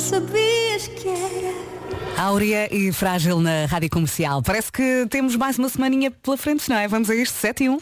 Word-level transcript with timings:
Sabias 0.00 0.88
que 0.88 1.08
era. 1.08 1.54
Áurea 2.16 2.72
e 2.74 2.92
Frágil 2.92 3.40
na 3.40 3.66
Rádio 3.66 3.90
Comercial. 3.90 4.42
Parece 4.42 4.70
que 4.70 5.06
temos 5.10 5.36
mais 5.36 5.58
uma 5.58 5.68
semaninha 5.68 6.10
pela 6.10 6.36
frente, 6.36 6.68
não 6.68 6.76
é? 6.76 6.86
Vamos 6.86 7.10
a 7.10 7.14
isto, 7.14 7.34
7 7.34 7.64
e 7.64 7.68
1. 7.68 7.78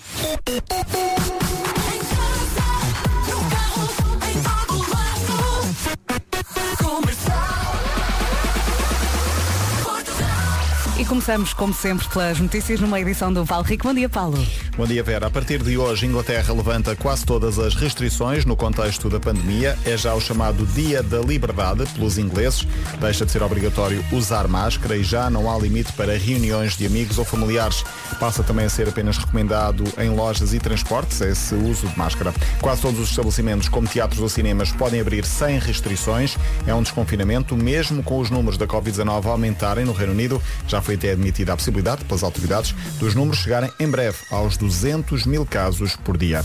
E 11.03 11.05
começamos, 11.05 11.53
como 11.53 11.75
sempre, 11.75 12.07
pelas 12.07 12.39
notícias 12.39 12.79
numa 12.79 13.01
edição 13.01 13.33
do 13.33 13.45
Paulo 13.45 13.65
Rico. 13.65 13.89
Bom 13.89 13.93
dia, 13.93 14.09
Paulo. 14.09 14.39
Bom 14.77 14.87
dia, 14.87 15.03
Vera. 15.03 15.27
A 15.27 15.31
partir 15.31 15.61
de 15.61 15.77
hoje, 15.77 16.07
Inglaterra 16.07 16.55
levanta 16.55 16.95
quase 16.95 17.27
todas 17.27 17.59
as 17.59 17.75
restrições 17.75 18.45
no 18.45 18.55
contexto 18.55 19.11
da 19.11 19.19
pandemia. 19.19 19.77
É 19.85 19.97
já 19.97 20.15
o 20.15 20.21
chamado 20.21 20.65
Dia 20.65 21.03
da 21.03 21.19
Liberdade 21.19 21.85
pelos 21.87 22.19
ingleses. 22.19 22.65
Deixa 23.01 23.27
de 23.27 23.33
ser 23.33 23.43
obrigatório 23.43 24.05
usar 24.13 24.47
máscara 24.47 24.97
e 24.97 25.03
já 25.03 25.29
não 25.29 25.51
há 25.51 25.59
limite 25.59 25.93
para 25.95 26.17
reuniões 26.17 26.77
de 26.77 26.87
amigos 26.87 27.19
ou 27.19 27.25
familiares. 27.25 27.85
Passa 28.21 28.45
também 28.45 28.67
a 28.67 28.71
ser 28.71 28.89
apenas 28.89 29.19
recomendado 29.19 29.83
em 29.99 30.09
lojas 30.09 30.55
e 30.55 30.61
transportes 30.61 31.21
esse 31.21 31.53
uso 31.57 31.89
de 31.89 31.99
máscara. 31.99 32.33
Quase 32.61 32.81
todos 32.81 33.01
os 33.01 33.11
estabelecimentos, 33.11 33.69
como 33.69 33.89
teatros 33.89 34.21
ou 34.21 34.29
cinemas, 34.29 34.71
podem 34.71 35.01
abrir 35.01 35.25
sem 35.25 35.59
restrições. 35.59 36.39
É 36.65 36.73
um 36.73 36.81
desconfinamento, 36.81 37.57
mesmo 37.57 38.05
com 38.05 38.21
os 38.21 38.31
números 38.31 38.57
da 38.57 38.69
Covid-19 38.69 39.27
aumentarem 39.27 39.85
no 39.85 39.93
Reino 39.93 40.13
Unido. 40.13 40.41
Já 40.69 40.81
foi 40.81 40.92
até 40.95 41.13
admitida 41.13 41.53
a 41.53 41.57
possibilidade, 41.57 42.05
pelas 42.05 42.23
autoridades, 42.23 42.75
dos 42.99 43.15
números 43.15 43.41
chegarem 43.41 43.71
em 43.79 43.89
breve 43.89 44.19
aos 44.31 44.57
200 44.57 45.27
mil 45.27 45.45
casos 45.47 45.97
por 45.97 46.17
dia. 46.17 46.45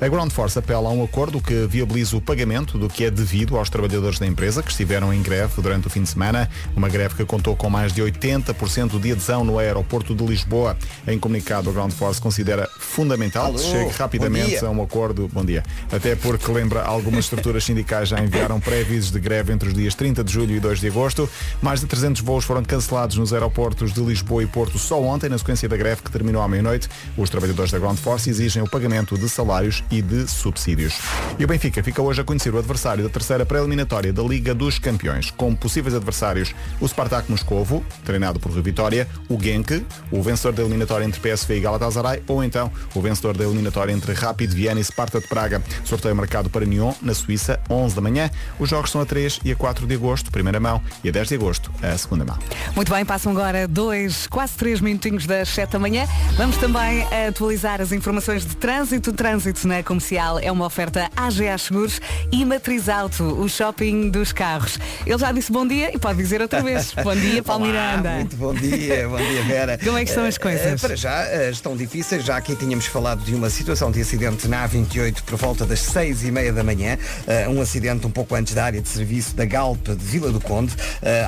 A 0.00 0.08
Ground 0.08 0.30
Force 0.30 0.58
apela 0.58 0.88
a 0.88 0.92
um 0.92 1.02
acordo 1.02 1.40
que 1.40 1.66
viabiliza 1.66 2.16
o 2.16 2.20
pagamento 2.20 2.78
do 2.78 2.88
que 2.88 3.04
é 3.04 3.10
devido 3.10 3.56
aos 3.56 3.70
trabalhadores 3.70 4.18
da 4.18 4.26
empresa 4.26 4.62
que 4.62 4.70
estiveram 4.70 5.12
em 5.12 5.22
greve 5.22 5.60
durante 5.62 5.86
o 5.86 5.90
fim 5.90 6.02
de 6.02 6.08
semana. 6.08 6.50
Uma 6.76 6.88
greve 6.88 7.14
que 7.14 7.24
contou 7.24 7.56
com 7.56 7.70
mais 7.70 7.92
de 7.92 8.02
80% 8.02 9.00
de 9.00 9.12
adesão 9.12 9.44
no 9.44 9.58
aeroporto 9.58 10.14
de 10.14 10.24
Lisboa. 10.24 10.76
Em 11.06 11.18
comunicado, 11.18 11.70
a 11.70 11.72
Ground 11.72 11.92
Force 11.92 12.20
considera 12.20 12.68
fundamental 12.78 13.52
que 13.52 13.60
chegue 13.60 13.90
rapidamente 13.90 14.64
a 14.64 14.70
um 14.70 14.82
acordo. 14.82 15.28
Bom 15.32 15.44
dia. 15.44 15.62
Até 15.90 16.14
porque 16.14 16.50
lembra 16.50 16.82
algumas 16.82 17.24
estruturas 17.24 17.64
sindicais 17.64 18.08
já 18.08 18.20
enviaram 18.20 18.60
pré-avisos 18.60 19.10
de 19.10 19.20
greve 19.20 19.52
entre 19.52 19.68
os 19.68 19.74
dias 19.74 19.94
30 19.94 20.22
de 20.22 20.32
julho 20.32 20.54
e 20.54 20.60
2 20.60 20.80
de 20.80 20.88
agosto. 20.88 21.28
Mais 21.62 21.80
de 21.80 21.86
300 21.86 22.22
voos 22.22 22.44
foram 22.44 22.62
cancelados 22.62 23.16
nos 23.16 23.32
aeroportos 23.32 23.85
de 23.92 24.00
Lisboa 24.00 24.42
e 24.42 24.46
Porto 24.46 24.78
só 24.78 25.00
ontem, 25.00 25.28
na 25.28 25.38
sequência 25.38 25.68
da 25.68 25.76
greve 25.76 26.02
que 26.02 26.10
terminou 26.10 26.42
à 26.42 26.48
meia-noite. 26.48 26.88
Os 27.16 27.30
trabalhadores 27.30 27.70
da 27.70 27.78
Ground 27.78 27.98
Force 27.98 28.28
exigem 28.28 28.62
o 28.62 28.68
pagamento 28.68 29.18
de 29.18 29.28
salários 29.28 29.82
e 29.90 30.00
de 30.02 30.26
subsídios. 30.28 30.94
E 31.38 31.44
o 31.44 31.46
Benfica 31.48 31.82
fica 31.82 32.00
hoje 32.02 32.20
a 32.20 32.24
conhecer 32.24 32.54
o 32.54 32.58
adversário 32.58 33.04
da 33.04 33.10
terceira 33.10 33.44
pré-eliminatória 33.44 34.12
da 34.12 34.22
Liga 34.22 34.54
dos 34.54 34.78
Campeões. 34.78 35.30
Como 35.30 35.56
possíveis 35.56 35.94
adversários, 35.94 36.54
o 36.80 36.86
Spartak 36.86 37.30
Moscovo, 37.30 37.84
treinado 38.04 38.40
por 38.40 38.52
Rui 38.52 38.62
Vitória, 38.62 39.08
o 39.28 39.38
Genk, 39.40 39.84
o 40.10 40.22
vencedor 40.22 40.52
da 40.52 40.62
eliminatória 40.62 41.04
entre 41.04 41.20
PSV 41.20 41.56
e 41.56 41.60
Galatasaray, 41.60 42.22
ou 42.26 42.42
então 42.42 42.70
o 42.94 43.00
vencedor 43.00 43.36
da 43.36 43.44
eliminatória 43.44 43.92
entre 43.92 44.12
Rapid 44.12 44.52
Viena 44.52 44.80
e 44.80 44.84
Sparta 44.84 45.20
de 45.20 45.28
Praga. 45.28 45.62
Sorteio 45.84 46.14
marcado 46.14 46.50
para 46.50 46.64
Nyon, 46.64 46.92
na 47.02 47.14
Suíça, 47.14 47.60
11 47.68 47.94
da 47.94 48.00
manhã. 48.00 48.30
Os 48.58 48.70
jogos 48.70 48.90
são 48.90 49.00
a 49.00 49.06
3 49.06 49.40
e 49.44 49.52
a 49.52 49.56
4 49.56 49.86
de 49.86 49.94
agosto, 49.94 50.30
primeira 50.30 50.60
mão, 50.60 50.80
e 51.02 51.08
a 51.08 51.12
10 51.12 51.28
de 51.28 51.34
agosto, 51.34 51.70
a 51.82 51.96
segunda 51.96 52.24
mão. 52.24 52.38
Muito 52.74 52.92
bem, 52.92 53.04
passam 53.04 53.32
agora 53.32 53.68
dois, 53.80 54.26
quase 54.26 54.54
três 54.54 54.80
minutinhos 54.80 55.26
das 55.26 55.50
7 55.50 55.72
da 55.72 55.78
manhã. 55.78 56.06
Vamos 56.38 56.56
também 56.56 57.06
atualizar 57.28 57.78
as 57.82 57.92
informações 57.92 58.42
de 58.46 58.56
trânsito. 58.56 59.12
Trânsito 59.12 59.68
na 59.68 59.82
comercial 59.82 60.38
é 60.38 60.50
uma 60.50 60.64
oferta 60.64 61.10
AGA 61.14 61.58
Seguros 61.58 62.00
e 62.32 62.42
Matriz 62.46 62.88
Auto, 62.88 63.22
o 63.22 63.46
shopping 63.50 64.08
dos 64.08 64.32
carros. 64.32 64.78
Ele 65.04 65.18
já 65.18 65.30
disse 65.30 65.52
bom 65.52 65.66
dia 65.66 65.94
e 65.94 65.98
pode 65.98 66.16
dizer 66.16 66.40
outra 66.40 66.62
vez. 66.62 66.94
Bom 67.04 67.14
dia, 67.14 67.42
Paulo 67.42 67.66
Miranda. 67.66 68.10
Muito 68.12 68.36
bom 68.36 68.54
dia, 68.54 69.06
bom 69.10 69.18
dia 69.18 69.42
Vera. 69.42 69.76
Como 69.84 69.98
é 69.98 70.04
que 70.04 70.08
estão 70.10 70.24
as 70.24 70.36
Eh, 70.36 70.38
coisas? 70.38 70.82
eh, 70.82 70.86
Para 70.86 70.96
já 70.96 71.24
eh, 71.26 71.50
estão 71.50 71.76
difíceis, 71.76 72.24
já 72.24 72.38
aqui 72.38 72.56
tínhamos 72.56 72.86
falado 72.86 73.22
de 73.24 73.34
uma 73.34 73.50
situação 73.50 73.90
de 73.90 74.00
acidente 74.00 74.48
na 74.48 74.66
A28 74.66 75.20
por 75.22 75.36
volta 75.36 75.66
das 75.66 75.80
seis 75.80 76.24
e 76.24 76.30
meia 76.30 76.50
da 76.52 76.64
manhã, 76.64 76.96
um 77.50 77.60
acidente 77.60 78.06
um 78.06 78.10
pouco 78.10 78.34
antes 78.34 78.54
da 78.54 78.64
área 78.64 78.80
de 78.80 78.88
serviço 78.88 79.36
da 79.36 79.44
Galpa 79.44 79.94
de 79.94 80.02
Vila 80.04 80.32
do 80.32 80.40
Conde. 80.40 80.72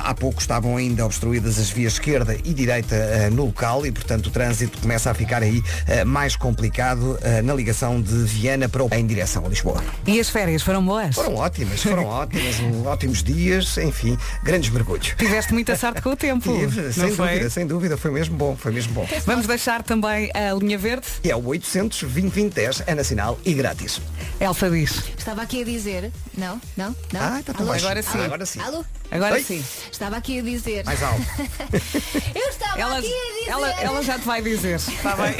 Há 0.03 0.15
pouco 0.15 0.41
estavam 0.41 0.75
ainda 0.77 1.05
obstruídas 1.05 1.59
as 1.59 1.69
vias 1.69 1.93
esquerda 1.93 2.38
e 2.43 2.53
direita 2.53 2.95
eh, 2.95 3.29
no 3.29 3.45
local 3.45 3.85
e 3.85 3.91
portanto 3.91 4.27
o 4.27 4.29
trânsito 4.31 4.79
começa 4.79 5.11
a 5.11 5.13
ficar 5.13 5.41
aí 5.43 5.61
eh, 5.87 6.03
mais 6.03 6.35
complicado 6.35 7.17
eh, 7.21 7.41
na 7.41 7.53
ligação 7.53 8.01
de 8.01 8.13
Viana 8.23 8.67
para 8.69 8.83
o... 8.83 8.89
em 8.93 9.05
direção 9.05 9.45
a 9.45 9.49
Lisboa. 9.49 9.83
E 10.05 10.19
as 10.19 10.29
férias 10.29 10.61
foram 10.61 10.83
boas? 10.85 11.15
Foram 11.15 11.35
ótimas, 11.35 11.81
foram 11.81 12.05
ótimas, 12.07 12.59
um, 12.59 12.85
ótimos 12.85 13.23
dias, 13.23 13.77
enfim, 13.77 14.17
grandes 14.43 14.69
mergulhos. 14.69 15.13
Tiveste 15.17 15.53
muita 15.53 15.75
sorte 15.75 16.01
com 16.01 16.09
o 16.09 16.15
tempo. 16.15 16.51
Tive, 16.57 16.81
não 16.81 16.91
sem 16.91 17.11
foi? 17.15 17.27
dúvida, 17.27 17.49
sem 17.49 17.67
dúvida, 17.67 17.97
foi 17.97 18.11
mesmo 18.11 18.35
bom, 18.37 18.55
foi 18.55 18.71
mesmo 18.71 18.93
bom. 18.93 19.07
Vamos 19.25 19.47
deixar 19.47 19.83
também 19.83 20.29
a 20.33 20.53
linha 20.53 20.77
verde. 20.77 21.07
E 21.23 21.31
é 21.31 21.35
o 21.35 21.45
800 21.45 22.03
2010 22.03 22.83
é 22.87 22.95
nacional 22.95 23.39
e 23.45 23.53
grátis. 23.53 24.01
Elsa 24.39 24.69
diz. 24.69 25.03
Estava 25.17 25.41
aqui 25.41 25.61
a 25.61 25.65
dizer. 25.65 26.11
Não, 26.37 26.59
não, 26.77 26.95
não. 27.11 27.21
Ah, 27.21 27.39
está 27.39 27.53
tão 27.53 27.63
Alô? 27.63 27.71
baixo. 27.71 27.85
Agora 27.85 28.01
sim. 28.01 28.19
Ah, 28.19 28.25
agora 28.25 28.45
sim. 28.45 28.59
Alô? 28.61 28.85
Agora 29.11 29.33
Oi? 29.35 29.43
sim. 29.43 29.63
Estava 29.91 30.17
aqui 30.17 30.39
a 30.39 30.41
dizer. 30.43 30.85
Mais 30.85 31.01
alto. 31.03 31.21
Eu 32.35 32.49
estava 32.49 32.79
Ela, 32.79 32.97
aqui 32.97 33.07
a 33.07 33.39
dizer. 33.39 33.51
ela, 33.51 33.69
ela 33.81 34.03
já 34.03 34.19
te 34.19 34.25
vai 34.25 34.41
dizer, 34.41 34.75
está 34.75 35.15
bem? 35.15 35.35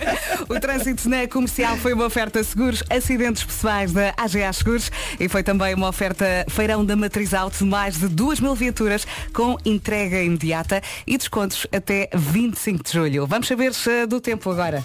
o 0.48 0.60
trânsito 0.60 1.08
na 1.08 1.26
comercial 1.26 1.76
foi 1.78 1.92
uma 1.92 2.06
oferta 2.06 2.42
seguros, 2.42 2.82
acidentes 2.90 3.44
pessoais 3.44 3.92
da 3.92 4.14
AGA 4.16 4.52
Seguros 4.52 4.90
e 5.18 5.28
foi 5.28 5.42
também 5.42 5.74
uma 5.74 5.88
oferta 5.88 6.24
feirão 6.48 6.84
da 6.84 6.94
Matriz 6.96 7.32
Auto, 7.34 7.64
mais 7.64 7.98
de 7.98 8.08
2 8.08 8.40
mil 8.40 8.54
viaturas 8.54 9.06
com 9.32 9.56
entrega 9.64 10.22
imediata 10.22 10.82
e 11.06 11.16
descontos 11.16 11.66
até 11.72 12.08
25 12.14 12.84
de 12.84 12.92
julho. 12.92 13.26
Vamos 13.26 13.48
saber 13.48 13.72
se 13.74 14.06
do 14.06 14.20
tempo 14.20 14.50
agora. 14.50 14.84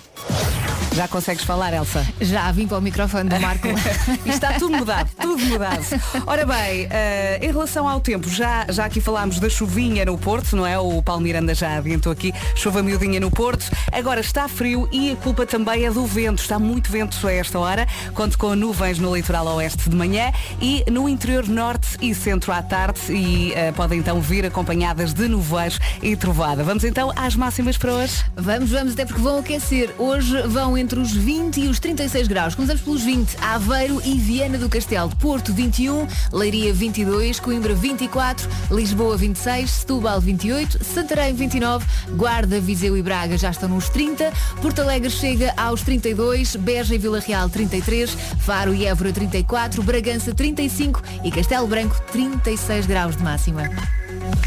Já 0.96 1.08
consegues 1.08 1.44
falar, 1.44 1.72
Elsa? 1.72 2.06
Já 2.20 2.52
vim 2.52 2.68
para 2.68 2.78
o 2.78 2.82
microfone 2.82 3.30
do 3.30 3.40
Marco. 3.40 3.68
Está 4.26 4.54
tudo 4.54 4.76
mudado, 4.76 5.10
tudo 5.22 5.46
mudado. 5.46 5.86
Ora 6.26 6.46
bem, 6.46 6.88
eh, 6.90 7.40
em 7.42 7.48
relação 7.48 7.88
ao 7.88 8.02
tempo, 8.02 8.28
já, 8.28 8.66
já 8.70 8.86
aqui 8.86 9.00
falámos 9.00 9.40
da 9.40 9.48
chuvinha 9.50 10.04
no 10.04 10.18
Porto, 10.18 10.56
não 10.58 10.66
é? 10.66 10.78
O 10.80 11.02
Paulo 11.02 11.22
Miranda 11.22 11.49
já 11.54 11.78
adiantou 11.78 12.12
aqui, 12.12 12.34
chuva 12.56 12.82
miudinha 12.82 13.20
no 13.20 13.32
Porto. 13.32 13.66
Agora 13.92 14.20
está 14.22 14.48
frio 14.48 14.88
e 14.92 15.12
a 15.12 15.16
culpa 15.16 15.46
também 15.46 15.86
é 15.86 15.92
do 15.92 16.06
vento. 16.06 16.42
Está 16.42 16.60
muito 16.60 16.92
vento 16.92 17.28
a 17.28 17.32
esta 17.32 17.60
hora. 17.60 17.88
Conto 18.14 18.38
com 18.38 18.56
nuvens 18.56 19.00
no 19.00 19.16
litoral 19.16 19.48
oeste 19.56 19.90
de 19.90 19.96
manhã 19.96 20.32
e 20.62 20.84
no 20.90 21.08
interior 21.08 21.48
norte 21.48 21.98
e 22.02 22.14
centro 22.14 22.52
à 22.52 22.62
tarde 22.62 23.00
e 23.10 23.54
eh, 23.54 23.72
podem 23.72 24.00
então 24.00 24.22
vir 24.22 24.46
acompanhadas 24.46 25.14
de 25.14 25.28
nuvens 25.28 25.80
e 26.02 26.16
trovada. 26.16 26.64
Vamos 26.64 26.84
então 26.84 27.12
às 27.16 27.36
máximas 27.36 27.78
para 27.78 27.94
hoje. 27.94 28.24
Vamos, 28.36 28.70
vamos, 28.70 28.94
até 28.94 29.06
porque 29.06 29.22
vão 29.22 29.40
aquecer. 29.40 29.94
Hoje 29.98 30.42
vão 30.48 30.78
entre 30.78 31.00
os 31.00 31.12
20 31.12 31.62
e 31.62 31.68
os 31.68 31.80
36 31.80 32.28
graus. 32.28 32.56
Começamos 32.56 32.82
pelos 32.82 33.02
20. 33.02 33.38
Aveiro 33.42 34.02
e 34.04 34.18
Viana 34.18 34.58
do 34.58 34.70
Castelo. 34.70 35.10
Porto 35.18 35.54
21, 35.54 36.08
Leiria 36.32 36.74
22, 36.74 37.40
Coimbra 37.40 37.74
24, 37.74 38.50
Lisboa 38.72 39.18
26, 39.18 39.70
Setúbal 39.70 40.22
28, 40.22 40.84
Santarém 40.84 41.34
29, 41.40 41.86
Guarda, 42.16 42.60
Viseu 42.60 42.98
e 42.98 43.02
Braga 43.02 43.38
já 43.38 43.50
estão 43.50 43.70
nos 43.70 43.90
30, 43.90 44.32
Porto 44.62 44.82
Alegre 44.82 45.10
chega 45.10 45.54
aos 45.58 45.82
32, 45.82 46.56
Beja 46.58 46.94
e 46.94 46.98
Vila 46.98 47.20
Real 47.20 47.50
33, 47.50 48.16
Faro 48.40 48.74
e 48.74 48.86
Évora 48.86 49.12
34, 49.12 49.82
Bragança 49.82 50.36
35 50.36 51.02
e 51.24 51.32
Castelo 51.32 51.68
Branco 51.68 52.00
36 52.12 52.86
graus 52.86 53.16
de 53.16 53.24
máxima. 53.24 53.64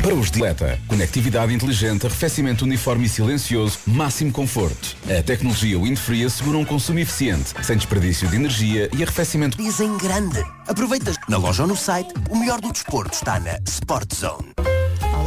Para 0.03 0.15
os 0.15 0.31
dieta, 0.31 0.81
conectividade 0.89 1.55
inteligente, 1.55 2.07
arrefecimento 2.07 2.65
uniforme 2.65 3.07
e 3.07 3.09
silencioso, 3.09 3.79
máximo 3.87 4.33
conforto. 4.33 4.97
A 5.07 5.23
tecnologia 5.23 5.79
Windfree 5.79 6.25
assegura 6.25 6.59
um 6.59 6.65
consumo 6.65 6.99
eficiente, 6.99 7.55
sem 7.63 7.77
desperdício 7.77 8.29
de 8.29 8.37
energia 8.37 8.91
e 8.97 9.03
arrefecimento. 9.03 9.57
Dizem 9.57 9.97
grande. 9.99 10.45
Aproveitas 10.67 11.17
na 11.29 11.37
loja 11.37 11.63
ou 11.63 11.69
no 11.69 11.77
site. 11.77 12.13
O 12.31 12.37
melhor 12.37 12.61
do 12.61 12.73
desporto 12.73 13.15
está 13.15 13.39
na 13.39 13.59
Sport 13.67 14.15
Zone. 14.15 14.82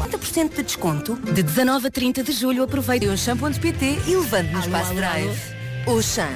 30% 0.05 0.55
de 0.55 0.63
desconto. 0.63 1.15
De 1.15 1.41
19 1.41 1.87
a 1.87 1.91
30 1.91 2.23
de 2.23 2.31
julho 2.31 2.63
aproveite 2.63 3.07
o 3.07 3.17
shampoo.pt 3.17 3.97
e 4.07 4.15
levante 4.15 4.51
no 4.51 4.59
espaço 4.59 4.93
drive. 4.93 5.55
Oxan, 5.87 6.29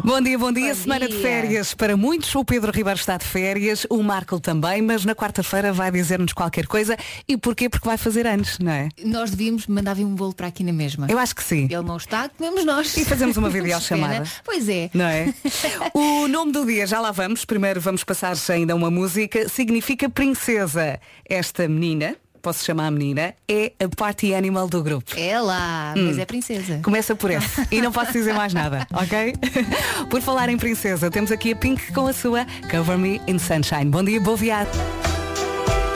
Bom 0.00 0.20
dia, 0.22 0.38
bom 0.38 0.50
dia. 0.50 0.74
Bom 0.74 0.80
Semana 0.80 1.06
de 1.06 1.12
dia. 1.12 1.22
férias 1.22 1.74
para 1.74 1.96
muitos. 1.96 2.34
O 2.34 2.44
Pedro 2.44 2.72
Ribeiro 2.72 2.98
está 2.98 3.18
de 3.18 3.24
férias, 3.26 3.86
o 3.90 4.02
Marco 4.02 4.40
também, 4.40 4.80
mas 4.80 5.04
na 5.04 5.14
quarta-feira 5.14 5.72
vai 5.72 5.90
dizer-nos 5.90 6.32
qualquer 6.32 6.66
coisa. 6.66 6.96
E 7.28 7.36
porquê? 7.36 7.68
Porque 7.68 7.86
vai 7.86 7.98
fazer 7.98 8.26
anos, 8.26 8.58
não 8.58 8.72
é? 8.72 8.88
Nós 9.04 9.30
devíamos 9.30 9.66
mandar 9.66 9.94
vir 9.94 10.04
um 10.04 10.14
bolo 10.14 10.32
para 10.32 10.46
aqui 10.46 10.64
na 10.64 10.72
mesma. 10.72 11.06
Eu 11.10 11.18
acho 11.18 11.34
que 11.34 11.44
sim. 11.44 11.64
Ele 11.64 11.82
não 11.82 11.96
está, 11.98 12.28
comemos 12.30 12.64
nós. 12.64 12.96
E 12.96 13.04
fazemos 13.04 13.36
uma 13.36 13.50
videochamada. 13.50 14.24
Pois 14.44 14.68
é. 14.68 14.90
Não 14.94 15.04
é? 15.04 15.32
O 15.94 16.26
nome 16.28 16.52
do 16.52 16.64
dia, 16.64 16.86
já 16.86 17.00
lá 17.00 17.10
vamos. 17.10 17.44
Primeiro 17.44 17.80
vamos 17.80 18.02
passar 18.02 18.34
ainda 18.48 18.74
uma 18.74 18.90
música. 18.90 19.48
Significa 19.48 20.08
princesa. 20.08 20.98
Esta 21.28 21.68
menina, 21.68 22.16
posso 22.42 22.64
chamar 22.64 22.86
a 22.88 22.90
menina, 22.90 23.34
é 23.48 23.72
a 23.82 23.88
party 23.96 24.34
animal 24.34 24.68
do 24.68 24.82
grupo. 24.82 25.12
É 25.16 25.40
lá, 25.40 25.94
Hum. 25.96 26.06
mas 26.08 26.18
é 26.18 26.24
princesa. 26.26 26.80
Começa 26.82 27.14
por 27.14 27.30
esse. 27.30 27.62
E 27.70 27.80
não 27.80 27.92
posso 27.92 28.12
dizer 28.12 28.34
mais 28.34 28.52
nada, 28.52 28.86
ok? 28.92 29.34
Por 30.10 30.20
falar 30.20 30.48
em 30.48 30.56
princesa, 30.58 31.10
temos 31.10 31.30
aqui 31.32 31.52
a 31.52 31.56
Pink 31.56 31.92
com 31.92 32.06
a 32.06 32.12
sua 32.12 32.44
Cover 32.70 32.98
Me 32.98 33.20
in 33.26 33.38
Sunshine. 33.38 33.86
Bom 33.86 34.02
dia, 34.04 34.20
boa 34.20 34.36
viagem. 34.36 34.72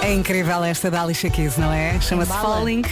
É 0.03 0.13
incrível 0.15 0.63
esta 0.63 0.89
da 0.89 1.03
Alicia 1.03 1.29
Keys, 1.29 1.57
não 1.59 1.73
é? 1.73 2.01
Chama-se. 2.01 2.31
Falling 2.31 2.83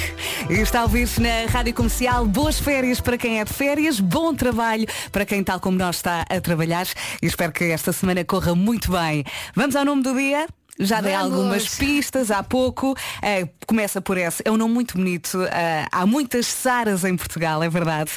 e 0.50 0.54
está 0.54 0.80
a 0.80 0.82
ouvir-se 0.82 1.20
na 1.22 1.46
Rádio 1.48 1.72
Comercial. 1.72 2.26
Boas 2.26 2.58
férias 2.58 3.00
para 3.00 3.16
quem 3.16 3.38
é 3.40 3.44
de 3.44 3.52
férias, 3.52 4.00
bom 4.00 4.34
trabalho 4.34 4.84
para 5.12 5.24
quem 5.24 5.42
tal 5.44 5.60
como 5.60 5.78
nós 5.78 5.96
está 5.96 6.24
a 6.28 6.40
trabalhar 6.40 6.86
e 7.22 7.26
espero 7.26 7.52
que 7.52 7.64
esta 7.64 7.92
semana 7.92 8.24
corra 8.24 8.54
muito 8.56 8.90
bem. 8.90 9.22
Vamos 9.54 9.76
ao 9.76 9.84
nome 9.84 10.02
do 10.02 10.12
dia? 10.14 10.46
Já 10.78 11.00
dei 11.00 11.12
Vamos. 11.12 11.32
algumas 11.32 11.74
pistas 11.76 12.30
há 12.30 12.42
pouco. 12.42 12.96
Eh, 13.22 13.48
começa 13.66 14.00
por 14.00 14.18
esse. 14.18 14.42
É 14.44 14.50
um 14.50 14.56
nome 14.56 14.74
muito 14.74 14.96
bonito. 14.96 15.42
Eh, 15.44 15.86
há 15.90 16.04
muitas 16.06 16.46
Saras 16.46 17.04
em 17.04 17.16
Portugal, 17.16 17.62
é 17.62 17.68
verdade. 17.68 18.10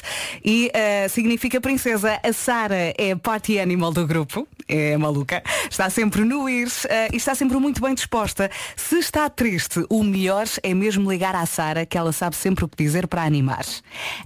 E 0.44 0.70
eh, 0.74 1.06
significa 1.08 1.60
princesa. 1.60 2.18
A 2.22 2.32
Sara 2.32 2.92
é 2.98 3.14
party 3.14 3.58
animal 3.60 3.92
do 3.92 4.06
grupo. 4.06 4.46
É 4.68 4.96
maluca. 4.96 5.42
Está 5.70 5.88
sempre 5.88 6.24
no 6.24 6.48
ir 6.48 6.68
eh, 6.88 7.08
e 7.12 7.16
está 7.16 7.34
sempre 7.34 7.56
muito 7.58 7.80
bem 7.80 7.94
disposta. 7.94 8.50
Se 8.76 8.98
está 8.98 9.28
triste, 9.30 9.84
o 9.88 10.02
melhor 10.04 10.46
é 10.62 10.74
mesmo 10.74 11.10
ligar 11.10 11.34
à 11.34 11.46
Sara, 11.46 11.86
que 11.86 11.96
ela 11.96 12.12
sabe 12.12 12.36
sempre 12.36 12.64
o 12.64 12.68
que 12.68 12.76
dizer 12.84 13.06
para 13.06 13.22
animar. 13.22 13.64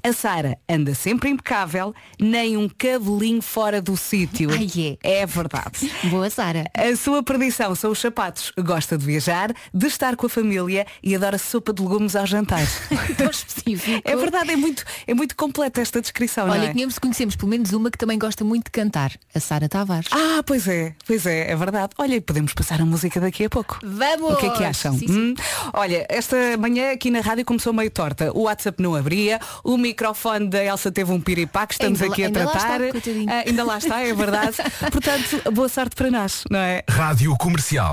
A 0.03 0.13
Sara 0.13 0.59
anda 0.69 0.95
sempre 0.95 1.31
impecável, 1.31 1.95
nem 2.19 2.57
um 2.57 2.69
cabelinho 2.69 3.41
fora 3.41 3.81
do 3.81 3.97
sítio. 3.97 4.51
Ai, 4.51 4.99
É 5.03 5.25
verdade. 5.27 5.91
Boa, 6.11 6.29
Sara. 6.29 6.65
A 6.75 6.97
sua 6.97 7.23
perdição 7.23 7.75
são 7.75 7.93
os 7.93 8.01
sapatos. 8.01 8.53
Gosta 8.59 8.99
de 8.99 9.05
viajar, 9.05 9.53
de 9.73 9.87
estar 9.87 10.17
com 10.17 10.27
a 10.27 10.29
família 10.29 10.87
e 11.03 11.15
adora 11.15 11.39
sopa 11.39 11.73
de 11.73 11.83
legumes 11.83 12.17
ao 12.17 12.27
jantar. 12.27 12.67
Tão 13.17 13.31
específico. 13.31 14.03
é 14.05 14.17
verdade, 14.17 14.53
é 14.53 14.57
muito, 14.57 14.85
é 15.07 15.15
muito 15.15 15.37
completa 15.37 15.81
esta 15.81 16.01
descrição, 16.01 16.47
não 16.47 16.55
Olha, 16.55 16.65
é? 16.65 16.73
conhecemos, 16.73 16.99
conhecemos 16.99 17.37
pelo 17.37 17.51
menos 17.51 17.73
uma 17.73 17.91
que 17.91 17.99
também 17.99 18.19
gosta 18.19 18.45
muito 18.45 18.65
de 18.65 18.71
cantar, 18.71 19.13
a 19.35 19.41
Sara 19.41 19.69
Tavares. 19.69 20.09
Ah, 20.11 20.32
pois 20.47 20.69
é, 20.69 20.95
pois 21.07 21.27
é, 21.27 21.51
é 21.51 21.57
verdade. 21.57 21.93
Olha, 21.99 22.15
e 22.15 22.21
podemos 22.21 22.55
passar 22.55 22.81
a 22.81 22.85
música 22.85 23.21
daqui 23.21 23.45
a 23.45 23.51
pouco. 23.51 23.79
Vamos! 23.83 24.35
O 24.35 24.37
que 24.37 24.47
é 24.47 24.51
que 24.51 24.65
acham? 24.65 24.97
Sim, 24.97 25.07
sim. 25.09 25.13
Hum? 25.13 25.35
Olha, 25.73 26.07
esta 26.09 26.37
manhã 26.59 26.93
aqui 26.93 27.11
na 27.11 27.21
rádio 27.21 27.45
começou 27.45 27.73
meio 27.73 27.91
torta. 27.91 28.31
O 28.33 28.43
WhatsApp 28.43 28.81
não 28.83 28.95
abria, 28.95 29.41
o 29.65 29.77
microfone 29.77 30.49
da 30.49 30.63
Elsa 30.65 30.93
teve 30.93 31.11
um 31.13 31.21
piripá 31.21 31.67
que 31.67 31.75
estamos 31.75 32.01
Ainda 32.01 32.07
lá- 32.09 32.13
aqui 32.13 32.23
a 32.23 32.27
ainda 32.27 32.45
lá 32.45 32.51
tratar. 32.53 32.81
está. 32.81 33.11
Ah, 33.29 33.43
ainda 33.47 33.65
lá 33.65 33.79
está, 33.79 34.01
é 34.01 34.15
verdade. 34.15 34.57
Portanto, 34.93 35.53
boa 35.53 35.69
sorte 35.69 35.97
para 35.97 36.11
nós, 36.11 36.45
não 36.51 36.59
é? 36.61 36.83
Rádio 36.89 37.37
Comercial. 37.37 37.93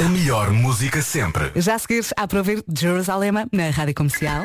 A 0.00 0.08
melhor 0.08 0.50
música 0.50 1.00
sempre. 1.02 1.52
Já 1.56 1.74
a 1.76 1.78
seguir, 1.78 2.04
há 2.16 2.26
para 2.26 2.38
ouvir 2.38 2.64
Jerusalema 2.76 3.46
na 3.52 3.70
Rádio 3.70 3.94
Comercial. 3.94 4.44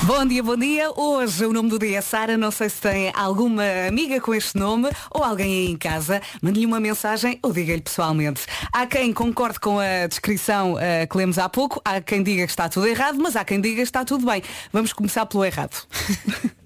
Bom 0.00 0.26
dia, 0.26 0.42
bom 0.42 0.56
dia. 0.56 0.90
Hoje 0.96 1.46
o 1.46 1.52
nome 1.52 1.68
do 1.68 1.78
dia 1.78 1.98
é 1.98 2.00
Sara. 2.00 2.36
Não 2.36 2.50
sei 2.50 2.68
se 2.68 2.80
tem 2.80 3.12
alguma 3.14 3.62
amiga 3.86 4.20
com 4.20 4.34
este 4.34 4.58
nome 4.58 4.88
ou 5.10 5.22
alguém 5.22 5.46
aí 5.46 5.70
em 5.70 5.76
casa. 5.76 6.20
Mande-lhe 6.40 6.66
uma 6.66 6.80
mensagem 6.80 7.38
ou 7.42 7.52
diga-lhe 7.52 7.80
pessoalmente. 7.80 8.46
Há 8.72 8.86
quem 8.86 9.12
concorde 9.12 9.60
com 9.60 9.78
a 9.78 10.06
descrição 10.08 10.76
eh, 10.80 11.06
que 11.06 11.16
lemos 11.16 11.38
há 11.38 11.48
pouco. 11.48 11.80
Há 11.84 12.00
quem 12.00 12.22
diga 12.22 12.44
que 12.44 12.50
está 12.50 12.68
tudo 12.68 12.88
errado, 12.88 13.18
mas 13.20 13.36
há 13.36 13.44
quem 13.44 13.60
diga 13.60 13.76
que 13.76 13.82
está 13.82 14.04
tudo 14.04 14.26
bem. 14.26 14.42
Vamos 14.72 14.92
começar 14.92 15.26
pelo 15.26 15.44
errado. 15.44 15.86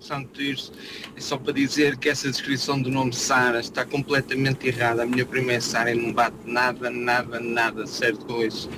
Santo 0.00 0.32
Tirso, 0.32 0.72
é 1.14 1.20
só 1.20 1.36
para 1.36 1.52
dizer 1.52 1.98
que 1.98 2.08
essa 2.08 2.30
descrição 2.30 2.80
do 2.80 2.90
nome 2.90 3.12
Sara 3.12 3.60
está 3.60 3.84
completamente 3.84 4.66
errada. 4.66 5.02
A 5.02 5.06
minha 5.06 5.26
prima 5.26 5.52
é 5.52 5.60
Sara 5.60 5.92
e 5.92 5.94
não 5.94 6.14
bate 6.14 6.36
nada, 6.46 6.90
nada, 6.90 7.38
nada 7.38 7.86
certo 7.86 8.24
com 8.24 8.42
isso. 8.42 8.70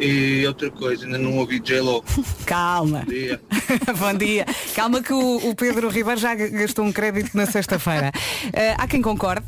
E 0.00 0.46
outra 0.46 0.70
coisa, 0.70 1.04
ainda 1.04 1.18
não 1.18 1.36
ouvi 1.38 1.60
J-Lo. 1.60 2.04
Calma. 2.46 3.00
Bom 3.00 3.12
dia. 3.12 3.40
Bom 3.98 4.14
dia. 4.14 4.46
Calma 4.74 5.02
que 5.02 5.12
o, 5.12 5.50
o 5.50 5.54
Pedro 5.54 5.88
Ribeiro 5.88 6.20
já 6.20 6.34
gastou 6.34 6.84
um 6.84 6.92
crédito 6.92 7.36
na 7.36 7.46
sexta-feira. 7.46 8.12
Eh, 8.52 8.74
há 8.76 8.86
quem 8.86 9.00
concorde. 9.00 9.44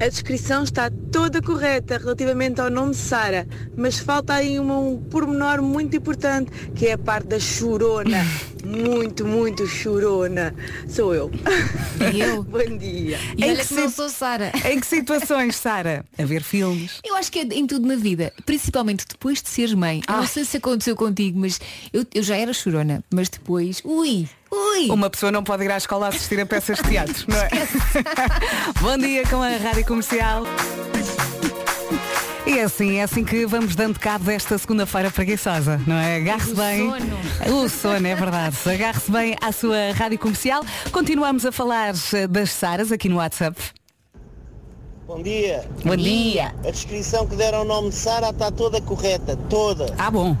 A 0.00 0.08
descrição 0.08 0.62
está 0.64 0.90
toda 1.12 1.42
correta 1.42 1.98
relativamente 1.98 2.58
ao 2.58 2.70
nome 2.70 2.94
Sara, 2.94 3.46
mas 3.76 3.98
falta 3.98 4.32
aí 4.32 4.58
uma- 4.58 4.78
um 4.78 4.96
pormenor 4.96 5.60
muito 5.60 5.94
importante, 5.94 6.50
que 6.74 6.86
é 6.86 6.92
a 6.94 6.98
parte 6.98 7.26
da 7.28 7.38
chorona. 7.38 8.24
muito, 8.64 9.26
muito 9.26 9.66
chorona. 9.66 10.54
Sou 10.88 11.14
eu. 11.14 11.30
E 12.14 12.18
eu? 12.20 12.42
Bom 12.48 12.78
dia. 12.78 13.18
E 13.36 13.44
Em 13.44 13.50
olha 13.50 13.56
que 13.62 13.68
que 13.68 13.74
não 13.74 13.88
se- 13.90 13.94
sou 13.96 14.08
Sara. 14.08 14.50
Em 14.64 14.80
que 14.80 14.86
situações, 14.86 15.56
Sara? 15.56 16.02
A 16.18 16.24
ver 16.24 16.42
filmes. 16.42 16.98
Eu 17.04 17.14
acho 17.16 17.30
que 17.30 17.40
é 17.40 17.42
em 17.42 17.66
tudo 17.66 17.86
na 17.86 17.96
vida, 17.96 18.32
principalmente 18.46 19.04
depois 19.06 19.42
de 19.42 19.50
seres 19.50 19.74
mãe. 19.74 20.00
Ah. 20.06 20.16
não 20.16 20.26
sei 20.26 20.46
se 20.46 20.56
aconteceu 20.56 20.96
contigo, 20.96 21.38
mas 21.38 21.60
eu, 21.92 22.06
eu 22.14 22.22
já 22.22 22.36
era 22.36 22.54
chorona, 22.54 23.04
mas 23.12 23.28
depois, 23.28 23.82
ui, 23.84 24.26
ui. 24.50 24.90
Uma 24.90 25.08
pessoa 25.10 25.30
não 25.32 25.42
pode 25.42 25.64
ir 25.64 25.70
à 25.70 25.76
escola 25.76 26.08
assistir 26.08 26.40
a 26.40 26.46
peças 26.46 26.78
de 26.78 26.84
teatro, 26.88 27.24
não 27.28 27.38
é? 27.38 27.50
Bom 28.80 28.98
dia 28.98 29.26
com 29.26 29.42
a 29.42 29.48
Rádio 29.56 29.84
Comercial. 29.86 30.44
E 32.46 32.58
é 32.58 32.62
assim, 32.64 32.96
é 32.96 33.02
assim 33.04 33.22
que 33.22 33.46
vamos 33.46 33.76
dando 33.76 33.98
cabo 34.00 34.24
desta 34.24 34.56
segunda-feira 34.58 35.10
preguiçosa, 35.10 35.80
não 35.86 35.94
é? 35.96 36.16
Agarre-se 36.16 36.52
O 36.52 36.56
bem. 36.56 36.90
sono. 36.90 37.64
O 37.64 37.68
sono, 37.68 38.06
é 38.06 38.14
verdade. 38.14 38.56
Agarre-se 38.68 39.10
bem 39.10 39.36
à 39.40 39.52
sua 39.52 39.92
rádio 39.94 40.18
comercial. 40.18 40.64
Continuamos 40.90 41.44
a 41.46 41.52
falar 41.52 41.94
eh, 42.14 42.26
das 42.26 42.50
Saras 42.50 42.90
aqui 42.90 43.08
no 43.08 43.16
WhatsApp. 43.16 43.56
Bom 45.06 45.22
dia. 45.22 45.68
Bom 45.84 45.94
dia. 45.96 46.54
A 46.66 46.70
descrição 46.70 47.26
que 47.26 47.36
deram 47.36 47.58
ao 47.60 47.64
nome 47.64 47.90
de 47.90 47.96
Sara 47.96 48.30
está 48.30 48.50
toda 48.50 48.80
correta, 48.80 49.36
toda. 49.48 49.94
Ah, 49.98 50.10
bom. 50.10 50.36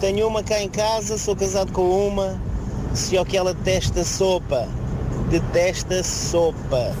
Tenho 0.00 0.26
uma 0.26 0.42
cá 0.42 0.60
em 0.60 0.68
casa, 0.68 1.16
sou 1.16 1.36
casado 1.36 1.70
com 1.72 2.08
uma, 2.08 2.40
se 2.94 3.16
é 3.16 3.24
que 3.24 3.36
ela 3.36 3.54
detesta 3.54 4.04
sopa. 4.04 4.68
Detesta 5.30 6.02
sopa. 6.02 6.94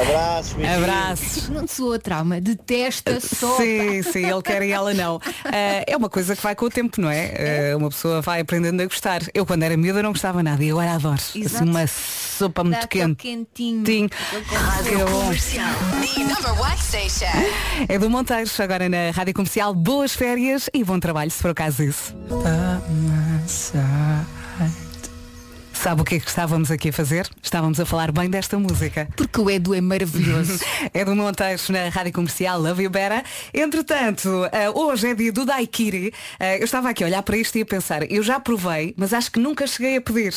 Abraços, 0.00 0.52
beijinhos. 0.54 0.82
Abraços. 0.82 1.48
Não 1.48 1.64
te 1.66 1.72
soa 1.72 1.98
trauma, 1.98 2.40
detesta 2.40 3.20
só. 3.20 3.56
Sim, 3.56 4.02
sim, 4.02 4.26
ele 4.26 4.42
quer 4.42 4.62
e 4.62 4.72
ela 4.72 4.92
não. 4.92 5.20
Ah, 5.44 5.84
é 5.86 5.96
uma 5.96 6.08
coisa 6.08 6.34
que 6.34 6.42
vai 6.42 6.54
com 6.54 6.66
o 6.66 6.70
tempo, 6.70 7.00
não 7.00 7.08
é? 7.10 7.72
Ah, 7.72 7.76
uma 7.76 7.88
pessoa 7.88 8.20
vai 8.20 8.40
aprendendo 8.40 8.80
a 8.82 8.84
gostar. 8.84 9.22
Eu 9.32 9.46
quando 9.46 9.62
era 9.62 9.76
miúda 9.76 10.02
não 10.02 10.10
gostava 10.10 10.42
nada 10.42 10.62
e 10.64 10.70
agora 10.70 10.92
adoro. 10.94 11.14
Assim, 11.14 11.42
Exato. 11.42 11.64
uma 11.64 11.86
sopa 11.86 12.64
muito 12.64 12.88
quente. 12.88 13.16
quentinho. 13.16 13.84
Tim. 13.84 14.08
Aquele 14.78 14.98
Que 14.98 15.04
bom. 15.04 15.20
Comercial. 15.24 15.74
The 16.00 16.20
number 16.24 16.60
one 16.60 16.78
station. 16.78 17.26
É 17.88 17.98
do 17.98 18.10
Monteiros, 18.10 18.58
agora 18.58 18.88
na 18.88 19.10
Rádio 19.12 19.34
Comercial. 19.34 19.74
Boas 19.74 20.14
férias 20.14 20.68
e 20.74 20.82
bom 20.82 20.98
trabalho, 20.98 21.30
se 21.30 21.40
for 21.40 21.52
o 21.52 21.54
caso 21.54 21.84
disso. 21.84 22.14
Sabe 25.84 26.00
o 26.00 26.04
que 26.06 26.14
é 26.14 26.18
que 26.20 26.26
estávamos 26.26 26.70
aqui 26.70 26.88
a 26.88 26.92
fazer? 26.94 27.28
Estávamos 27.42 27.78
a 27.78 27.84
falar 27.84 28.10
bem 28.10 28.30
desta 28.30 28.58
música. 28.58 29.06
Porque 29.16 29.38
o 29.38 29.50
Edu 29.50 29.74
é 29.74 29.82
maravilhoso. 29.82 30.58
É 30.94 31.04
do 31.04 31.14
Monteiros 31.14 31.68
na 31.68 31.90
Rádio 31.90 32.10
Comercial 32.14 32.58
Love 32.58 32.84
You 32.84 32.88
Better. 32.90 33.22
Entretanto, 33.52 34.48
eh, 34.50 34.70
hoje 34.70 35.08
é 35.08 35.14
dia 35.14 35.30
do 35.30 35.44
Daiquiri. 35.44 36.10
Eh, 36.40 36.58
eu 36.58 36.64
estava 36.64 36.88
aqui 36.88 37.04
a 37.04 37.06
olhar 37.06 37.22
para 37.22 37.36
isto 37.36 37.58
e 37.58 37.60
a 37.60 37.66
pensar, 37.66 38.10
eu 38.10 38.22
já 38.22 38.40
provei, 38.40 38.94
mas 38.96 39.12
acho 39.12 39.30
que 39.30 39.38
nunca 39.38 39.66
cheguei 39.66 39.98
a 39.98 40.00
pedir. 40.00 40.32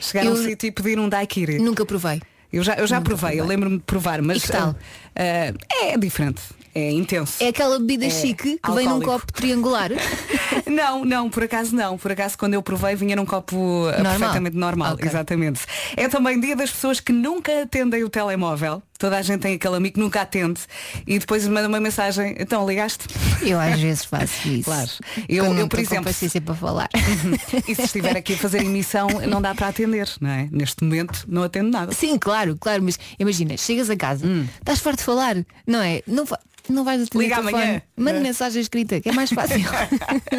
Chegar 0.00 0.26
a 0.26 0.30
um 0.30 0.36
Eu- 0.36 0.44
sítio 0.44 0.68
e 0.68 0.72
pedir 0.72 0.98
um 0.98 1.10
Daiquiri. 1.10 1.58
Nunca 1.58 1.84
provei. 1.84 2.22
Eu 2.50 2.62
já, 2.64 2.74
eu 2.76 2.86
já 2.86 2.96
Nunca 3.00 3.10
provei, 3.10 3.32
eu 3.32 3.36
provei. 3.44 3.56
lembro-me 3.56 3.76
de 3.76 3.84
provar, 3.84 4.22
mas 4.22 4.38
E 4.38 4.40
que 4.46 4.48
tal? 4.52 4.74
eh, 5.14 5.52
é 5.82 5.98
diferente. 5.98 6.40
É 6.74 6.90
intenso. 6.90 7.42
É 7.42 7.48
aquela 7.48 7.78
bebida 7.78 8.06
É 8.06 8.10
chique 8.10 8.58
que 8.62 8.70
vem 8.72 8.86
num 8.86 9.00
copo 9.00 9.32
triangular. 9.32 9.90
Não, 10.66 11.04
não, 11.04 11.28
por 11.28 11.42
acaso 11.42 11.74
não. 11.74 11.98
Por 11.98 12.12
acaso 12.12 12.38
quando 12.38 12.54
eu 12.54 12.62
provei 12.62 12.94
vinha 12.94 13.16
num 13.16 13.26
copo 13.26 13.56
uh, 13.56 13.86
Normal? 13.86 14.10
perfeitamente 14.10 14.56
normal. 14.56 14.94
Ok. 14.94 15.08
Exatamente. 15.08 15.60
É 15.96 16.08
também 16.08 16.38
dia 16.38 16.54
das 16.54 16.70
pessoas 16.70 17.00
que 17.00 17.12
nunca 17.12 17.62
atendem 17.62 18.04
o 18.04 18.08
telemóvel. 18.08 18.82
Toda 19.00 19.16
a 19.16 19.22
gente 19.22 19.40
tem 19.40 19.54
aquele 19.54 19.76
amigo 19.76 19.94
que 19.94 20.00
nunca 20.00 20.20
atende 20.20 20.60
e 21.06 21.18
depois 21.18 21.48
manda 21.48 21.66
uma 21.66 21.80
mensagem, 21.80 22.36
então 22.38 22.68
ligaste? 22.68 23.06
Eu 23.42 23.58
às 23.58 23.80
vezes 23.80 24.04
faço 24.04 24.46
isso. 24.52 24.64
Claro. 24.64 24.90
Eu, 25.26 25.46
eu 25.46 25.54
não 25.54 25.66
por 25.66 25.76
com 25.78 25.82
exemplo, 25.82 26.04
paciência 26.04 26.38
para 26.40 26.54
falar. 26.54 26.88
e 27.66 27.74
se 27.74 27.82
estiver 27.82 28.14
aqui 28.14 28.34
a 28.34 28.36
fazer 28.36 28.58
emissão, 28.62 29.08
não 29.26 29.40
dá 29.40 29.54
para 29.54 29.68
atender, 29.68 30.06
não 30.20 30.28
é? 30.28 30.48
Neste 30.52 30.84
momento 30.84 31.24
não 31.26 31.42
atendo 31.42 31.70
nada. 31.70 31.92
Sim, 31.92 32.18
claro, 32.18 32.56
claro, 32.60 32.82
mas 32.82 32.98
imagina, 33.18 33.56
chegas 33.56 33.88
a 33.88 33.96
casa, 33.96 34.26
estás 34.58 34.80
farto 34.80 34.98
de 34.98 35.04
falar, 35.04 35.36
não 35.66 35.80
é? 35.80 36.02
Não, 36.06 36.26
fa- 36.26 36.38
não 36.68 36.84
vais 36.84 37.00
atender 37.02 37.24
Liga 37.24 37.36
amanhã. 37.38 37.80
Manda 37.96 38.18
É. 38.18 38.20
mensagem 38.20 38.60
escrita, 38.60 39.00
que 39.00 39.08
é 39.08 39.12
mais 39.12 39.30
fácil. 39.30 39.60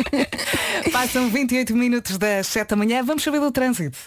Passam 0.93 1.29
28 1.29 1.75
minutos 1.75 2.15
das 2.19 2.45
7 2.45 2.69
da 2.69 2.75
manhã, 2.75 3.03
vamos 3.03 3.23
saber 3.23 3.39
do 3.39 3.51
trânsito. 3.51 3.97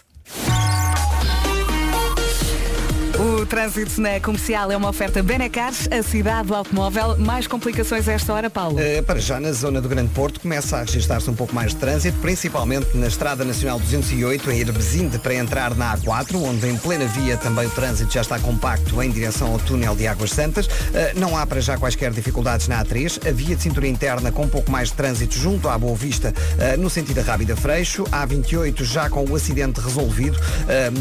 O 3.25 3.47
trânsito 3.47 4.03
na 4.03 4.21
comercial 4.21 4.71
é 4.71 4.77
uma 4.77 4.91
oferta 4.91 5.23
Benecars, 5.23 5.89
a 5.91 6.03
cidade 6.03 6.49
do 6.49 6.55
automóvel. 6.55 7.17
Mais 7.17 7.47
complicações 7.47 8.07
a 8.07 8.13
esta 8.13 8.35
hora, 8.35 8.51
Paulo? 8.51 8.77
Uh, 8.77 9.03
para 9.03 9.19
já, 9.19 9.41
na 9.41 9.51
zona 9.51 9.81
do 9.81 9.89
Grande 9.89 10.11
Porto, 10.11 10.39
começa 10.41 10.77
a 10.77 10.81
registrar-se 10.81 11.31
um 11.31 11.35
pouco 11.35 11.55
mais 11.55 11.71
de 11.71 11.79
trânsito, 11.79 12.19
principalmente 12.19 12.95
na 12.95 13.07
Estrada 13.07 13.43
Nacional 13.43 13.81
208, 13.81 14.51
em 14.51 14.61
Herbesinde, 14.61 15.19
para 15.19 15.35
entrar 15.35 15.75
na 15.75 15.97
A4, 15.97 16.37
onde 16.37 16.69
em 16.69 16.77
plena 16.77 17.07
via 17.07 17.39
também 17.39 17.67
o 17.67 17.71
trânsito 17.71 18.13
já 18.13 18.21
está 18.21 18.39
compacto 18.39 19.03
em 19.03 19.11
direção 19.11 19.55
ao 19.55 19.59
túnel 19.59 19.97
de 19.97 20.07
Águas 20.07 20.31
Santas. 20.31 20.67
Uh, 20.67 21.19
não 21.19 21.35
há 21.35 21.47
para 21.47 21.63
já 21.63 21.79
quaisquer 21.79 22.11
dificuldades 22.11 22.69
na 22.69 22.85
A3. 22.85 23.27
A 23.27 23.33
via 23.33 23.57
de 23.57 23.63
cintura 23.63 23.89
interna 23.89 24.31
com 24.33 24.43
um 24.43 24.49
pouco 24.51 24.71
mais 24.71 24.89
de 24.89 24.97
trânsito 24.97 25.35
junto 25.35 25.67
à 25.71 25.79
Boa 25.79 25.97
Vista, 25.97 26.31
uh, 26.31 26.79
no 26.79 26.91
sentido 26.91 27.17
da 27.17 27.23
Rábida 27.23 27.57
Freixo. 27.57 28.05
A 28.13 28.27
A28 28.27 28.85
já 28.85 29.09
com 29.09 29.25
o 29.25 29.35
acidente 29.35 29.81
resolvido 29.81 30.39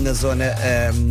na 0.01 0.13
zona 0.13 0.45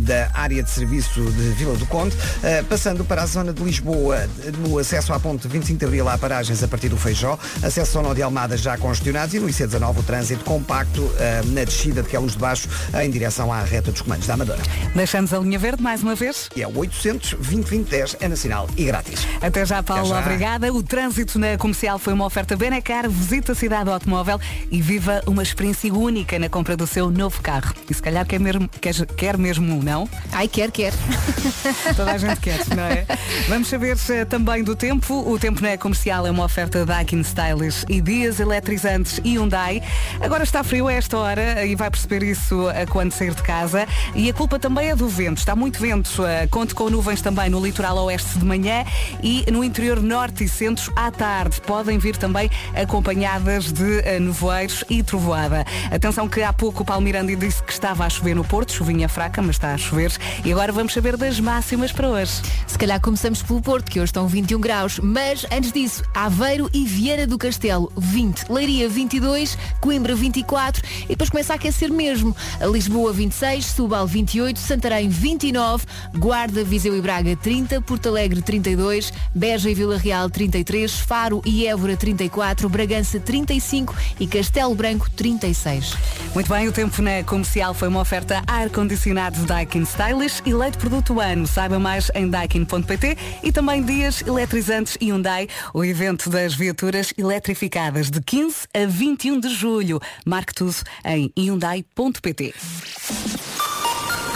da 0.03 0.31
área 0.33 0.63
de 0.63 0.69
serviço 0.69 1.02
de 1.09 1.49
Vila 1.51 1.75
do 1.75 1.85
Conde, 1.85 2.15
uh, 2.15 2.63
passando 2.65 3.03
para 3.03 3.23
a 3.23 3.25
zona 3.25 3.53
de 3.53 3.63
Lisboa, 3.63 4.27
no 4.59 4.77
acesso 4.77 5.13
à 5.13 5.19
ponte 5.19 5.47
25 5.47 5.79
de 5.79 5.85
Abril 5.85 6.09
há 6.09 6.17
paragens 6.17 6.63
a 6.63 6.67
partir 6.67 6.89
do 6.89 6.97
Feijó, 6.97 7.37
acesso 7.61 7.97
ao 7.97 8.03
Nó 8.03 8.13
de 8.13 8.21
Almada 8.21 8.57
já 8.57 8.77
congestionados 8.77 9.33
e 9.33 9.39
no 9.39 9.47
IC19 9.47 9.99
o 9.99 10.03
trânsito 10.03 10.43
compacto 10.43 11.01
uh, 11.01 11.13
na 11.47 11.63
descida 11.63 12.01
de 12.03 12.09
Queluz 12.09 12.33
de 12.33 12.39
Baixo 12.39 12.67
em 13.01 13.09
direção 13.09 13.51
à 13.51 13.61
reta 13.61 13.91
dos 13.91 14.01
comandos 14.01 14.27
da 14.27 14.33
Amadora. 14.33 14.61
Deixamos 14.95 15.33
a 15.33 15.39
linha 15.39 15.59
verde 15.59 15.81
mais 15.81 16.03
uma 16.03 16.15
vez. 16.15 16.49
E 16.55 16.61
é 16.61 16.67
o 16.67 16.77
800 16.77 17.33
2010 17.33 18.17
é 18.19 18.27
nacional 18.27 18.69
e 18.77 18.85
grátis. 18.85 19.25
Até 19.41 19.65
já, 19.65 19.81
Paulo. 19.81 20.03
Até 20.03 20.13
já. 20.13 20.19
Obrigada. 20.19 20.73
O 20.73 20.83
trânsito 20.83 21.39
na 21.39 21.57
comercial 21.57 21.97
foi 21.99 22.13
uma 22.13 22.25
oferta 22.25 22.55
Benacar. 22.55 23.09
Visita 23.09 23.51
a 23.51 23.55
cidade 23.55 23.85
do 23.85 23.91
automóvel 23.91 24.39
e 24.71 24.81
viva 24.81 25.21
uma 25.25 25.43
experiência 25.43 25.93
única 25.93 26.37
na 26.39 26.49
compra 26.49 26.75
do 26.75 26.85
seu 26.85 27.09
novo 27.09 27.41
carro. 27.41 27.73
E 27.89 27.93
se 27.93 28.01
calhar 28.01 28.25
quer 28.25 28.39
mesmo, 28.39 28.69
quer, 28.81 28.93
quer 29.05 29.37
mesmo 29.37 29.73
um, 29.73 29.81
não? 29.81 30.09
Ai, 30.31 30.47
quer, 30.47 30.71
quer. 30.71 30.82
Toda 31.95 32.11
a 32.11 32.17
gente 32.17 32.39
quer, 32.39 32.59
não 32.75 32.83
é? 32.83 33.05
Vamos 33.47 33.67
saber 33.67 33.97
eh, 34.09 34.25
também 34.25 34.63
do 34.63 34.75
tempo. 34.75 35.29
O 35.29 35.37
tempo 35.39 35.61
na 35.61 35.77
comercial 35.77 36.25
é 36.27 36.31
uma 36.31 36.43
oferta 36.43 36.85
Daikin 36.85 37.21
Stylish 37.21 37.85
e 37.87 38.01
dias 38.01 38.39
eletrizantes 38.39 39.21
e 39.23 39.37
Hyundai. 39.37 39.81
Agora 40.19 40.43
está 40.43 40.63
frio 40.63 40.87
a 40.87 40.93
esta 40.93 41.17
hora 41.17 41.65
e 41.65 41.75
vai 41.75 41.89
perceber 41.89 42.23
isso 42.23 42.69
eh, 42.71 42.85
quando 42.85 43.11
sair 43.11 43.33
de 43.33 43.41
casa. 43.43 43.87
E 44.15 44.29
a 44.29 44.33
culpa 44.33 44.59
também 44.59 44.89
é 44.89 44.95
do 44.95 45.07
vento. 45.07 45.37
Está 45.37 45.55
muito 45.55 45.79
vento. 45.79 46.25
Eh, 46.25 46.47
Conte 46.47 46.73
com 46.73 46.89
nuvens 46.89 47.21
também 47.21 47.49
no 47.49 47.63
litoral 47.63 47.97
oeste 48.05 48.39
de 48.39 48.45
manhã 48.45 48.83
e 49.21 49.45
no 49.51 49.63
interior 49.63 50.01
norte 50.01 50.43
e 50.43 50.49
centro 50.49 50.91
à 50.95 51.11
tarde. 51.11 51.61
Podem 51.61 51.97
vir 51.97 52.17
também 52.17 52.49
acompanhadas 52.75 53.71
de 53.71 54.19
nevoeiros 54.19 54.83
e 54.89 55.03
trovoada. 55.03 55.65
Atenção 55.91 56.27
que 56.27 56.41
há 56.41 56.51
pouco 56.51 56.83
o 56.83 56.85
Paulo 56.85 57.03
Miranda 57.03 57.35
disse 57.35 57.61
que 57.63 57.71
estava 57.71 58.05
a 58.05 58.09
chover 58.09 58.35
no 58.35 58.43
Porto, 58.43 58.73
chuvinha 58.73 59.07
fraca, 59.07 59.41
mas 59.41 59.55
está 59.55 59.73
a 59.73 59.77
chover. 59.77 60.11
E 60.43 60.51
agora 60.51 60.72
vamos 60.73 60.93
saber 60.93 61.15
das 61.15 61.39
máximas 61.39 61.91
para 61.91 62.09
hoje. 62.09 62.33
Se 62.65 62.77
calhar 62.77 62.99
começamos 62.99 63.43
pelo 63.43 63.61
Porto, 63.61 63.91
que 63.91 63.99
hoje 63.99 64.09
estão 64.09 64.27
21 64.27 64.59
graus, 64.59 64.99
mas 64.99 65.45
antes 65.51 65.71
disso, 65.71 66.03
Aveiro 66.13 66.69
e 66.73 66.83
Vieira 66.83 67.27
do 67.27 67.37
Castelo, 67.37 67.91
20, 67.95 68.51
Leiria 68.51 68.89
22, 68.89 69.57
Coimbra 69.79 70.15
24 70.15 70.81
e 71.03 71.07
depois 71.09 71.29
começa 71.29 71.53
a 71.53 71.55
aquecer 71.55 71.91
mesmo. 71.91 72.35
A 72.59 72.65
Lisboa 72.65 73.13
26, 73.13 73.65
Subal 73.65 74.07
28, 74.07 74.57
Santarém 74.59 75.07
29, 75.07 75.85
Guarda, 76.17 76.63
Viseu 76.63 76.97
e 76.97 77.01
Braga 77.01 77.35
30, 77.35 77.79
Porto 77.81 78.09
Alegre 78.09 78.41
32, 78.41 79.13
Beja 79.33 79.69
e 79.69 79.75
Vila 79.75 79.97
Real 79.97 80.29
33, 80.29 80.99
Faro 80.99 81.41
e 81.45 81.67
Évora 81.67 81.95
34, 81.95 82.67
Bragança 82.67 83.19
35 83.19 83.95
e 84.19 84.25
Castelo 84.25 84.73
Branco 84.73 85.09
36. 85.11 85.93
Muito 86.33 86.49
bem, 86.49 86.67
o 86.67 86.71
tempo 86.71 86.99
na 87.01 87.23
comercial 87.23 87.75
foi 87.75 87.87
uma 87.87 88.01
oferta 88.01 88.41
ar-condicionado 88.47 89.45
Daikin 89.45 89.83
Stylish 89.83 90.41
e 90.45 90.62
leite 90.63 90.77
produto 90.77 91.19
ano. 91.19 91.45
Saiba 91.45 91.77
mais 91.77 92.09
em 92.15 92.29
daikin.pt 92.29 93.17
e 93.43 93.51
também 93.51 93.83
dias 93.83 94.21
eletrizantes 94.21 94.97
Hyundai, 95.01 95.49
o 95.73 95.83
evento 95.83 96.29
das 96.29 96.53
viaturas 96.53 97.13
eletrificadas 97.17 98.09
de 98.09 98.21
15 98.21 98.67
a 98.73 98.85
21 98.85 99.41
de 99.41 99.49
julho. 99.49 99.99
Marque 100.25 100.53
tudo 100.53 100.75
em 101.03 101.33
hyundai.pt. 101.37 102.53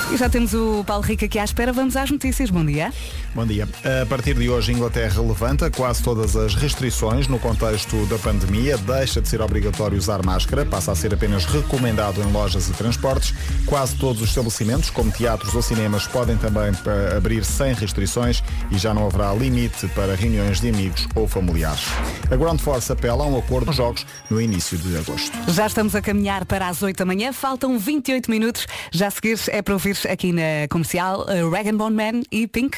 E 0.10 0.16
já 0.16 0.30
temos 0.30 0.54
o 0.54 0.86
Paulo 0.86 1.04
Rico 1.04 1.26
aqui 1.26 1.38
à 1.38 1.44
espera. 1.44 1.74
Vamos 1.74 1.98
às 1.98 2.10
notícias. 2.10 2.50
Bom 2.50 2.64
dia. 2.66 2.94
Bom 3.36 3.46
dia. 3.46 3.68
A 4.02 4.06
partir 4.06 4.36
de 4.36 4.50
hoje, 4.50 4.72
a 4.72 4.74
Inglaterra 4.74 5.22
levanta 5.22 5.70
quase 5.70 6.02
todas 6.02 6.34
as 6.38 6.56
restrições 6.56 7.28
no 7.28 7.38
contexto 7.38 8.06
da 8.06 8.18
pandemia. 8.18 8.78
Deixa 8.78 9.20
de 9.22 9.28
ser 9.28 9.42
obrigatório 9.42 9.98
usar 9.98 10.24
máscara, 10.26 10.66
passa 10.66 10.94
a 10.94 10.96
ser 10.96 11.14
apenas 11.14 11.44
recomendado 11.44 12.22
em 12.22 12.32
lojas 12.32 12.70
e 12.70 12.74
transportes. 12.74 13.34
Quase 13.66 13.96
todos 13.98 14.22
os 14.22 14.30
estabelecimentos, 14.30 14.90
como 14.90 15.12
teatros 15.12 15.54
ou 15.54 15.62
cinemas, 15.62 16.08
podem 16.08 16.38
também 16.38 16.74
pa- 16.74 17.18
abrir 17.18 17.44
sem 17.44 17.74
restrições 17.74 18.42
e 18.72 18.78
já 18.78 18.94
não 18.94 19.06
haverá 19.08 19.34
limite 19.34 19.88
para 19.90 20.16
reuniões 20.16 20.62
de 20.62 20.70
amigos 20.70 21.06
ou 21.16 21.28
familiares. 21.28 21.84
A 22.32 22.36
Ground 22.38 22.62
Force 22.62 22.90
apela 22.90 23.26
a 23.26 23.28
um 23.28 23.38
acordo 23.38 23.68
nos 23.68 23.76
jogos 23.76 24.06
no 24.30 24.40
início 24.40 24.78
de 24.78 24.98
agosto. 24.98 25.38
Já 25.52 25.68
estamos 25.68 25.94
a 25.96 26.02
caminhar 26.02 26.46
para 26.46 26.70
as 26.70 26.82
8 26.82 26.96
da 26.98 27.06
manhã. 27.06 27.34
Faltam 27.34 27.78
28 27.78 28.32
minutos. 28.32 28.66
Já 28.90 29.08
a 29.08 29.12
seguir 29.12 29.38
é 29.50 29.62
para 29.62 29.74
ouvir 29.74 29.97
aqui 30.06 30.32
na 30.32 30.68
comercial 30.70 31.22
uh, 31.28 31.50
Rag 31.50 31.72
Bone 31.72 31.96
Man 31.96 32.22
e 32.32 32.48
Pink. 32.48 32.78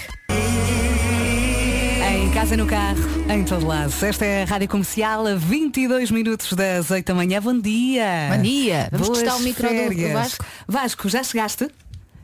Em 2.11 2.31
casa, 2.31 2.55
no 2.55 2.65
carro, 2.65 2.99
em 3.29 3.43
todo 3.43 3.65
lado. 3.67 3.93
Esta 4.03 4.25
é 4.25 4.43
a 4.43 4.45
Rádio 4.45 4.67
Comercial, 4.67 5.27
a 5.27 5.35
22 5.35 6.11
minutos 6.11 6.53
das 6.53 6.89
8 6.91 7.05
da 7.05 7.13
manhã. 7.15 7.41
Bom 7.41 7.59
dia. 7.59 8.29
Bom 8.35 8.41
dia. 8.41 8.87
Vamos 8.91 9.07
Boas 9.07 9.19
testar 9.21 9.35
o 9.37 9.39
micro 9.41 9.67
do-. 9.67 10.13
Vasco? 10.13 10.45
Vasco, 10.67 11.09
já 11.09 11.23
chegaste? 11.23 11.67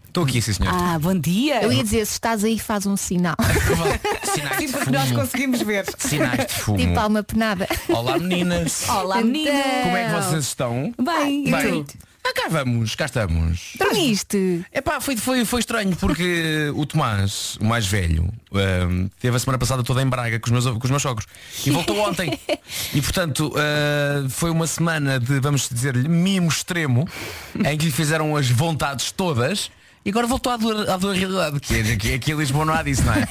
Estou 0.08 0.24
aqui, 0.24 0.42
sim 0.42 0.54
senhor. 0.54 0.74
Ah, 0.74 0.98
bom 0.98 1.14
dia. 1.20 1.62
Eu 1.62 1.74
ia 1.74 1.84
dizer, 1.84 2.06
se 2.06 2.14
estás 2.14 2.44
aí, 2.44 2.58
faz 2.58 2.86
um 2.86 2.96
sinal. 2.96 3.36
Sinais 4.24 4.58
Sim, 4.58 4.66
de 4.68 4.72
porque 4.72 4.92
nós 4.92 5.10
fumo. 5.10 5.20
conseguimos 5.20 5.62
ver. 5.62 5.86
Sinais 5.98 6.46
de 6.48 6.54
fumo. 6.54 6.78
tipo 6.78 6.98
alma 7.00 7.22
penada. 7.22 7.68
Olá 7.90 8.18
meninas. 8.18 8.88
Olá, 8.88 9.18
menina. 9.18 9.52
Como 9.84 9.98
é 9.98 10.06
que 10.06 10.12
vocês 10.24 10.46
estão? 10.46 10.94
Bem, 11.02 11.48
e 11.48 11.52
Bem. 11.52 11.84
tu? 11.84 11.98
Ah, 12.28 12.34
cá 12.34 12.48
vamos, 12.50 12.96
cá 12.96 13.06
estamos. 13.06 13.74
Dormiste? 13.78 14.66
Epá, 14.74 15.00
foi, 15.00 15.16
foi, 15.16 15.46
foi 15.46 15.60
estranho 15.60 15.96
porque 15.96 16.72
o 16.74 16.84
Tomás, 16.84 17.56
o 17.62 17.66
mais 17.66 17.86
velho, 17.86 18.34
teve 19.20 19.36
a 19.36 19.40
semana 19.40 19.60
passada 19.60 19.84
toda 19.84 20.02
em 20.02 20.08
Braga 20.08 20.40
com 20.40 20.48
os 20.48 20.52
meus, 20.52 20.66
com 20.66 20.84
os 20.84 20.90
meus 20.90 21.04
sogros 21.04 21.28
e 21.64 21.70
voltou 21.70 22.00
ontem. 22.00 22.40
E 22.96 23.02
portanto 23.02 23.54
ah, 23.56 24.28
foi 24.28 24.50
uma 24.50 24.66
semana 24.66 25.20
de, 25.20 25.40
vamos 25.40 25.70
dizer-lhe, 25.70 26.10
mimo 26.10 26.48
extremo, 26.48 27.08
em 27.64 27.78
que 27.78 27.86
lhe 27.86 27.92
fizeram 27.92 28.36
as 28.36 28.50
vontades 28.50 29.12
todas. 29.12 29.70
E 30.06 30.10
agora 30.12 30.28
voltou 30.28 30.54
à 30.54 30.58
dura, 30.58 30.94
à 30.94 30.98
dura 30.98 31.18
realidade, 31.18 31.60
que 31.60 31.74
é 31.74 31.96
que 31.96 32.14
aqui 32.14 32.32
em 32.32 32.36
Lisboa 32.36 32.64
não 32.64 32.76
há 32.76 32.84
disso, 32.84 33.04
não 33.04 33.14
é? 33.14 33.28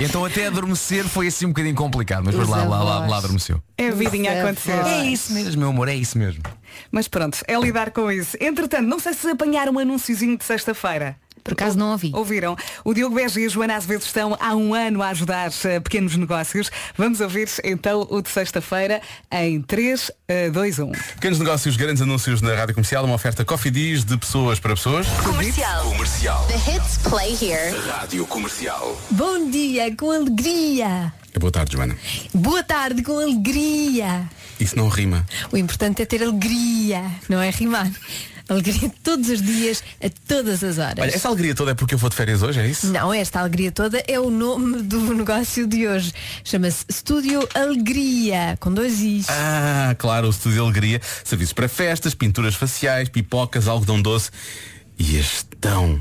E 0.00 0.04
então 0.08 0.24
até 0.24 0.46
adormecer 0.46 1.04
foi 1.04 1.26
assim 1.26 1.44
um 1.44 1.50
bocadinho 1.50 1.74
complicado, 1.74 2.24
mas 2.24 2.34
depois 2.34 2.48
lá, 2.48 2.64
lá, 2.64 2.82
lá, 2.82 3.06
lá 3.06 3.18
adormeceu. 3.18 3.62
É 3.76 3.88
a 3.88 3.90
vidinha 3.90 4.32
a 4.32 4.42
acontecer. 4.42 4.72
É 4.86 5.04
isso 5.04 5.34
mesmo, 5.34 5.60
meu 5.60 5.68
amor, 5.68 5.86
é 5.86 5.94
isso 5.94 6.16
mesmo. 6.16 6.42
Mas 6.90 7.08
pronto, 7.08 7.38
é 7.46 7.60
lidar 7.60 7.90
com 7.90 8.10
isso. 8.10 8.38
Entretanto, 8.40 8.88
não 8.88 8.98
sei 8.98 9.12
se 9.12 9.28
apanharam 9.28 9.74
um 9.74 9.78
anúnciozinho 9.78 10.38
de 10.38 10.44
sexta-feira. 10.44 11.14
Por 11.44 11.52
acaso 11.52 11.78
não 11.78 11.92
ouvi. 11.92 12.10
Ouviram? 12.14 12.56
O 12.82 12.94
Diogo 12.94 13.14
Beja 13.14 13.38
e 13.38 13.44
a 13.44 13.48
Joana 13.50 13.76
Azevedo 13.76 14.00
estão 14.00 14.34
há 14.40 14.56
um 14.56 14.72
ano 14.72 15.02
a 15.02 15.10
ajudar 15.10 15.52
eh, 15.64 15.78
pequenos 15.78 16.16
negócios. 16.16 16.70
Vamos 16.96 17.20
ouvir 17.20 17.50
então 17.62 18.06
o 18.10 18.22
de 18.22 18.30
sexta-feira 18.30 19.02
em 19.30 19.60
3, 19.60 20.10
2, 20.52 20.78
1. 20.78 20.92
Pequenos 21.16 21.38
negócios, 21.38 21.76
grandes 21.76 22.00
anúncios 22.00 22.40
na 22.40 22.54
Rádio 22.54 22.74
Comercial, 22.74 23.04
uma 23.04 23.14
oferta 23.14 23.44
Coffee 23.44 23.70
Diz 23.70 24.04
de 24.04 24.16
pessoas 24.16 24.58
para 24.58 24.74
pessoas. 24.74 25.06
Comercial. 25.22 25.84
Comercial. 25.84 26.46
The 26.46 26.56
hits 26.56 26.98
play 26.98 27.36
here. 27.38 27.78
Rádio 27.88 28.26
Comercial. 28.26 28.98
Bom 29.10 29.50
dia, 29.50 29.94
com 29.94 30.10
alegria. 30.12 31.12
Boa 31.38 31.52
tarde, 31.52 31.76
Joana. 31.76 31.96
Boa 32.32 32.62
tarde, 32.62 33.02
com 33.02 33.18
alegria. 33.18 34.26
Isso 34.58 34.76
não 34.78 34.88
rima. 34.88 35.26
O 35.52 35.58
importante 35.58 36.00
é 36.00 36.06
ter 36.06 36.22
alegria, 36.22 37.04
não 37.28 37.42
é 37.42 37.50
rimar. 37.50 37.90
Alegria 38.48 38.92
todos 39.02 39.28
os 39.28 39.42
dias, 39.42 39.82
a 40.02 40.08
todas 40.28 40.62
as 40.62 40.78
horas. 40.78 40.98
Olha, 40.98 41.14
essa 41.14 41.28
alegria 41.28 41.54
toda 41.54 41.70
é 41.70 41.74
porque 41.74 41.94
eu 41.94 41.98
vou 41.98 42.10
de 42.10 42.16
férias 42.16 42.42
hoje, 42.42 42.60
é 42.60 42.66
isso? 42.66 42.86
Não, 42.88 43.12
esta 43.12 43.40
alegria 43.40 43.72
toda 43.72 44.02
é 44.06 44.20
o 44.20 44.30
nome 44.30 44.82
do 44.82 45.00
negócio 45.14 45.66
de 45.66 45.86
hoje. 45.86 46.12
Chama-se 46.44 46.84
Estúdio 46.88 47.48
Alegria, 47.54 48.56
com 48.60 48.72
dois 48.72 49.00
Is. 49.00 49.26
Ah, 49.28 49.94
claro, 49.98 50.26
o 50.26 50.30
Estúdio 50.30 50.62
Alegria. 50.62 51.00
Serviços 51.24 51.52
para 51.52 51.68
festas, 51.68 52.14
pinturas 52.14 52.54
faciais, 52.54 53.08
pipocas, 53.08 53.68
algodão 53.68 54.00
doce. 54.00 54.30
E 54.98 55.18
as 55.18 55.46
tão 55.60 56.00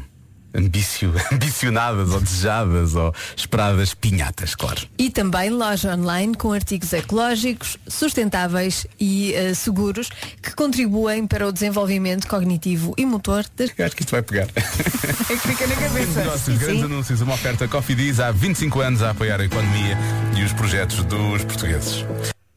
ambicio, 0.54 1.14
ambicionadas 1.32 2.10
ou 2.12 2.22
desejadas 2.22 2.96
ou 2.96 3.14
esperadas 3.36 3.94
pinhatas, 3.94 4.56
claro. 4.56 4.82
E 4.98 5.10
também 5.10 5.50
loja 5.50 5.94
online 5.96 6.36
com 6.36 6.52
artigos 6.52 6.94
ecológicos, 6.94 7.78
sustentáveis 7.88 8.86
e 9.00 9.34
eh, 9.34 9.54
seguros 9.54 10.10
que 10.42 10.54
contribuem 10.56 11.26
para 11.26 11.48
o 11.48 11.52
desenvolvimento 11.52 12.28
cognitivo 12.28 12.94
e 12.98 13.06
motor 13.06 13.46
das... 13.56 13.72
Eu 13.78 13.86
acho 13.86 13.96
que 13.96 14.04
isto 14.04 14.12
vai 14.12 14.22
pegar. 14.22 14.48
É 15.24 15.36
que 15.36 15.48
fica 15.48 15.68
na 15.68 15.76
cabeça. 15.76 16.20
negócios, 16.20 16.58
grandes 16.58 16.84
anúncios, 16.84 17.22
uma 17.22 17.34
oferta 17.34 17.68
Coffee 17.68 17.96
Diz 17.96 18.20
há 18.20 18.32
25 18.32 18.82
anos 18.82 19.02
a 19.02 19.12
apoiar 19.12 19.40
a 19.40 19.46
economia 19.46 19.98
e 20.36 20.44
os 20.44 20.52
projetos 20.52 21.04
dos 21.06 21.44
portugueses. 21.46 22.06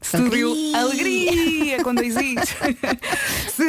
Estúdio 0.01 0.55
Alegria 0.73 1.31
Is. 1.31 2.49
Se 2.49 2.77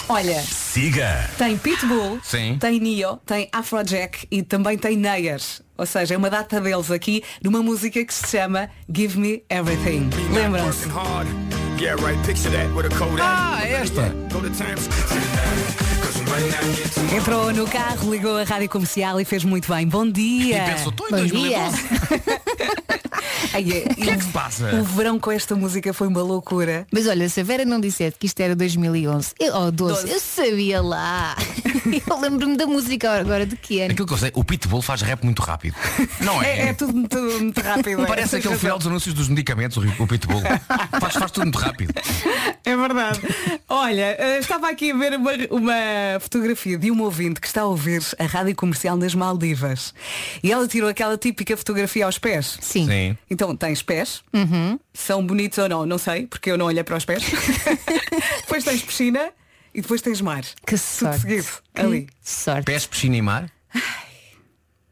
Olha, 0.07 0.39
Siga. 0.43 1.27
Tem 1.35 1.57
Pitbull, 1.57 2.19
Sim. 2.23 2.57
tem 2.59 2.79
Neo, 2.79 3.17
tem 3.25 3.49
Afrojack 3.51 4.27
e 4.29 4.43
também 4.43 4.77
tem 4.77 4.95
Nayers. 4.95 5.63
Ou 5.75 5.85
seja, 5.85 6.13
é 6.13 6.17
uma 6.17 6.29
data 6.29 6.61
deles 6.61 6.91
aqui 6.91 7.23
numa 7.43 7.63
música 7.63 8.03
que 8.05 8.13
se 8.13 8.27
chama 8.27 8.69
Give 8.93 9.17
Me 9.19 9.43
Everything. 9.49 10.09
Lembram-se? 10.31 10.87
Ah, 13.19 13.61
esta. 13.67 14.15
Entrou 17.15 17.51
no 17.51 17.67
carro, 17.67 18.11
ligou 18.11 18.37
a 18.37 18.43
rádio 18.43 18.69
comercial 18.69 19.19
e 19.19 19.25
fez 19.25 19.43
muito 19.43 19.73
bem. 19.73 19.87
Bom 19.87 20.07
dia! 20.07 20.57
E 20.57 20.71
pensou, 20.71 20.91
"Tô 20.91 21.07
em 21.07 21.11
Bom 21.11 21.17
2012." 21.17 21.77
Ai, 23.53 23.65
é, 23.71 23.91
O 23.91 23.95
que 23.95 24.09
é 24.09 24.17
que 24.17 24.23
se 24.23 24.29
passa? 24.31 24.75
O 24.75 24.83
verão 24.83 25.19
com 25.19 25.31
esta 25.31 25.55
música 25.55 25.93
foi 25.93 26.07
uma 26.07 26.21
loucura. 26.21 26.87
Mas 26.91 27.07
olha, 27.07 27.27
se 27.29 27.41
a 27.41 27.43
Vera 27.43 27.65
não 27.65 27.79
dissesse 27.79 28.17
que 28.17 28.25
isto 28.25 28.39
era 28.39 28.55
2011, 28.55 29.33
eu, 29.39 29.53
ou 29.55 29.71
12, 29.71 30.01
12. 30.01 30.13
eu 30.13 30.19
sabia 30.19 30.81
lá. 30.81 31.35
eu 32.07 32.19
lembro-me 32.19 32.57
da 32.57 32.65
música 32.65 33.11
agora 33.11 33.45
de 33.45 33.55
que 33.55 33.81
ano. 33.81 33.91
Aquilo 33.91 34.07
que 34.07 34.13
eu 34.13 34.17
sei, 34.17 34.31
o 34.33 34.43
Pitbull 34.43 34.81
faz 34.81 35.01
rap 35.01 35.23
muito 35.23 35.41
rápido. 35.41 35.75
Não 36.21 36.41
é? 36.41 36.59
É, 36.59 36.67
é 36.69 36.73
tudo 36.73 36.93
muito, 36.93 37.17
muito 37.17 37.61
rápido. 37.61 38.03
é. 38.03 38.05
Parece 38.07 38.35
aquele 38.37 38.57
final 38.57 38.77
dos 38.77 38.87
anúncios 38.87 39.13
dos 39.13 39.27
medicamentos, 39.29 39.77
o 39.77 40.07
Pitbull. 40.07 40.41
faz, 40.99 41.13
faz 41.13 41.31
tudo 41.31 41.43
muito 41.43 41.59
rápido. 41.59 41.93
É 42.63 42.75
verdade. 42.75 43.19
Olha, 43.69 44.15
eh, 44.19 44.39
estava 44.39 44.69
aqui 44.69 44.91
a 44.91 44.95
ver 44.95 45.13
uma, 45.15 45.31
uma 45.51 46.19
fotografia 46.19 46.77
de 46.77 46.89
uma 46.91 47.03
ouvinte 47.03 47.39
que 47.39 47.47
está 47.47 47.61
a 47.61 47.65
ouvir 47.65 48.01
a 48.17 48.25
rádio 48.25 48.55
comercial 48.55 48.97
nas 48.97 49.13
Maldivas. 49.13 49.93
E 50.43 50.51
ela 50.51 50.67
tirou 50.67 50.89
aquela 50.89 51.17
típica 51.17 51.55
fotografia 51.55 52.05
aos 52.05 52.17
pés. 52.17 52.57
Sim. 52.61 52.85
Sim. 52.87 53.14
Então 53.29 53.55
tens 53.55 53.81
pés, 53.81 54.23
Uhum. 54.33 54.79
são 54.93 55.25
bonitos 55.25 55.57
ou 55.57 55.67
não, 55.69 55.85
não 55.85 55.97
sei, 55.97 56.27
porque 56.27 56.51
eu 56.51 56.57
não 56.57 56.65
olhei 56.67 56.83
para 56.83 56.97
os 56.97 57.05
pés. 57.05 57.23
depois 58.41 58.63
tens 58.63 58.81
piscina 58.81 59.31
e 59.73 59.81
depois 59.81 60.01
tens 60.01 60.21
mar. 60.21 60.41
Que 60.43 60.75
Tudo 60.75 60.77
sorte. 60.77 61.21
seguido, 61.21 61.47
Que 61.73 61.81
ali. 61.81 62.07
sorte. 62.21 62.65
Pés, 62.65 62.85
piscina 62.85 63.15
e 63.17 63.21
mar. 63.21 63.51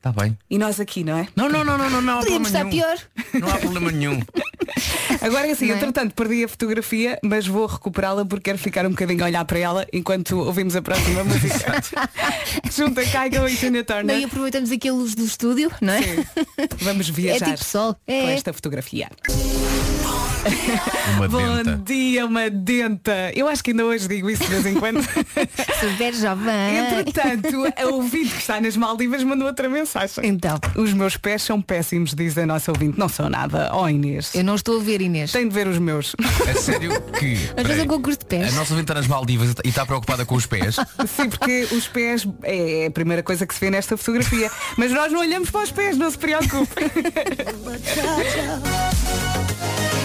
Está 0.06 0.12
bem. 0.22 0.38
E 0.50 0.58
nós 0.58 0.82
aqui, 0.82 1.02
não 1.02 1.18
é? 1.18 1.30
Não, 1.34 1.48
não, 1.48 1.64
não, 1.64 1.78
não, 1.78 1.90
não, 1.90 2.02
não 2.02 2.14
há 2.16 2.20
Podíamos 2.20 2.50
problema 2.50 2.50
estar 2.50 2.64
nenhum. 2.66 2.98
pior. 3.32 3.42
Não 3.42 3.48
há 3.50 3.58
problema 3.58 3.90
nenhum. 3.90 4.20
Agora 5.22 5.48
é 5.48 5.52
assim, 5.52 5.68
Não 5.68 5.76
é? 5.76 5.78
entretanto 5.78 6.14
perdi 6.14 6.44
a 6.44 6.48
fotografia, 6.50 7.18
mas 7.24 7.48
vou 7.48 7.66
recuperá-la 7.66 8.26
porque 8.26 8.44
quero 8.44 8.58
ficar 8.58 8.86
um 8.86 8.90
bocadinho 8.90 9.24
a 9.24 9.28
olhar 9.28 9.46
para 9.46 9.60
ela 9.60 9.88
enquanto 9.94 10.38
ouvimos 10.40 10.76
a 10.76 10.82
próxima 10.82 11.24
música. 11.24 11.82
Junta 12.70 13.02
Kygo 13.06 13.48
e 13.48 13.56
Tina 13.56 13.82
Turner. 13.86 14.06
Daí 14.08 14.26
aproveitamos 14.26 14.72
aqui 14.74 14.90
a 14.90 14.94
luz 14.94 15.16
do 15.16 15.24
estúdio, 15.24 15.72
não 15.80 15.94
é? 15.94 16.02
Vamos 16.82 17.08
viajar 17.08 17.48
É 17.48 17.54
tipo 17.54 17.64
sol. 17.64 17.94
com 18.06 18.12
É. 18.12 18.34
esta 18.34 18.52
fotografia. 18.52 19.10
Uma 21.18 21.28
Bom 21.28 21.56
denta. 21.64 21.82
dia, 21.86 22.26
uma 22.26 22.50
denta. 22.50 23.32
Eu 23.36 23.48
acho 23.48 23.64
que 23.64 23.72
ainda 23.72 23.86
hoje 23.86 24.08
digo 24.08 24.30
isso 24.30 24.44
de 24.44 24.50
vez 24.50 24.66
em 24.66 24.74
quando. 24.76 25.02
Super 25.80 26.14
jovem. 26.14 26.78
Entretanto, 26.78 27.74
a 27.78 27.86
ouvinte 27.88 28.30
que 28.34 28.42
está 28.42 28.60
nas 28.60 28.76
Maldivas 28.78 29.24
mandou 29.24 29.48
outra 29.48 29.70
mensagem. 29.70 30.14
Então, 30.24 30.60
Os 30.76 30.94
meus 30.94 31.18
pés 31.18 31.42
são 31.44 31.62
péssimos, 31.62 32.14
diz 32.14 32.38
a 32.38 32.46
nossa 32.46 32.72
ouvinte. 32.72 32.98
Não 33.00 33.08
são 33.10 33.30
nada. 33.30 33.70
Ó 33.74 33.88
Inês. 33.88 34.34
eu 34.36 34.44
não 34.44 34.56
estou 34.56 34.80
a 34.80 34.84
ver, 34.84 35.02
Inês. 35.02 35.32
Tem 35.32 35.48
de 35.48 35.54
ver 35.54 35.68
os 35.68 35.78
meus. 35.78 36.16
É 36.48 36.54
sério 36.56 36.92
que. 37.20 37.38
Um 37.84 37.88
concurso 37.88 38.20
de 38.20 38.26
a 38.26 38.28
pés. 38.28 38.54
nossa 38.56 38.74
ouvinte 38.74 38.82
está 38.84 38.94
nas 38.96 39.08
Maldivas 39.08 39.54
e 39.64 39.70
está 39.70 39.86
preocupada 39.86 40.26
com 40.26 40.36
os 40.36 40.46
pés. 40.46 40.76
Sim, 41.08 41.30
porque 41.30 41.68
os 41.72 41.88
pés 41.88 42.28
é 42.44 42.88
a 42.88 42.92
primeira 42.92 43.24
coisa 43.24 43.46
que 43.48 43.54
se 43.54 43.60
vê 43.62 43.70
nesta 43.70 43.96
fotografia. 43.96 44.52
Mas 44.78 44.92
nós 44.92 45.12
não 45.12 45.20
olhamos 45.22 45.50
para 45.50 45.62
os 45.64 45.72
pés, 45.72 45.98
não 45.98 46.10
se 46.12 46.18
preocupe. 46.18 46.84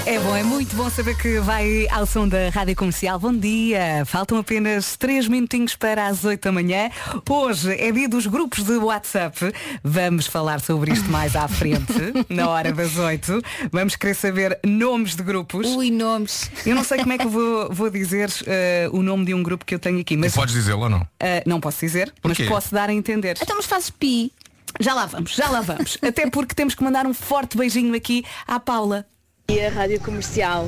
É 0.09 0.19
bom, 0.21 0.35
é 0.35 0.43
muito 0.43 0.75
bom 0.75 0.89
saber 0.89 1.15
que 1.19 1.39
vai 1.41 1.87
ao 1.91 2.07
som 2.07 2.27
da 2.27 2.49
Rádio 2.49 2.75
Comercial. 2.75 3.19
Bom 3.19 3.37
dia! 3.37 4.07
Faltam 4.07 4.39
apenas 4.39 4.97
3 4.97 5.29
minutinhos 5.29 5.77
para 5.77 6.07
as 6.07 6.25
8 6.25 6.45
da 6.45 6.51
manhã. 6.51 6.91
Hoje 7.29 7.75
é 7.79 7.93
dia 7.93 8.09
dos 8.09 8.27
grupos 8.27 8.65
de 8.65 8.73
WhatsApp. 8.79 9.53
Vamos 9.85 10.27
falar 10.27 10.63
sobre 10.63 10.93
isto 10.93 11.11
mais 11.11 11.37
à 11.37 11.47
frente, 11.47 11.93
na 12.31 12.49
hora 12.49 12.73
das 12.73 12.97
8. 12.97 13.43
Vamos 13.71 13.97
querer 13.97 14.15
saber 14.15 14.59
nomes 14.65 15.15
de 15.15 15.23
grupos. 15.23 15.67
Ui, 15.67 15.91
nomes. 15.91 16.51
Eu 16.65 16.75
não 16.75 16.85
sei 16.85 17.01
como 17.01 17.13
é 17.13 17.19
que 17.19 17.27
eu 17.27 17.31
vou, 17.31 17.71
vou 17.71 17.91
dizer 17.91 18.33
eh, 18.47 18.89
o 18.91 19.03
nome 19.03 19.27
de 19.27 19.35
um 19.35 19.43
grupo 19.43 19.63
que 19.67 19.75
eu 19.75 19.79
tenho 19.79 20.01
aqui, 20.01 20.17
mas 20.17 20.35
Podes 20.35 20.55
dizê-lo 20.55 20.85
ou 20.85 20.89
não? 20.89 21.03
Uh, 21.03 21.45
não 21.45 21.61
posso 21.61 21.81
dizer, 21.81 22.15
mas 22.23 22.39
posso 22.49 22.75
dar 22.75 22.89
a 22.89 22.95
entender. 22.95 23.37
Então, 23.43 23.57
mas 23.57 23.67
fazes 23.67 23.91
pi. 23.91 24.33
Já 24.81 24.95
lá 24.95 25.05
vamos, 25.05 25.33
já 25.35 25.51
lá 25.51 25.61
vamos. 25.61 25.99
Até 26.03 26.31
porque 26.31 26.55
temos 26.55 26.75
que 26.75 26.83
mandar 26.83 27.07
um 27.07 27.13
forte 27.13 27.59
beijinho 27.59 27.95
aqui 27.95 28.25
à 28.47 28.59
Paula. 28.59 29.05
E 29.51 29.65
a 29.65 29.71
Rádio 29.71 29.99
Comercial. 30.01 30.67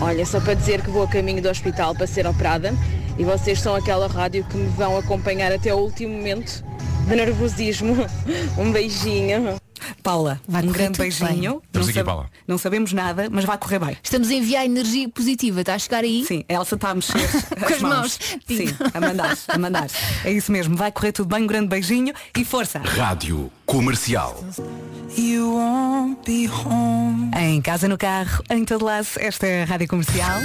Olha, 0.00 0.24
só 0.24 0.40
para 0.40 0.54
dizer 0.54 0.80
que 0.82 0.88
vou 0.88 1.02
a 1.02 1.08
caminho 1.08 1.42
do 1.42 1.48
hospital 1.48 1.96
para 1.96 2.06
ser 2.06 2.28
operada 2.28 2.72
e 3.18 3.24
vocês 3.24 3.58
são 3.58 3.74
aquela 3.74 4.06
rádio 4.06 4.44
que 4.44 4.56
me 4.56 4.68
vão 4.68 4.96
acompanhar 4.96 5.50
até 5.50 5.74
o 5.74 5.78
último 5.78 6.14
momento 6.14 6.64
de 7.08 7.16
nervosismo. 7.16 8.06
Um 8.56 8.70
beijinho. 8.70 9.63
Paula, 10.02 10.40
Vai 10.46 10.62
um 10.62 10.72
grande 10.72 10.98
beijinho. 10.98 11.62
não, 11.72 11.82
aqui, 11.82 12.04
Paula. 12.04 12.30
não 12.46 12.58
sabemos 12.58 12.92
nada, 12.92 13.28
mas 13.30 13.44
vai 13.44 13.56
correr 13.58 13.78
bem. 13.78 13.96
Estamos 14.02 14.28
a 14.30 14.34
enviar 14.34 14.64
energia 14.64 15.08
positiva. 15.08 15.60
Está 15.60 15.74
a 15.74 15.78
chegar 15.78 16.04
aí? 16.04 16.24
Sim, 16.26 16.44
a 16.48 16.52
Elsa 16.54 16.74
está 16.74 16.90
a 16.90 16.94
mexer 16.94 17.14
Com 17.58 17.74
as 17.74 17.80
mãos. 17.80 18.18
Sim, 18.46 18.66
a 18.92 19.00
mandar, 19.00 19.38
a 19.48 19.58
mandar. 19.58 19.86
É 20.24 20.32
isso 20.32 20.50
mesmo, 20.52 20.76
vai 20.76 20.90
correr 20.92 21.12
tudo 21.12 21.28
bem, 21.34 21.44
um 21.44 21.46
grande 21.46 21.68
beijinho 21.68 22.12
e 22.36 22.44
força. 22.44 22.78
Rádio 22.80 23.50
Comercial. 23.66 24.42
Em 27.38 27.60
casa, 27.62 27.88
no 27.88 27.96
carro, 27.98 28.42
em 28.50 28.64
todo 28.64 28.84
lado, 28.84 29.06
esta 29.16 29.46
é 29.46 29.62
a 29.62 29.66
Rádio 29.66 29.88
Comercial. 29.88 30.40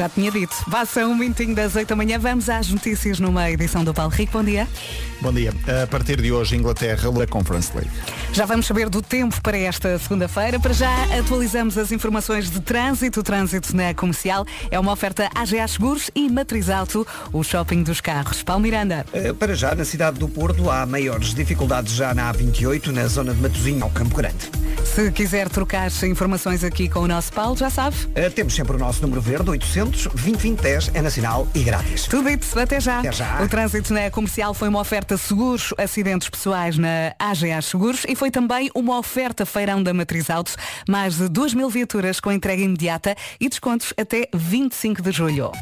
Já 0.00 0.08
tinha 0.08 0.30
dito. 0.30 0.56
São 0.86 1.10
um 1.12 1.14
minutinho 1.14 1.54
das 1.54 1.76
8 1.76 1.86
da 1.88 1.94
manhã. 1.94 2.18
Vamos 2.18 2.48
às 2.48 2.70
notícias 2.70 3.20
numa 3.20 3.50
edição 3.50 3.84
do 3.84 3.92
Paulo 3.92 4.10
Rico. 4.10 4.32
Bom 4.32 4.42
dia. 4.42 4.66
Bom 5.20 5.30
dia. 5.30 5.52
A 5.82 5.86
partir 5.86 6.22
de 6.22 6.32
hoje, 6.32 6.56
Inglaterra, 6.56 7.10
da 7.12 7.26
Conference 7.26 7.70
League. 7.74 7.90
Já 8.32 8.46
vamos 8.46 8.64
saber 8.66 8.88
do 8.88 9.02
tempo 9.02 9.38
para 9.42 9.58
esta 9.58 9.98
segunda-feira. 9.98 10.58
Para 10.58 10.72
já 10.72 10.90
atualizamos 11.18 11.76
as 11.76 11.92
informações 11.92 12.50
de 12.50 12.60
trânsito. 12.60 13.20
O 13.20 13.22
trânsito 13.22 13.76
na 13.76 13.92
comercial 13.92 14.46
é 14.70 14.80
uma 14.80 14.90
oferta 14.90 15.28
AGA 15.34 15.68
Seguros 15.68 16.10
e 16.14 16.30
Matriz 16.30 16.70
Auto, 16.70 17.06
o 17.30 17.42
shopping 17.44 17.82
dos 17.82 18.00
carros. 18.00 18.42
Paulo 18.42 18.62
Miranda. 18.62 19.04
Eh, 19.12 19.34
Para 19.34 19.54
já, 19.54 19.74
na 19.74 19.84
cidade 19.84 20.18
do 20.18 20.30
Porto, 20.30 20.70
há 20.70 20.86
maiores 20.86 21.34
dificuldades 21.34 21.92
já 21.92 22.14
na 22.14 22.32
A28, 22.32 22.86
na 22.86 23.06
zona 23.06 23.34
de 23.34 23.42
Matosinho, 23.42 23.84
ao 23.84 23.90
Campo 23.90 24.16
Grande. 24.16 24.48
Se 24.94 25.10
quiser 25.12 25.48
trocar 25.50 25.90
informações 26.04 26.64
aqui 26.64 26.88
com 26.88 27.00
o 27.00 27.06
nosso 27.06 27.30
Paulo, 27.34 27.54
já 27.54 27.68
sabe. 27.68 27.96
Eh, 28.14 28.30
Temos 28.30 28.54
sempre 28.54 28.76
o 28.76 28.78
nosso 28.78 29.02
número 29.02 29.20
verde, 29.20 29.50
800 29.50 29.89
20 30.14 30.60
10 30.60 30.90
é 30.94 31.02
nacional 31.02 31.46
e 31.54 31.62
grátis. 31.62 32.04
Tudo 32.04 32.28
isso, 32.28 32.58
até 32.58 32.80
já. 32.80 32.98
Até 32.98 33.12
já. 33.12 33.42
O 33.42 33.48
trânsito 33.48 33.92
na 33.92 34.10
comercial 34.10 34.54
foi 34.54 34.68
uma 34.68 34.80
oferta 34.80 35.16
seguros, 35.16 35.72
acidentes 35.78 36.28
pessoais 36.28 36.76
na 36.76 37.14
AGA 37.18 37.60
Seguros 37.62 38.04
e 38.08 38.14
foi 38.14 38.30
também 38.30 38.70
uma 38.74 38.98
oferta 38.98 39.46
feirão 39.46 39.82
da 39.82 39.92
Matriz 39.92 40.30
Auto. 40.30 40.54
Mais 40.88 41.16
de 41.16 41.28
2 41.28 41.54
mil 41.54 41.70
viaturas 41.70 42.20
com 42.20 42.30
entrega 42.32 42.62
imediata 42.62 43.16
e 43.40 43.48
descontos 43.48 43.92
até 43.96 44.28
25 44.34 45.02
de 45.02 45.12
julho. 45.12 45.52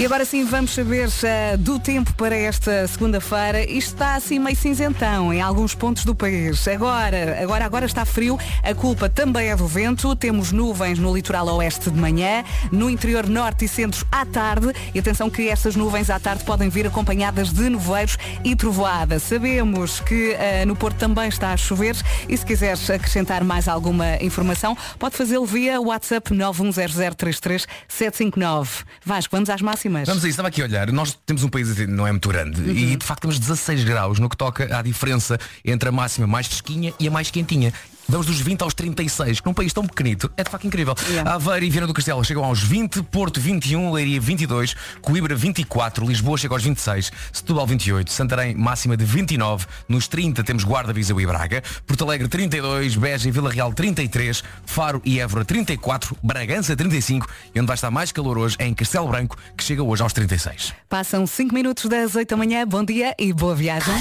E 0.00 0.04
agora 0.06 0.24
sim 0.24 0.46
vamos 0.46 0.70
saber 0.70 1.10
eh, 1.22 1.58
do 1.58 1.78
tempo 1.78 2.14
para 2.14 2.34
esta 2.34 2.88
segunda-feira. 2.88 3.70
Isto 3.70 3.92
está 3.92 4.14
assim 4.14 4.38
meio 4.38 4.56
cinzentão 4.56 5.30
em 5.30 5.42
alguns 5.42 5.74
pontos 5.74 6.06
do 6.06 6.14
país. 6.14 6.66
Agora, 6.66 7.38
agora, 7.42 7.66
agora 7.66 7.84
está 7.84 8.06
frio. 8.06 8.38
A 8.62 8.74
culpa 8.74 9.10
também 9.10 9.50
é 9.50 9.56
do 9.56 9.66
vento. 9.66 10.16
Temos 10.16 10.52
nuvens 10.52 10.98
no 10.98 11.14
litoral 11.14 11.46
oeste 11.48 11.90
de 11.90 12.00
manhã, 12.00 12.42
no 12.72 12.88
interior 12.88 13.28
norte 13.28 13.66
e 13.66 13.68
centro 13.68 14.06
à 14.10 14.24
tarde. 14.24 14.72
E 14.94 14.98
atenção 14.98 15.28
que 15.28 15.50
estas 15.50 15.76
nuvens 15.76 16.08
à 16.08 16.18
tarde 16.18 16.44
podem 16.44 16.70
vir 16.70 16.86
acompanhadas 16.86 17.52
de 17.52 17.68
nevoeiros 17.68 18.16
e 18.42 18.56
trovoada. 18.56 19.18
Sabemos 19.18 20.00
que 20.00 20.32
eh, 20.32 20.64
no 20.64 20.74
Porto 20.74 20.96
também 20.96 21.28
está 21.28 21.52
a 21.52 21.58
chover 21.58 21.94
e 22.26 22.34
se 22.34 22.46
quiseres 22.46 22.88
acrescentar 22.88 23.44
mais 23.44 23.68
alguma 23.68 24.16
informação, 24.22 24.74
pode 24.98 25.14
fazê-lo 25.14 25.44
via 25.44 25.78
WhatsApp 25.78 26.32
910033759. 26.32 28.86
Vasco, 29.04 29.36
vamos 29.36 29.50
às 29.50 29.60
máximas. 29.60 29.89
Vamos 30.06 30.24
a 30.24 30.28
isso, 30.28 30.34
estava 30.34 30.48
aqui 30.48 30.62
a 30.62 30.64
olhar. 30.64 30.90
Nós 30.92 31.16
temos 31.26 31.42
um 31.42 31.48
país 31.48 31.68
assim, 31.70 31.86
não 31.86 32.06
é 32.06 32.10
muito 32.12 32.28
grande 32.28 32.60
Uhum. 32.60 32.70
e 32.70 32.96
de 32.96 33.04
facto 33.04 33.22
temos 33.22 33.38
16 33.38 33.84
graus 33.84 34.18
no 34.18 34.28
que 34.28 34.36
toca 34.36 34.76
à 34.76 34.82
diferença 34.82 35.38
entre 35.64 35.88
a 35.88 35.92
máxima 35.92 36.26
mais 36.26 36.46
fresquinha 36.46 36.92
e 36.98 37.08
a 37.08 37.10
mais 37.10 37.30
quentinha. 37.30 37.72
Vamos 38.10 38.26
dos 38.26 38.40
20 38.40 38.62
aos 38.62 38.74
36, 38.74 39.38
que 39.38 39.46
num 39.46 39.54
país 39.54 39.72
tão 39.72 39.86
pequenito 39.86 40.28
é 40.36 40.42
de 40.42 40.50
facto 40.50 40.66
incrível. 40.66 40.96
Aveiro 41.24 41.64
e 41.64 41.70
Viana 41.70 41.86
do 41.86 41.94
Castelo 41.94 42.24
chegam 42.24 42.44
aos 42.44 42.60
20, 42.60 43.04
Porto 43.04 43.40
21, 43.40 43.92
Leiria 43.92 44.20
22, 44.20 44.74
Coimbra 45.00 45.36
24, 45.36 46.04
Lisboa 46.04 46.36
chega 46.36 46.52
aos 46.52 46.62
26, 46.64 47.12
Setúbal 47.32 47.68
28, 47.68 48.10
Santarém 48.10 48.56
máxima 48.56 48.96
de 48.96 49.04
29, 49.04 49.64
nos 49.88 50.08
30 50.08 50.42
temos 50.42 50.64
Guarda, 50.64 50.92
Viseu 50.92 51.20
e 51.20 51.26
Braga, 51.26 51.62
Porto 51.86 52.04
Alegre 52.04 52.26
32, 52.26 52.96
Beja 52.96 53.28
e 53.28 53.30
Vila 53.30 53.48
Real 53.48 53.72
33, 53.72 54.42
Faro 54.66 55.00
e 55.04 55.20
Évora 55.20 55.44
34, 55.44 56.16
Bragança 56.20 56.74
35 56.74 57.28
e 57.54 57.60
onde 57.60 57.68
vai 57.68 57.74
estar 57.74 57.92
mais 57.92 58.10
calor 58.10 58.36
hoje 58.36 58.56
é 58.58 58.66
em 58.66 58.74
Castelo 58.74 59.06
Branco, 59.06 59.38
que 59.56 59.62
chega 59.62 59.84
hoje 59.84 60.02
aos 60.02 60.12
36. 60.12 60.74
Passam 60.88 61.24
5 61.28 61.54
minutos 61.54 61.84
das 61.84 62.16
8 62.16 62.28
da 62.28 62.36
manhã. 62.36 62.66
Bom 62.66 62.84
dia 62.84 63.14
e 63.16 63.32
boa 63.32 63.54
viagem. 63.54 63.94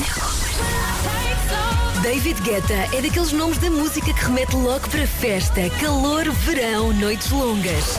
David 2.01 2.41
Guetta 2.43 2.73
é 2.95 3.01
daqueles 3.01 3.33
nomes 3.33 3.57
da 3.57 3.69
música 3.69 4.13
que 4.13 4.23
remete 4.23 4.55
logo 4.55 4.87
para 4.89 5.05
festa, 5.05 5.69
calor, 5.81 6.31
verão, 6.31 6.93
noites 6.93 7.29
longas. 7.29 7.97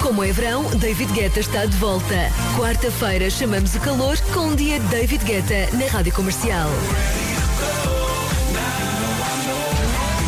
Como 0.00 0.24
é 0.24 0.32
verão, 0.32 0.64
David 0.76 1.12
Guetta 1.12 1.38
está 1.38 1.64
de 1.64 1.76
volta. 1.76 2.30
Quarta-feira 2.58 3.30
chamamos 3.30 3.76
o 3.76 3.80
calor 3.80 4.18
com 4.34 4.48
um 4.48 4.56
dia 4.56 4.80
David 4.80 5.24
Guetta 5.24 5.68
na 5.76 5.86
Rádio 5.86 6.12
Comercial. 6.12 6.68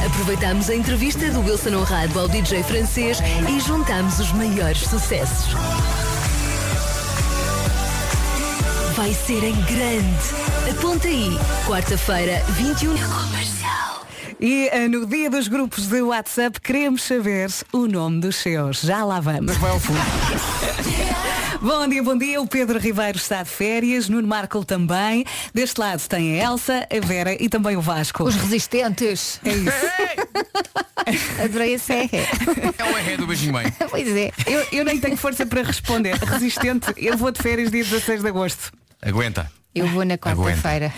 Aproveitamos 0.07 0.71
a 0.71 0.75
entrevista 0.77 1.31
do 1.31 1.41
Wilson 1.41 1.77
Honrado 1.77 2.21
ao 2.21 2.29
DJ 2.29 2.63
francês 2.63 3.19
e 3.49 3.59
juntamos 3.59 4.21
os 4.21 4.33
maiores 4.33 4.79
sucessos. 4.79 5.55
Vai 8.97 9.13
ser 9.13 9.43
em 9.43 9.57
grande. 9.63 10.71
Aponta 10.71 11.09
aí, 11.09 11.37
quarta-feira, 11.67 12.41
21 12.51 12.95
Comercial. 12.97 14.07
E 14.39 14.69
eh, 14.71 14.87
no 14.87 15.05
dia 15.05 15.29
dos 15.29 15.49
grupos 15.49 15.89
de 15.89 16.01
WhatsApp 16.01 16.61
queremos 16.61 17.03
saber 17.03 17.51
o 17.73 17.89
nome 17.89 18.21
dos 18.21 18.37
seus. 18.37 18.83
Já 18.83 19.05
lá 19.05 19.19
vamos. 19.19 19.57
Vai 19.57 19.73
ao 19.73 19.81
fundo. 19.81 19.99
Bom 21.61 21.89
dia, 21.89 22.03
bom 22.03 22.19
dia. 22.19 22.43
O 22.43 22.47
Pedro 22.47 22.79
Ribeiro 22.79 23.17
está 23.17 23.43
de 23.43 23.49
férias, 23.49 24.09
Nuno 24.09 24.29
Marco 24.29 24.63
também. 24.67 25.25
Deste 25.55 25.81
lado 25.81 26.07
tem 26.07 26.39
a 26.39 26.51
Elsa, 26.51 26.87
a 26.91 27.07
Vera 27.07 27.43
e 27.43 27.49
também 27.49 27.75
o 27.75 27.81
Vasco. 27.81 28.23
Os 28.23 28.35
resistentes. 28.35 29.41
É 29.43 29.55
isso. 29.55 31.41
Adorei 31.43 31.73
esse 31.73 31.93
é. 31.93 32.11
É 32.77 32.85
o 32.93 32.99
erré 32.99 33.17
do 33.17 33.27
beijinho 33.27 33.55
mãe. 33.55 33.73
Pois 33.89 34.09
é. 34.09 34.31
Eu, 34.47 34.67
eu 34.73 34.85
nem 34.85 35.01
tenho 35.01 35.17
força 35.17 35.47
para 35.47 35.63
responder. 35.63 36.17
Resistente, 36.17 36.93
eu 36.99 37.17
vou 37.17 37.31
de 37.31 37.41
férias 37.43 37.71
dia 37.71 37.83
16 37.83 38.21
de 38.21 38.29
agosto. 38.29 38.84
Aguenta. 39.05 39.51
Eu 39.75 39.89
vou 39.89 40.05
na 40.05 40.17
quarta-feira. 40.17 40.95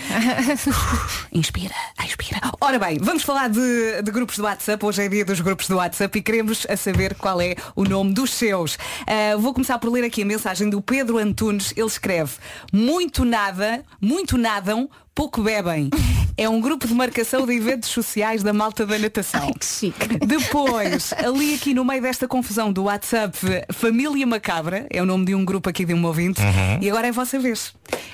Inspira, 1.33 1.75
expira. 2.05 2.39
Ora 2.61 2.79
bem, 2.79 2.99
vamos 3.01 3.23
falar 3.23 3.49
de, 3.49 4.03
de 4.03 4.11
grupos 4.11 4.37
do 4.37 4.45
WhatsApp. 4.45 4.85
Hoje 4.85 5.03
é 5.03 5.09
dia 5.09 5.25
dos 5.25 5.41
grupos 5.41 5.67
do 5.67 5.77
WhatsApp 5.77 6.19
e 6.19 6.23
queremos 6.23 6.67
a 6.69 6.77
saber 6.77 7.15
qual 7.15 7.41
é 7.41 7.57
o 7.75 7.85
nome 7.85 8.13
dos 8.13 8.35
seus. 8.35 8.79
Ah, 9.07 9.35
vou 9.39 9.55
começar 9.55 9.79
por 9.79 9.91
ler 9.91 10.05
aqui 10.05 10.23
a 10.23 10.27
mensagem 10.27 10.69
do 10.69 10.83
Pedro 10.83 11.17
Antunes. 11.17 11.73
Ele 11.75 11.87
escreve 11.87 12.35
Muito 12.71 13.25
nada, 13.25 13.83
muito 13.99 14.37
nadam, 14.37 14.91
pouco 15.17 15.43
bebem. 15.43 15.89
É 16.39 16.47
um 16.47 16.61
grupo 16.61 16.87
de 16.87 16.93
marcação 16.93 17.47
de 17.47 17.55
eventos 17.55 17.89
sociais 17.89 18.43
da 18.43 18.53
malta 18.53 18.85
da 18.85 18.99
natação. 18.99 19.51
que 19.55 19.65
chique. 19.65 20.19
Depois, 20.19 21.15
ali 21.25 21.55
aqui 21.55 21.73
no 21.73 21.83
meio 21.83 22.03
desta 22.03 22.29
confusão 22.29 22.71
do 22.71 22.85
WhatsApp, 22.85 23.39
Família 23.73 24.27
Macabra, 24.27 24.87
é 24.91 25.01
o 25.01 25.07
nome 25.07 25.25
de 25.25 25.35
um 25.35 25.47
grupo 25.47 25.71
aqui 25.71 25.87
de 25.87 25.95
um 25.95 26.05
ouvinte. 26.05 26.43
Uhum. 26.43 26.83
E 26.83 26.91
agora 26.91 27.07
é 27.07 27.09
a 27.09 27.13
vossa 27.15 27.39
vez. 27.39 27.73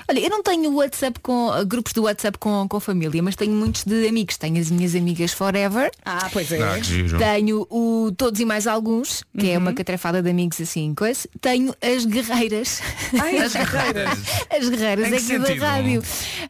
Olha, 0.09 0.19
eu 0.19 0.29
não 0.29 0.41
tenho 0.41 0.73
WhatsApp 0.73 1.19
com 1.19 1.51
grupos 1.67 1.91
do 1.91 2.03
WhatsApp 2.03 2.37
com, 2.37 2.65
com 2.67 2.79
família, 2.79 3.21
mas 3.21 3.35
tenho 3.35 3.51
muitos 3.51 3.83
de 3.83 4.07
amigos. 4.07 4.37
Tenho 4.37 4.57
as 4.57 4.71
minhas 4.71 4.95
amigas 4.95 5.33
Forever. 5.33 5.91
Ah, 6.05 6.29
pois 6.31 6.49
é. 6.49 6.61
Ah. 6.61 6.77
Tenho 7.17 7.67
o 7.69 8.09
Todos 8.15 8.39
e 8.39 8.45
Mais 8.45 8.67
Alguns, 8.67 9.25
que 9.37 9.49
é 9.49 9.57
uma 9.57 9.73
catrafada 9.73 10.21
de 10.21 10.29
amigos 10.29 10.61
assim, 10.61 10.93
coisa. 10.95 11.27
Tenho 11.41 11.75
as 11.81 12.05
guerreiras. 12.05 12.81
Ai, 13.19 13.37
as 13.39 13.51
guerreiras. 13.53 14.19
As 14.49 14.69
guerreiras 14.69 15.07
Em 15.07 15.25
que 15.25 15.35
aqui 15.35 15.59
da 15.59 15.67
rádio. 15.67 16.03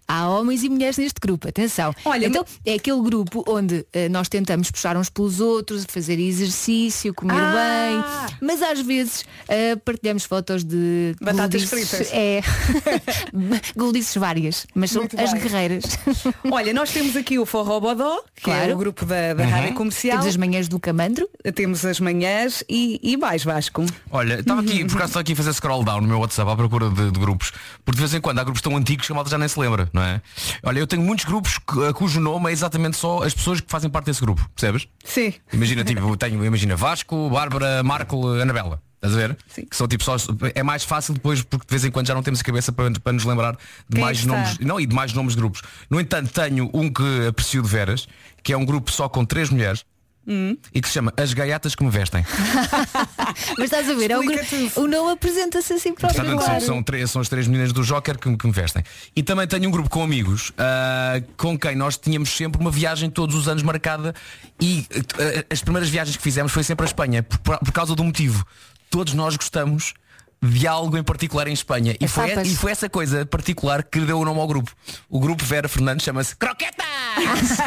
Há 0.07 0.29
homens 0.43 0.63
e 0.63 0.69
mulheres 0.69 0.97
neste 0.97 1.19
grupo, 1.19 1.47
atenção. 1.47 1.93
Olha, 2.05 2.27
então 2.27 2.45
é 2.65 2.73
aquele 2.75 3.01
grupo 3.01 3.43
onde 3.47 3.85
eh, 3.93 4.09
nós 4.09 4.29
tentamos 4.29 4.69
puxar 4.69 4.95
uns 4.97 5.09
pelos 5.09 5.39
outros, 5.39 5.85
fazer 5.89 6.19
exercício, 6.19 7.13
comer 7.13 7.33
Ah! 7.35 8.27
bem, 8.29 8.37
mas 8.47 8.61
às 8.61 8.79
vezes 8.81 9.25
eh, 9.47 9.75
partilhamos 9.77 10.25
fotos 10.25 10.63
de 10.63 11.15
Batatas 11.21 11.63
fritas. 11.63 12.09
É. 12.11 12.41
Guldices 13.75 14.15
várias, 14.17 14.65
mas 14.75 14.91
são 14.91 15.01
Muito 15.03 15.19
as 15.19 15.31
bem. 15.33 15.41
guerreiras. 15.41 15.83
Olha, 16.51 16.73
nós 16.73 16.91
temos 16.91 17.15
aqui 17.15 17.39
o 17.39 17.45
Forró 17.45 17.79
Bodó, 17.79 18.21
que 18.35 18.49
é 18.49 18.53
Claro. 18.55 18.73
o 18.73 18.77
grupo 18.77 19.05
da, 19.05 19.33
da 19.33 19.45
rádio 19.45 19.73
comercial. 19.73 20.17
Temos 20.19 20.27
as 20.27 20.37
manhãs 20.37 20.67
do 20.67 20.79
Camandro. 20.79 21.27
Temos 21.55 21.85
as 21.85 21.99
manhãs 21.99 22.63
e, 22.69 22.99
e 23.01 23.17
mais 23.17 23.43
Vasco. 23.43 23.85
Olha, 24.11 24.39
estava 24.39 24.61
aqui, 24.61 24.85
por 24.85 24.95
acaso 24.95 25.09
estou 25.09 25.19
aqui 25.21 25.33
a 25.33 25.35
fazer 25.35 25.53
scroll 25.53 25.83
down 25.83 26.01
no 26.01 26.07
meu 26.07 26.19
WhatsApp 26.19 26.51
à 26.51 26.55
procura 26.55 26.89
de, 26.89 27.11
de 27.11 27.19
grupos, 27.19 27.51
porque 27.85 27.95
de 27.97 28.01
vez 28.01 28.13
em 28.13 28.21
quando 28.21 28.39
há 28.39 28.43
grupos 28.43 28.61
tão 28.61 28.75
antigos 28.75 29.05
que 29.05 29.11
a 29.11 29.15
malta 29.15 29.29
já 29.29 29.37
nem 29.37 29.47
se 29.47 29.59
lembra, 29.59 29.89
não 29.93 30.01
é? 30.03 30.21
Olha, 30.63 30.79
eu 30.79 30.87
tenho 30.87 31.01
muitos 31.01 31.25
grupos 31.25 31.57
cu- 31.59 31.93
cujo 31.93 32.19
nome 32.19 32.49
é 32.49 32.53
exatamente 32.53 32.97
só 32.97 33.23
as 33.23 33.33
pessoas 33.33 33.59
que 33.61 33.69
fazem 33.69 33.89
parte 33.89 34.05
desse 34.07 34.21
grupo, 34.21 34.47
percebes? 34.55 34.87
Sim. 35.03 35.33
Imagina, 35.51 35.83
tipo, 35.85 36.15
tenho, 36.17 36.43
imagina 36.45 36.75
Vasco, 36.75 37.29
Bárbara, 37.29 37.83
Marco, 37.83 38.27
Anabela. 38.33 38.81
Estás 38.95 39.15
a 39.15 39.27
ver? 39.27 39.37
Que 39.69 39.75
são 39.75 39.85
tipo 39.85 40.01
só. 40.01 40.15
É 40.55 40.63
mais 40.63 40.85
fácil 40.85 41.13
depois 41.13 41.41
porque 41.41 41.65
de 41.67 41.71
vez 41.71 41.83
em 41.83 41.91
quando 41.91 42.07
já 42.07 42.13
não 42.13 42.23
temos 42.23 42.39
a 42.39 42.43
cabeça 42.43 42.71
para, 42.71 42.89
para 42.91 43.11
nos 43.11 43.25
lembrar 43.25 43.51
de 43.89 43.95
Quem 43.95 44.01
mais 44.01 44.19
está? 44.19 44.31
nomes. 44.31 44.57
Não, 44.59 44.79
e 44.79 44.85
de 44.85 44.95
mais 44.95 45.11
nomes 45.11 45.33
de 45.35 45.41
grupos. 45.41 45.61
No 45.89 45.99
entanto, 45.99 46.31
tenho 46.31 46.69
um 46.73 46.89
que 46.89 47.27
aprecio 47.27 47.61
de 47.61 47.67
veras, 47.67 48.07
que 48.41 48.53
é 48.53 48.57
um 48.57 48.63
grupo 48.65 48.89
só 48.89 49.09
com 49.09 49.25
três 49.25 49.49
mulheres 49.49 49.83
Hum. 50.25 50.55
e 50.73 50.79
que 50.79 50.87
se 50.87 50.93
chama 50.93 51.13
As 51.17 51.33
Gaiatas 51.33 51.75
que 51.75 51.83
me 51.83 51.89
vestem. 51.89 52.25
Mas 53.57 53.65
estás 53.65 53.89
a 53.89 53.93
ver, 53.93 54.11
é 54.11 54.17
grupo, 54.17 54.81
o 54.81 54.87
nome 54.87 55.11
apresenta-se 55.11 55.73
assim 55.73 55.93
próprio. 55.93 56.21
Portanto, 56.21 56.39
claro. 56.45 56.59
são, 56.61 56.75
são, 56.75 56.83
três, 56.83 57.11
são 57.11 57.21
as 57.21 57.27
três 57.29 57.47
meninas 57.47 57.73
do 57.73 57.83
Joker 57.83 58.17
que, 58.17 58.29
me- 58.29 58.37
que 58.37 58.45
me 58.47 58.53
vestem. 58.53 58.83
E 59.15 59.21
também 59.21 59.45
tenho 59.47 59.67
um 59.67 59.71
grupo 59.71 59.89
com 59.89 60.01
amigos 60.03 60.51
ah, 60.57 61.21
com 61.35 61.57
quem 61.59 61.75
nós 61.75 61.97
tínhamos 61.97 62.29
sempre 62.29 62.61
uma 62.61 62.71
viagem 62.71 63.09
todos 63.09 63.35
os 63.35 63.47
anos 63.47 63.63
marcada 63.63 64.13
e 64.61 64.85
ah, 65.19 65.45
as 65.51 65.61
primeiras 65.61 65.89
viagens 65.89 66.15
que 66.15 66.23
fizemos 66.23 66.51
foi 66.51 66.63
sempre 66.63 66.85
a 66.85 66.87
Espanha, 66.87 67.23
por, 67.23 67.57
por 67.59 67.71
causa 67.71 67.93
do 67.95 68.03
motivo. 68.03 68.45
Todos 68.89 69.13
nós 69.13 69.35
gostamos 69.35 69.93
de 70.43 70.67
algo 70.67 70.97
em 70.97 71.03
particular 71.03 71.47
em 71.47 71.53
Espanha. 71.53 71.95
E 71.99 72.07
foi, 72.07 72.33
e 72.43 72.55
foi 72.55 72.71
essa 72.71 72.89
coisa 72.89 73.25
particular 73.25 73.81
que 73.83 73.99
deu 74.01 74.19
o 74.19 74.25
nome 74.25 74.39
ao 74.41 74.47
grupo. 74.47 74.71
O 75.09 75.19
grupo 75.19 75.43
Vera 75.45 75.67
Fernandes 75.69 76.03
chama-se 76.03 76.35
Croqueta! 76.35 76.83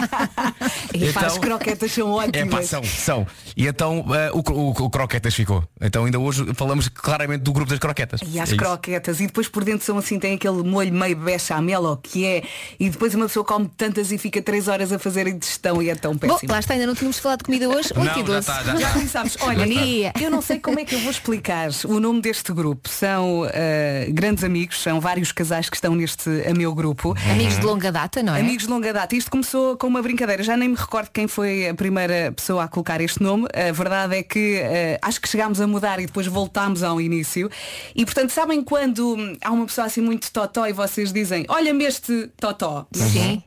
E 0.95 1.09
Então- 1.09 1.27
as 1.27 1.39
croquetas 1.39 1.93
são 1.93 2.09
É 2.21 2.27
ótimas. 2.27 2.51
pá, 2.55 2.63
são, 2.63 2.83
são. 2.83 3.27
E 3.57 3.67
então 3.67 4.05
eh, 4.15 4.31
o, 4.33 4.39
o, 4.39 4.71
o 4.71 4.91
Croquetas 4.91 5.35
ficou. 5.35 5.63
Então 5.81 6.05
ainda 6.05 6.19
hoje 6.19 6.45
falamos 6.55 6.89
claramente 6.89 7.43
do 7.43 7.53
grupo 7.53 7.69
das 7.71 7.79
croquetas. 7.79 8.21
E 8.27 8.41
as 8.41 8.49
É 8.51 8.53
isso. 8.55 8.57
croquetas, 8.57 9.21
e 9.21 9.27
depois 9.27 9.47
por 9.49 9.63
dentro 9.65 9.85
são 9.85 9.99
assim, 9.99 10.19
tem 10.19 10.35
aquele 10.35 10.63
molho 10.63 10.93
meio 10.93 11.17
bechamel, 11.17 11.83
ou 11.85 11.97
que 11.97 12.25
é, 12.25 12.43
e 12.81 12.89
depois 12.89 13.15
uma 13.15 13.27
pessoa 13.27 13.45
come 13.45 13.71
tantas 13.77 14.11
e 14.11 14.19
fica 14.19 14.41
três 14.43 14.69
horas 14.69 14.91
a 14.93 14.99
fazer 14.99 15.27
a 15.27 15.31
digestão 15.31 15.83
e 15.83 15.91
é 15.91 15.95
tão 15.95 16.13
Bom, 16.15 16.19
péssimo. 16.19 16.53
lá 16.53 16.59
está, 16.59 16.75
ainda 16.75 16.87
não 16.87 16.95
tínhamos 16.95 17.19
falado 17.19 17.39
de 17.41 17.45
comida 17.45 17.69
hoje. 17.69 17.91
8 17.95 17.99
Não, 17.99 18.05
e 18.05 18.07
já 18.09 18.23
12. 18.23 18.39
está, 18.39 18.55
já 18.63 18.65
Já 18.73 18.79
está. 18.79 18.93
começámos. 18.95 19.37
Olha, 19.41 19.59
Maria. 19.59 20.13
eu 20.21 20.31
não 20.31 20.41
sei 20.43 20.59
como 20.59 20.81
é 20.81 20.85
que 20.85 20.95
eu 20.95 21.01
vou 21.01 21.11
explicar 21.11 21.69
o 21.85 22.01
nome 22.01 22.21
deste 22.23 22.53
grupo. 22.53 22.66
São 22.85 23.47
eh, 23.53 24.09
grandes 24.11 24.43
amigos, 24.43 24.83
são 24.83 25.01
vários 25.01 25.33
casais 25.33 25.69
que 25.69 25.77
estão 25.77 25.95
neste 25.95 26.31
a 26.49 26.55
meu 26.55 26.75
grupo. 26.75 27.15
Amigos 27.31 27.59
de 27.59 27.65
longa 27.65 27.93
data, 27.93 28.23
não 28.23 28.35
é? 28.35 28.41
Amigos 28.41 28.65
de 28.65 28.71
longa 28.71 28.93
data. 28.93 29.15
Isto 29.15 29.31
começou 29.31 29.77
com 29.77 29.87
uma 29.87 30.03
brincadeira. 30.03 30.43
Já 30.43 30.57
nem 30.57 30.69
me 30.69 30.77
recordo 30.77 31.11
quem 31.11 31.29
foi 31.29 31.69
a 31.69 31.75
primeira 31.75 32.33
pessoa 32.33 32.65
a 32.65 32.69
colocar 32.69 33.01
este 33.01 33.23
nome. 33.23 33.47
A 33.55 33.73
verdade 33.73 34.17
é 34.17 34.23
que 34.23 34.57
eh, 34.57 34.99
acho 35.03 35.21
que 35.21 35.29
chegámos 35.29 35.61
a 35.61 35.67
mudar 35.67 36.01
e 36.01 36.07
depois 36.07 36.27
voltámos 36.27 36.83
ao 36.83 37.01
início. 37.01 37.51
E 37.95 38.05
portanto, 38.05 38.31
sabem 38.31 38.63
quando 38.63 39.15
hum, 39.15 39.37
há 39.43 39.51
uma 39.51 39.67
pessoa 39.67 39.87
assim 39.87 40.01
muito 40.01 40.31
totó 40.33 40.67
e 40.67 40.73
vocês 40.73 41.13
dizem, 41.13 41.45
olha-me 41.49 41.85
este 41.85 42.29
totó. 42.39 42.87
Sim. 42.93 43.43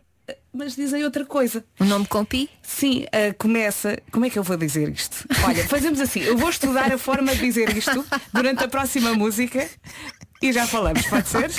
Mas 0.53 0.75
dizem 0.75 1.03
outra 1.03 1.25
coisa. 1.25 1.63
O 1.79 1.85
nome 1.85 2.05
com 2.05 2.23
pi? 2.25 2.49
Sim, 2.62 3.05
ah, 3.12 3.33
começa. 3.38 3.99
Como 4.12 4.25
é 4.25 4.29
que 4.29 4.38
eu 4.38 4.43
vou 4.43 4.57
dizer 4.57 4.89
isto? 4.89 5.27
Olha, 5.45 5.67
fazemos 5.67 5.99
assim, 5.99 6.21
eu 6.21 6.38
vou 6.38 6.49
estudar 6.49 6.91
a 6.91 6.97
forma 6.97 7.33
de 7.33 7.41
dizer 7.41 7.75
isto 7.75 8.05
durante 8.33 8.63
a 8.63 8.67
próxima 8.67 9.13
música 9.13 9.67
e 10.41 10.53
já 10.53 10.65
falamos, 10.65 11.05
pode 11.07 11.27
ser? 11.27 11.51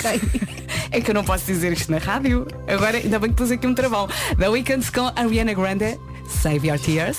É 0.91 0.99
que 0.99 1.11
eu 1.11 1.15
não 1.15 1.23
posso 1.23 1.45
dizer 1.45 1.71
isto 1.71 1.91
na 1.91 1.99
rádio. 1.99 2.47
Agora 2.67 2.97
ainda 2.97 3.19
bem 3.19 3.29
que 3.29 3.35
pus 3.35 3.51
aqui 3.51 3.65
um 3.67 3.73
travão. 3.73 4.07
The 4.37 4.49
Weekends 4.49 4.89
com 4.89 5.11
Ariana 5.15 5.53
Grande, 5.53 5.99
Save 6.27 6.67
Your 6.67 6.79
Tears. 6.79 7.17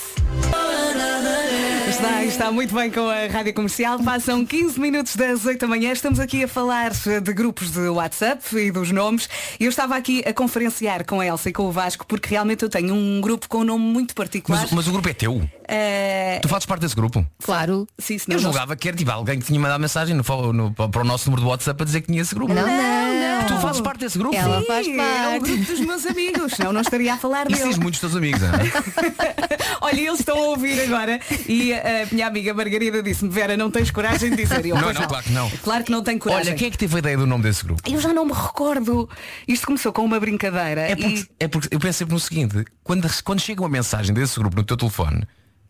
Está, 1.92 2.24
está 2.24 2.50
muito 2.50 2.74
bem 2.74 2.90
com 2.90 3.07
a 3.07 3.26
Rádio 3.26 3.52
Comercial. 3.52 4.02
Passam 4.02 4.46
15 4.46 4.81
minutos 4.81 5.14
das 5.14 5.44
8 5.44 5.61
da 5.61 5.66
manhã. 5.66 5.92
Estamos 5.92 6.18
aqui 6.18 6.42
a 6.42 6.48
falar 6.48 6.90
de 6.90 7.33
grupos 7.35 7.70
de 7.70 7.81
WhatsApp 7.81 8.42
e 8.57 8.70
dos 8.70 8.90
nomes. 8.90 9.28
Eu 9.61 9.68
estava 9.68 9.94
aqui 9.94 10.24
a 10.26 10.33
conferenciar 10.33 11.05
com 11.05 11.20
a 11.20 11.26
Elsa 11.26 11.50
e 11.50 11.52
com 11.52 11.64
o 11.64 11.70
Vasco 11.70 12.07
porque 12.07 12.31
realmente 12.31 12.62
eu 12.62 12.70
tenho 12.70 12.94
um 12.94 13.20
grupo 13.20 13.46
com 13.46 13.59
um 13.59 13.64
nome 13.64 13.85
muito 13.85 14.14
particular. 14.14 14.62
Mas, 14.62 14.72
mas 14.72 14.88
o 14.88 14.92
grupo 14.92 15.07
é 15.07 15.12
teu? 15.12 15.46
Eh, 15.74 16.38
Tu 16.42 16.48
fazes 16.48 16.66
parte 16.66 16.82
desse 16.82 16.94
grupo? 16.94 17.24
Claro. 17.42 17.87
Sim, 17.98 18.18
senão 18.18 18.37
Eu 18.37 18.42
nós- 18.42 18.52
julgava 18.52 18.76
que 18.76 18.88
era 18.88 18.96
tipo 18.96 19.11
alguém 19.11 19.38
que 19.38 19.46
tinha 19.46 19.58
mandado 19.58 19.80
mensagem 19.80 20.14
no, 20.14 20.52
no- 20.52 20.70
para 20.72 21.00
o 21.00 21.04
nosso 21.04 21.30
número 21.30 21.42
do 21.42 21.48
WhatsApp 21.48 21.82
a 21.82 21.87
dizer 21.87 22.00
que 22.02 22.08
tinha 22.08 22.20
esse 22.20 22.35
grupo. 22.35 22.52
Não, 22.52 22.62
não. 22.66 23.46
Tu 23.46 23.56
fazes 23.58 23.80
parte 23.80 24.00
desse 24.00 24.18
grupo? 24.18 24.37
Ela 24.37 24.61
Sim, 24.61 24.66
faz 24.66 24.87
É 24.87 24.90
o 24.92 24.96
parte. 24.96 25.40
grupo 25.40 25.64
dos 25.64 25.80
meus 25.80 26.06
amigos, 26.06 26.52
senão 26.54 26.72
não 26.72 26.80
estaria 26.82 27.14
a 27.14 27.16
falar 27.16 27.46
Isso 27.50 27.56
dele. 27.58 27.68
diz 27.70 27.78
muitos 27.78 28.00
dos 28.00 28.11
teus 28.12 28.16
amigos, 28.16 28.40
não 28.42 28.48
é? 28.50 28.52
Olha, 29.80 30.00
eles 30.00 30.20
estão 30.20 30.37
a 30.38 30.48
ouvir 30.48 30.80
agora 30.82 31.18
e 31.48 31.72
a 31.74 32.06
minha 32.12 32.26
amiga 32.26 32.54
Margarida 32.54 33.02
disse-me, 33.02 33.30
Vera, 33.30 33.56
não 33.56 33.70
tens 33.70 33.90
coragem 33.90 34.30
de 34.30 34.37
dizer. 34.37 34.64
E 34.66 34.68
eu, 34.70 34.76
Não, 34.76 34.82
"Pois 34.85 34.98
não, 34.98 35.06
claro 35.08 35.24
que 35.24 35.32
não. 35.32 35.50
Claro 35.62 35.85
que 35.85 35.90
não 35.90 36.02
tenho 36.02 36.18
coragem. 36.18 36.48
Olha, 36.48 36.54
quem 36.58 36.68
é 36.68 36.70
que 36.70 36.78
teve 36.78 36.94
a 36.96 36.98
ideia 36.98 37.16
do 37.16 37.26
nome 37.26 37.42
desse 37.44 37.64
grupo? 37.64 37.82
Eu 37.90 38.00
já 38.00 38.12
não 38.12 38.24
me 38.26 38.32
recordo. 38.32 39.08
Isto 39.48 39.66
começou 39.66 39.92
com 39.92 40.04
uma 40.04 40.20
brincadeira. 40.20 40.82
É 40.82 40.94
porque, 40.96 41.26
é 41.40 41.48
porque 41.48 41.68
eu 41.74 41.80
penso 41.80 41.98
sempre 41.98 42.14
no 42.14 42.20
seguinte, 42.20 42.64
quando, 42.85 43.08
quando 43.24 43.40
chega 43.40 43.61
uma 43.62 43.68
mensagem 43.68 44.14
desse 44.14 44.38
grupo 44.38 44.56
no 44.56 44.62
teu 44.64 44.76
telefone, 44.76 45.22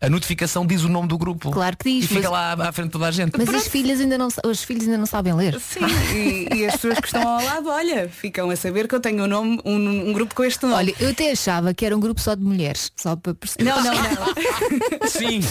a 0.03 0.09
notificação 0.09 0.65
diz 0.67 0.83
o 0.83 0.89
nome 0.89 1.07
do 1.07 1.17
grupo. 1.17 1.49
Claro 1.51 1.75
que 1.77 1.89
diz, 1.89 2.05
E 2.05 2.07
fica 2.07 2.29
mas- 2.29 2.31
lá 2.31 2.67
à 2.69 2.71
frente 2.71 2.87
de 2.87 2.91
toda 2.91 3.07
a 3.07 3.11
gente. 3.11 3.31
Mas 3.37 3.49
as 3.53 3.67
filhas 3.67 3.99
ainda 3.99 4.17
não, 4.17 4.27
os 4.45 4.63
filhos 4.63 4.83
ainda 4.83 4.97
não 4.97 5.05
sabem 5.05 5.33
ler. 5.33 5.59
Sim, 5.59 5.79
e, 6.13 6.47
e 6.57 6.65
as 6.65 6.73
pessoas 6.73 6.99
que 6.99 7.05
estão 7.07 7.27
ao 7.27 7.43
lado, 7.43 7.69
olha, 7.69 8.09
ficam 8.09 8.49
a 8.49 8.55
saber 8.55 8.87
que 8.87 8.95
eu 8.95 8.99
tenho 8.99 9.23
um 9.23 9.27
nome, 9.27 9.59
um, 9.63 10.09
um 10.09 10.13
grupo 10.13 10.35
com 10.35 10.43
este 10.43 10.61
nome. 10.63 10.75
Olha, 10.75 10.93
eu 10.99 11.09
até 11.11 11.31
achava 11.31 11.73
que 11.73 11.85
era 11.85 11.95
um 11.95 11.99
grupo 11.99 12.19
só 12.19 12.35
de 12.35 12.43
mulheres, 12.43 12.91
só 12.97 13.15
para 13.15 13.33
perceber. 13.33 13.63
Não, 13.69 13.81
não, 13.83 13.93
não. 13.93 15.07
Sim. 15.07 15.41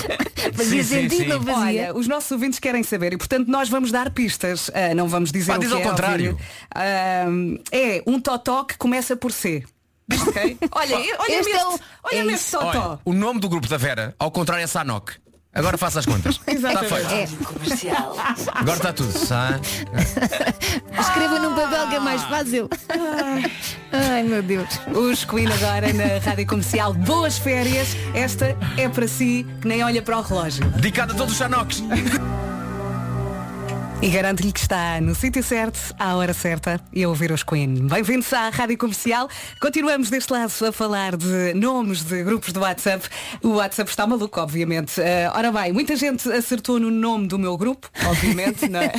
Fazia 0.53 0.83
Sim, 0.85 1.03
sentido, 1.03 1.23
sim. 1.23 1.27
não 1.29 1.43
fazia? 1.43 1.63
Olha, 1.91 1.95
os 1.97 2.07
nossos 2.09 2.31
ouvintes 2.31 2.59
querem 2.59 2.83
saber 2.83 3.13
e 3.13 3.17
portanto 3.17 3.49
nós 3.49 3.69
vamos 3.69 3.91
dar 3.91 4.11
pistas. 4.11 4.71
Ah, 4.75 4.95
não 4.95 5.09
vamos 5.09 5.33
dizer 5.33 5.53
Ah, 5.53 5.57
o 5.57 5.59
diz 5.61 5.69
que 5.69 5.75
ao 5.75 5.81
é, 5.81 5.85
contrário. 5.85 6.37
Ah, 6.75 7.25
é 7.71 8.03
um 8.07 8.21
totó 8.21 8.65
que 8.65 8.77
começa 8.77 9.17
por 9.17 9.33
C. 9.33 9.63
Ok? 10.11 10.59
Olha, 10.73 10.97
olha-me 10.97 11.35
Este 11.35 11.51
este, 11.51 11.53
é 11.53 11.65
o- 11.67 11.79
olha-me 12.03 12.33
é 12.33 12.35
este 12.35 12.51
totó. 12.51 12.67
Olha, 12.67 12.99
o 13.05 13.13
nome 13.13 13.41
do 13.41 13.49
grupo 13.49 13.69
da 13.69 13.77
Vera, 13.77 14.15
ao 14.19 14.31
contrário, 14.31 14.63
é 14.65 14.67
Sanok. 14.67 15.13
Agora 15.55 15.77
faça 15.77 15.99
as 15.99 16.07
contas. 16.07 16.41
Está 16.47 16.81
feito. 16.85 17.39
Agora 18.55 18.77
está 18.79 18.91
tudo. 18.93 19.13
Sa- 19.19 19.61
Escreva 20.99 21.39
num 21.41 21.55
papel 21.55 21.89
que 21.89 21.95
é 21.97 22.01
mais 22.01 22.23
fácil. 22.23 22.71
Ai 23.93 24.23
meu 24.23 24.43
Deus. 24.43 24.67
Os 24.95 25.25
Queen 25.27 25.47
agora 25.53 25.93
na 25.93 26.19
Rádio 26.25 26.47
Comercial. 26.47 26.95
Boas 26.95 27.37
férias. 27.37 27.89
Esta 28.15 28.57
é 28.79 28.89
para 28.89 29.07
si 29.07 29.47
que 29.61 29.69
nem 29.69 29.85
olha 29.85 30.01
para 30.01 30.19
o 30.19 30.23
relógio. 30.23 30.65
Dedicado 30.71 31.13
a 31.13 31.17
todos 31.17 31.33
os 31.33 31.39
Sanoks. 31.39 31.83
E 34.03 34.09
garanto-lhe 34.09 34.51
que 34.51 34.59
está 34.59 35.01
no 35.01 35.15
sítio 35.15 35.45
certo, 35.45 35.95
à 35.97 36.17
hora 36.17 36.35
certa 36.35 36.81
e 36.93 37.05
a 37.05 37.09
ouvir 37.09 37.31
os 37.31 37.45
Queen. 37.45 37.87
Bem-vindos 37.87 38.33
à 38.33 38.49
Rádio 38.49 38.77
Comercial. 38.77 39.29
Continuamos 39.61 40.11
deste 40.11 40.33
lado 40.33 40.53
a 40.67 40.73
falar 40.73 41.17
de 41.17 41.55
nomes 41.55 42.03
de 42.03 42.25
grupos 42.25 42.53
de 42.53 42.59
WhatsApp. 42.59 43.09
O 43.41 43.51
WhatsApp 43.51 43.89
está 43.89 44.05
maluco, 44.05 44.41
obviamente. 44.41 45.01
Eh, 45.01 45.31
ora 45.33 45.53
bem, 45.53 45.73
muita 45.73 45.95
gente 45.95 46.29
acertou 46.33 46.81
no 46.81 46.91
nome 46.91 47.29
do 47.29 47.39
meu 47.39 47.57
grupo, 47.57 47.89
obviamente, 48.05 48.69
não 48.69 48.81
é? 48.81 48.93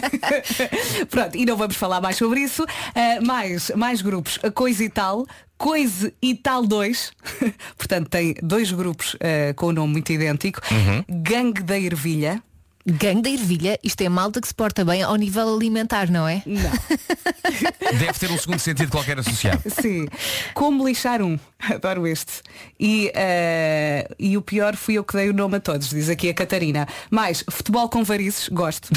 Pronto, 1.12 1.36
e 1.36 1.46
não 1.46 1.58
vamos 1.58 1.76
falar 1.76 2.00
mais 2.00 2.16
sobre 2.16 2.40
isso. 2.40 2.66
Eh, 2.96 3.20
mais, 3.20 3.72
mais 3.76 4.02
grupos, 4.02 4.40
a 4.42 4.50
Coisa 4.52 4.86
e 4.86 4.90
Tal. 4.90 5.26
Coisa 5.58 6.14
e 6.22 6.34
Tal 6.34 6.66
2, 6.66 7.12
portanto 7.78 8.10
tem 8.10 8.36
dois 8.42 8.72
grupos 8.72 9.18
eh, 9.20 9.52
com 9.52 9.66
o 9.66 9.74
nome 9.74 9.92
muito 9.92 10.14
idêntico. 10.14 10.62
Gangue 11.10 11.62
da 11.62 11.78
Ervilha. 11.78 12.42
Gangue 12.86 13.22
da 13.22 13.30
ervilha, 13.30 13.80
isto 13.82 14.02
é 14.02 14.10
malta 14.10 14.42
que 14.42 14.48
se 14.48 14.54
porta 14.54 14.84
bem 14.84 15.02
ao 15.04 15.16
nível 15.16 15.56
alimentar, 15.56 16.12
não 16.12 16.28
é? 16.28 16.44
Não. 16.46 16.60
Deve 17.98 18.20
ter 18.20 18.30
um 18.30 18.38
segundo 18.38 18.60
sentido 18.60 18.92
qualquer 18.92 19.18
associado. 19.18 19.62
Sim. 19.82 20.06
Como 20.54 20.86
lixar 20.86 21.22
um. 21.22 21.40
Adoro 21.60 22.06
este. 22.06 22.42
E, 22.78 23.10
eh, 23.16 24.06
e 24.20 24.36
o 24.36 24.42
pior 24.42 24.76
fui 24.76 24.96
eu 24.96 25.04
que 25.04 25.14
dei 25.16 25.30
o 25.30 25.34
nome 25.34 25.58
a 25.58 25.60
todos, 25.62 25.92
diz 25.92 26.10
aqui 26.10 26.28
a 26.28 26.34
Catarina. 26.34 26.86
Mais, 27.10 27.44
futebol 27.50 27.88
com 27.88 28.04
varizes, 28.04 28.50
gosto. 28.50 28.90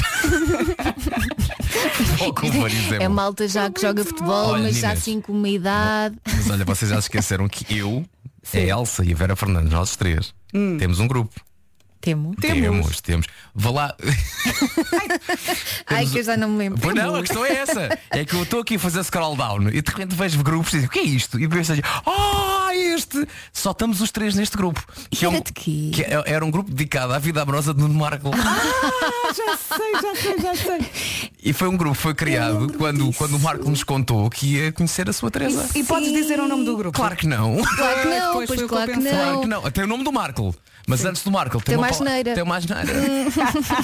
Ou 2.19 2.33
com 2.33 2.51
varizes 2.51 2.91
é 2.91 3.03
É 3.03 3.07
malta 3.07 3.47
já 3.47 3.69
que 3.69 3.81
joga 3.81 4.03
futebol, 4.03 4.49
Olha, 4.49 4.63
mas 4.63 4.77
já 4.77 4.91
assim 4.91 5.21
com 5.21 5.31
uma 5.31 5.47
idade. 5.47 6.17
Mas 6.25 6.49
olha, 6.49 6.65
vocês 6.65 6.91
já 6.91 6.99
esqueceram 6.99 7.47
que 7.47 7.77
eu, 7.77 8.05
a 8.53 8.57
Elsa 8.57 9.05
e 9.05 9.13
a 9.13 9.15
Vera 9.15 9.35
Fernandes, 9.37 9.71
nós 9.71 9.91
os 9.91 9.95
três, 9.95 10.33
temos 10.77 10.99
um 10.99 11.07
grupo. 11.07 11.46
Temo. 11.99 12.35
Temos, 12.35 13.01
temos. 13.01 13.25
Vá 13.53 13.71
lá. 13.71 13.95
Ai, 15.87 16.05
que 16.05 16.19
eu 16.19 16.23
já 16.23 16.37
não 16.37 16.49
me 16.49 16.57
lembro. 16.59 16.79
Pois 16.81 16.95
não, 16.95 17.15
a 17.15 17.21
questão 17.21 17.43
é 17.45 17.53
essa. 17.53 17.99
É 18.11 18.23
que 18.23 18.33
eu 18.35 18.43
estou 18.43 18.61
aqui 18.61 18.75
a 18.75 18.79
fazer 18.79 19.03
scroll 19.03 19.35
down 19.35 19.69
e 19.69 19.81
de 19.81 19.89
repente 19.91 20.15
vejo 20.15 20.41
grupos 20.43 20.73
e 20.73 20.77
digo, 20.79 20.87
o 20.87 20.89
que 20.91 20.99
é 20.99 21.03
isto? 21.03 21.39
E 21.39 21.47
penso 21.47 21.73
assim, 21.73 21.81
ah, 22.05 22.69
este! 22.73 23.27
Só 23.51 23.71
estamos 23.71 23.99
os 24.01 24.11
três 24.11 24.35
neste 24.35 24.55
grupo. 24.55 24.83
Que, 25.09 25.25
é 25.25 25.29
um- 25.29 25.33
Era 25.33 25.43
de 25.43 25.53
quê? 25.53 25.91
que 25.93 26.01
é- 26.03 26.23
era 26.25 26.45
um 26.45 26.51
grupo 26.51 26.69
dedicado 26.69 27.13
à 27.13 27.19
vida 27.19 27.41
amorosa 27.41 27.73
de 27.73 27.79
Nuno 27.81 27.93
Marco. 27.95 28.29
Ah, 28.33 29.33
já 29.35 29.57
sei, 29.57 29.91
já 30.01 30.15
sei, 30.15 30.39
já 30.39 30.55
sei. 30.55 31.31
E 31.43 31.53
foi 31.53 31.67
um 31.67 31.77
grupo 31.77 31.95
foi 31.95 32.13
criado 32.13 32.71
quando, 32.77 33.11
quando 33.13 33.35
o 33.35 33.39
Marco 33.39 33.69
nos 33.69 33.83
contou 33.83 34.29
que 34.29 34.55
ia 34.57 34.71
conhecer 34.71 35.09
a 35.09 35.13
sua 35.13 35.31
Teresa. 35.31 35.67
E 35.75 35.83
podes 35.83 36.11
dizer 36.11 36.39
o 36.39 36.47
nome 36.47 36.63
do 36.65 36.75
grupo? 36.77 36.95
Claro 36.97 37.15
que 37.15 37.27
não. 37.27 37.57
Claro 37.75 38.01
que 38.01 38.07
não, 38.07 38.33
Pois 38.33 38.47
pois 38.47 38.61
claro 38.63 38.91
que 38.91 38.97
pensei. 38.97 39.11
Claro 39.11 39.31
não. 39.33 39.41
que 39.41 39.47
não. 39.47 39.71
Tem 39.71 39.83
o 39.83 39.87
nome 39.87 40.03
do 40.03 40.11
Marco. 40.11 40.55
Mas 40.89 41.03
antes 41.03 41.21
do 41.21 41.29
Marco 41.29 41.57
tem, 41.57 41.65
Tem 41.65 41.75
uma 41.75 41.81
mais 41.81 41.95
asneira. 41.97 42.33
Tem 42.33 42.43
mais 42.45 42.63
asneira. 42.63 42.93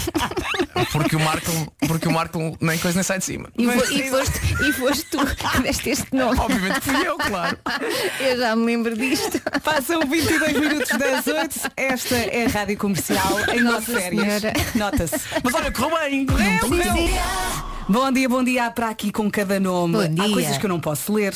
porque 0.93 1.15
o 1.17 1.19
Marco, 1.19 1.51
porque 1.85 2.07
o 2.07 2.11
Marco 2.13 2.57
nem 2.61 2.77
coisa 2.77 2.95
nem 2.95 3.03
sai 3.03 3.19
de 3.19 3.25
cima. 3.25 3.49
E, 3.57 3.65
fo- 3.67 3.93
e 3.93 4.09
foste, 4.09 4.39
e 4.63 4.71
foste 4.71 5.05
tu 5.11 5.17
que 5.25 5.61
deste 5.61 5.89
este 5.89 6.15
nome. 6.15 6.39
Obviamente 6.39 6.79
fui 6.79 7.05
eu, 7.05 7.17
claro. 7.17 7.57
Eu 8.21 8.37
já 8.37 8.55
me 8.55 8.65
lembro 8.65 8.95
disto. 8.95 9.37
Passam 9.63 9.99
22 10.07 10.53
minutos 10.59 10.97
das 10.97 11.27
8. 11.27 11.71
Esta 11.75 12.15
é 12.15 12.45
a 12.45 12.49
Rádio 12.49 12.77
Comercial 12.77 13.37
em 13.53 13.59
nossas 13.61 13.85
férias. 14.01 14.41
Senhora. 14.41 14.53
Nota-se. 14.75 15.15
Mas 15.43 15.53
olha, 15.53 15.71
correu 15.71 15.99
bem. 15.99 16.25
Bom 17.89 18.11
dia, 18.11 18.29
bom 18.29 18.43
dia. 18.43 18.65
Há 18.67 18.71
para 18.71 18.87
aqui 18.89 19.11
com 19.11 19.29
cada 19.29 19.59
nome. 19.59 19.97
Há 20.19 20.29
coisas 20.33 20.57
que 20.57 20.65
eu 20.65 20.69
não 20.69 20.79
posso 20.79 21.11
ler. 21.11 21.33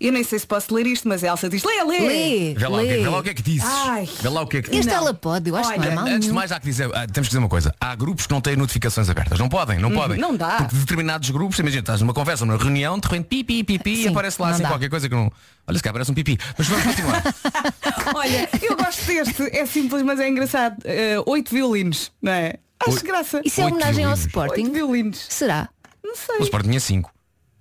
Eu 0.00 0.12
nem 0.12 0.22
sei 0.24 0.38
se 0.38 0.46
posso 0.46 0.74
ler 0.74 0.86
isto, 0.86 1.08
mas 1.08 1.22
a 1.24 1.28
Elsa 1.28 1.48
diz, 1.48 1.62
lê, 1.64 1.82
lê. 1.84 2.00
Lê, 2.00 2.54
Vê 2.54 2.68
lá, 2.68 2.76
o 2.78 2.80
que, 2.80 2.86
lê. 2.86 2.96
vê 3.02 3.08
lá 3.08 3.18
o 3.18 3.22
que 3.22 3.30
é 3.30 3.34
que 3.34 3.42
dizes. 3.42 3.68
Ai. 3.68 4.08
Vê 4.20 4.28
lá 4.28 4.40
o 4.42 4.46
que 4.46 4.56
é 4.58 4.62
que 4.62 4.70
dizes. 4.70 4.86
Este 4.86 4.96
ela 4.96 5.14
pode, 5.14 5.48
eu 5.50 5.56
acho 5.56 5.72
que 5.72 5.78
não 5.78 5.86
é 5.86 5.94
mal 5.94 6.06
Antes 6.06 6.28
de 6.28 6.34
mais 6.34 6.52
há 6.52 6.60
que 6.60 6.66
dizer, 6.66 6.84
ah, 6.94 7.06
temos 7.06 7.28
que 7.28 7.30
dizer 7.30 7.38
uma 7.38 7.48
coisa. 7.48 7.74
Há 7.80 7.94
grupos 7.94 8.26
que 8.26 8.32
não 8.32 8.40
têm 8.40 8.56
notificações 8.56 9.08
abertas. 9.08 9.38
Não 9.38 9.48
podem, 9.48 9.78
não 9.78 9.90
podem. 9.90 10.18
não 10.18 10.34
dá. 10.36 10.56
Porque 10.58 10.76
determinados 10.76 11.30
grupos, 11.30 11.58
imagina, 11.58 11.80
estás 11.80 12.00
numa 12.00 12.14
conversa, 12.14 12.44
numa 12.44 12.58
reunião, 12.58 12.98
de 12.98 13.06
repente 13.08 13.26
pipi, 13.28 13.64
pipi, 13.64 14.02
e 14.04 14.08
aparece 14.08 14.40
lá 14.40 14.48
não 14.48 14.54
assim 14.54 14.62
dá. 14.62 14.68
qualquer 14.68 14.88
coisa 14.90 15.08
que 15.08 15.14
não. 15.14 15.30
Olha, 15.66 15.76
se 15.78 15.82
cá 15.82 15.92
parece 15.92 16.10
um 16.10 16.14
pipi. 16.14 16.38
Mas 16.56 16.66
vamos 16.68 16.84
continuar. 16.84 17.22
Olha, 18.14 18.48
eu 18.62 18.76
gosto 18.76 19.04
deste. 19.06 19.42
É 19.56 19.66
simples, 19.66 20.02
mas 20.02 20.20
é 20.20 20.28
engraçado. 20.28 20.76
Eh, 20.84 21.16
oito 21.26 21.52
violinos, 21.52 22.12
não 22.22 22.32
é? 22.32 22.54
Acho 22.80 22.90
Oito- 22.96 23.06
graça. 23.06 23.40
Isso 23.44 23.60
é 23.60 23.64
Oito 23.64 23.74
homenagem 23.74 24.04
ao 24.04 24.10
violinos. 24.14 24.26
Sporting? 24.26 24.62
Oito 24.62 24.72
violinos. 24.72 25.26
Será? 25.28 25.68
Não 26.04 26.14
sei. 26.14 26.36
o 26.38 26.42
Sport 26.44 26.64
tinha 26.66 26.78
5. 26.78 27.10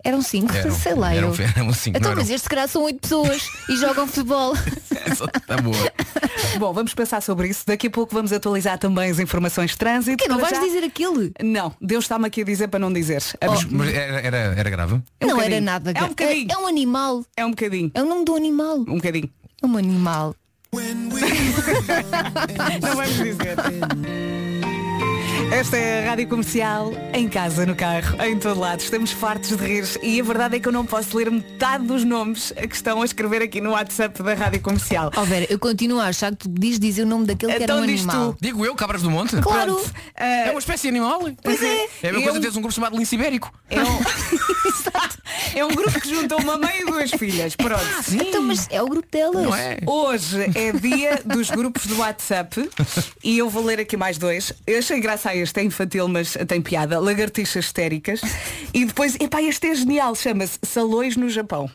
Eram 0.06 0.22
cinco? 0.22 0.54
Eram- 0.54 0.72
Sei 0.76 0.94
lá. 0.94 1.14
eram- 1.16 1.34
eu. 1.34 1.46
eram 1.56 1.74
cinco, 1.74 1.98
então, 1.98 2.14
mas 2.16 2.30
este 2.30 2.48
calhar 2.48 2.68
são 2.70 2.84
oito 2.84 3.00
pessoas 3.02 3.42
e 3.68 3.76
jogam 3.76 4.08
futebol. 4.08 4.54
Está 5.06 5.58
boa. 5.58 5.76
Bom, 6.60 6.72
vamos 6.74 6.94
pensar 6.94 7.22
sobre 7.22 7.50
isso. 7.50 7.64
Daqui 7.66 7.88
a 7.88 7.90
pouco 7.90 8.14
vamos 8.14 8.32
atualizar 8.32 8.78
também 8.78 9.10
as 9.10 9.20
informações 9.20 9.72
de 9.72 9.78
trânsito. 9.78 10.18
Que 10.24 10.30
não 10.30 10.38
vais 10.40 10.56
já- 10.56 10.64
dizer 10.64 10.84
aquele? 10.84 11.32
Não, 11.44 11.74
Deus 11.82 12.06
está-me 12.06 12.28
aqui 12.28 12.42
a 12.42 12.46
dizer 12.46 12.68
para 12.68 12.80
não 12.80 12.94
dizer. 12.94 13.22
Mas, 13.42 13.64
mas 13.66 13.90
era, 13.94 14.20
era, 14.22 14.38
era 14.58 14.70
grave? 14.70 15.02
É 15.20 15.26
um 15.26 15.30
não 15.30 15.36
era 15.42 15.44
bocadinho. 15.60 15.62
nada. 15.66 15.92
É 15.96 16.04
um 16.04 16.08
bocadinho. 16.10 16.48
É, 16.50 16.54
é 16.54 16.58
um 16.58 16.68
animal. 16.68 17.26
É 17.36 17.46
um 17.46 17.50
bocadinho. 17.50 17.92
É 17.94 18.02
o 18.02 18.06
nome 18.06 18.26
do 18.26 18.36
animal. 18.36 18.78
Um 18.80 18.96
bocadinho. 18.96 19.30
É 19.62 19.66
um 19.66 19.76
animal. 19.78 20.36
Não 22.82 22.96
vamos 22.96 23.14
dizer. 23.16 23.56
Esta 25.52 25.78
é 25.78 26.04
a 26.06 26.10
Rádio 26.10 26.28
Comercial, 26.28 26.92
em 27.14 27.30
casa, 27.30 27.66
no 27.66 27.76
carro, 27.76 28.22
em 28.26 28.38
todo 28.38 28.60
lado. 28.60 28.82
Estamos 28.82 29.12
fartos 29.12 29.50
de 29.50 29.56
rir 29.56 29.86
e 30.04 30.20
a 30.20 30.24
verdade 30.24 30.58
é 30.58 30.60
que 30.60 30.68
eu 30.68 30.72
não 30.72 30.86
posso 30.86 31.16
ler 31.18 31.32
metade 31.32 31.86
dos 31.86 32.04
nomes 32.04 32.52
que 32.70 32.76
estão 32.76 33.02
a 33.02 33.06
escrever 33.06 33.42
aqui 33.42 33.62
no 33.62 33.72
WhatsApp 33.72 34.22
da 34.22 34.34
Rádio 34.34 34.60
Comercial. 34.62 35.12
Ó 35.16 35.24
Vera, 35.24 35.48
eu 35.50 35.58
continuo 35.58 36.00
a 36.02 36.08
achar 36.08 36.32
que 36.32 36.38
tu 36.40 36.50
diz 36.50 36.78
dizer 36.78 37.04
o 37.04 37.06
nome 37.06 37.26
daquele 37.26 37.54
que 37.54 37.64
era 37.64 37.74
Então 37.74 37.84
um 37.84 37.86
diz 37.88 38.02
animal. 38.02 38.34
tu. 38.34 38.38
Digo 38.42 38.66
eu, 38.66 38.76
cabras 38.76 39.02
do 39.02 39.10
monte? 39.10 39.36
Claro. 39.38 39.76
Pronto. 39.76 39.92
É 40.16 40.50
uma 40.52 40.60
espécie 40.60 40.88
animal. 40.90 41.22
Pois 41.42 41.62
é. 41.64 41.86
É 42.04 42.10
a 42.10 42.12
mesma 42.12 42.18
Eu- 42.20 42.24
coisa 42.24 42.40
teres 42.42 42.56
um 42.58 42.62
grupo 42.62 42.74
chamado 42.76 42.98
lince 42.98 43.16
ibérico. 43.16 43.52
É 43.70 43.82
um... 43.82 43.86
Exato. 44.68 45.18
É 45.56 45.64
um 45.66 45.70
grupo 45.70 46.00
que 46.02 46.10
junta 46.10 46.36
uma 46.36 46.58
mãe 46.58 46.82
e 46.82 46.86
duas 46.86 47.12
filhas. 47.12 47.56
Pronto. 47.56 47.82
Então, 48.14 48.42
mas 48.42 48.68
é 48.70 48.82
o 48.82 48.88
grupo 48.88 49.08
delas. 49.10 49.44
Não 49.44 49.56
é? 49.56 49.78
Hoje 49.86 50.52
é 50.54 50.72
dia 50.74 51.22
dos 51.26 51.50
grupos 51.50 51.86
do 51.86 51.98
WhatsApp 52.00 52.70
e 53.24 53.38
eu 53.38 53.50
vou 53.50 53.64
ler 53.64 53.80
aqui 53.80 53.96
mais 53.96 54.18
dois. 54.18 54.52
Eu 54.68 54.80
achei 54.80 55.00
graça 55.00 55.35
a 55.36 55.38
este, 55.42 55.60
é 55.60 55.64
infantil, 55.64 56.08
mas 56.08 56.36
tem 56.48 56.62
piada. 56.62 57.00
Lagartixas 57.00 57.66
histéricas. 57.66 58.22
E 58.74 58.86
depois, 58.86 59.16
epá, 59.20 59.42
este 59.42 59.68
é 59.68 59.76
genial, 59.76 60.16
chama-se 60.16 60.60
Salões 60.64 61.16
no 61.18 61.30
Japão. 61.30 61.70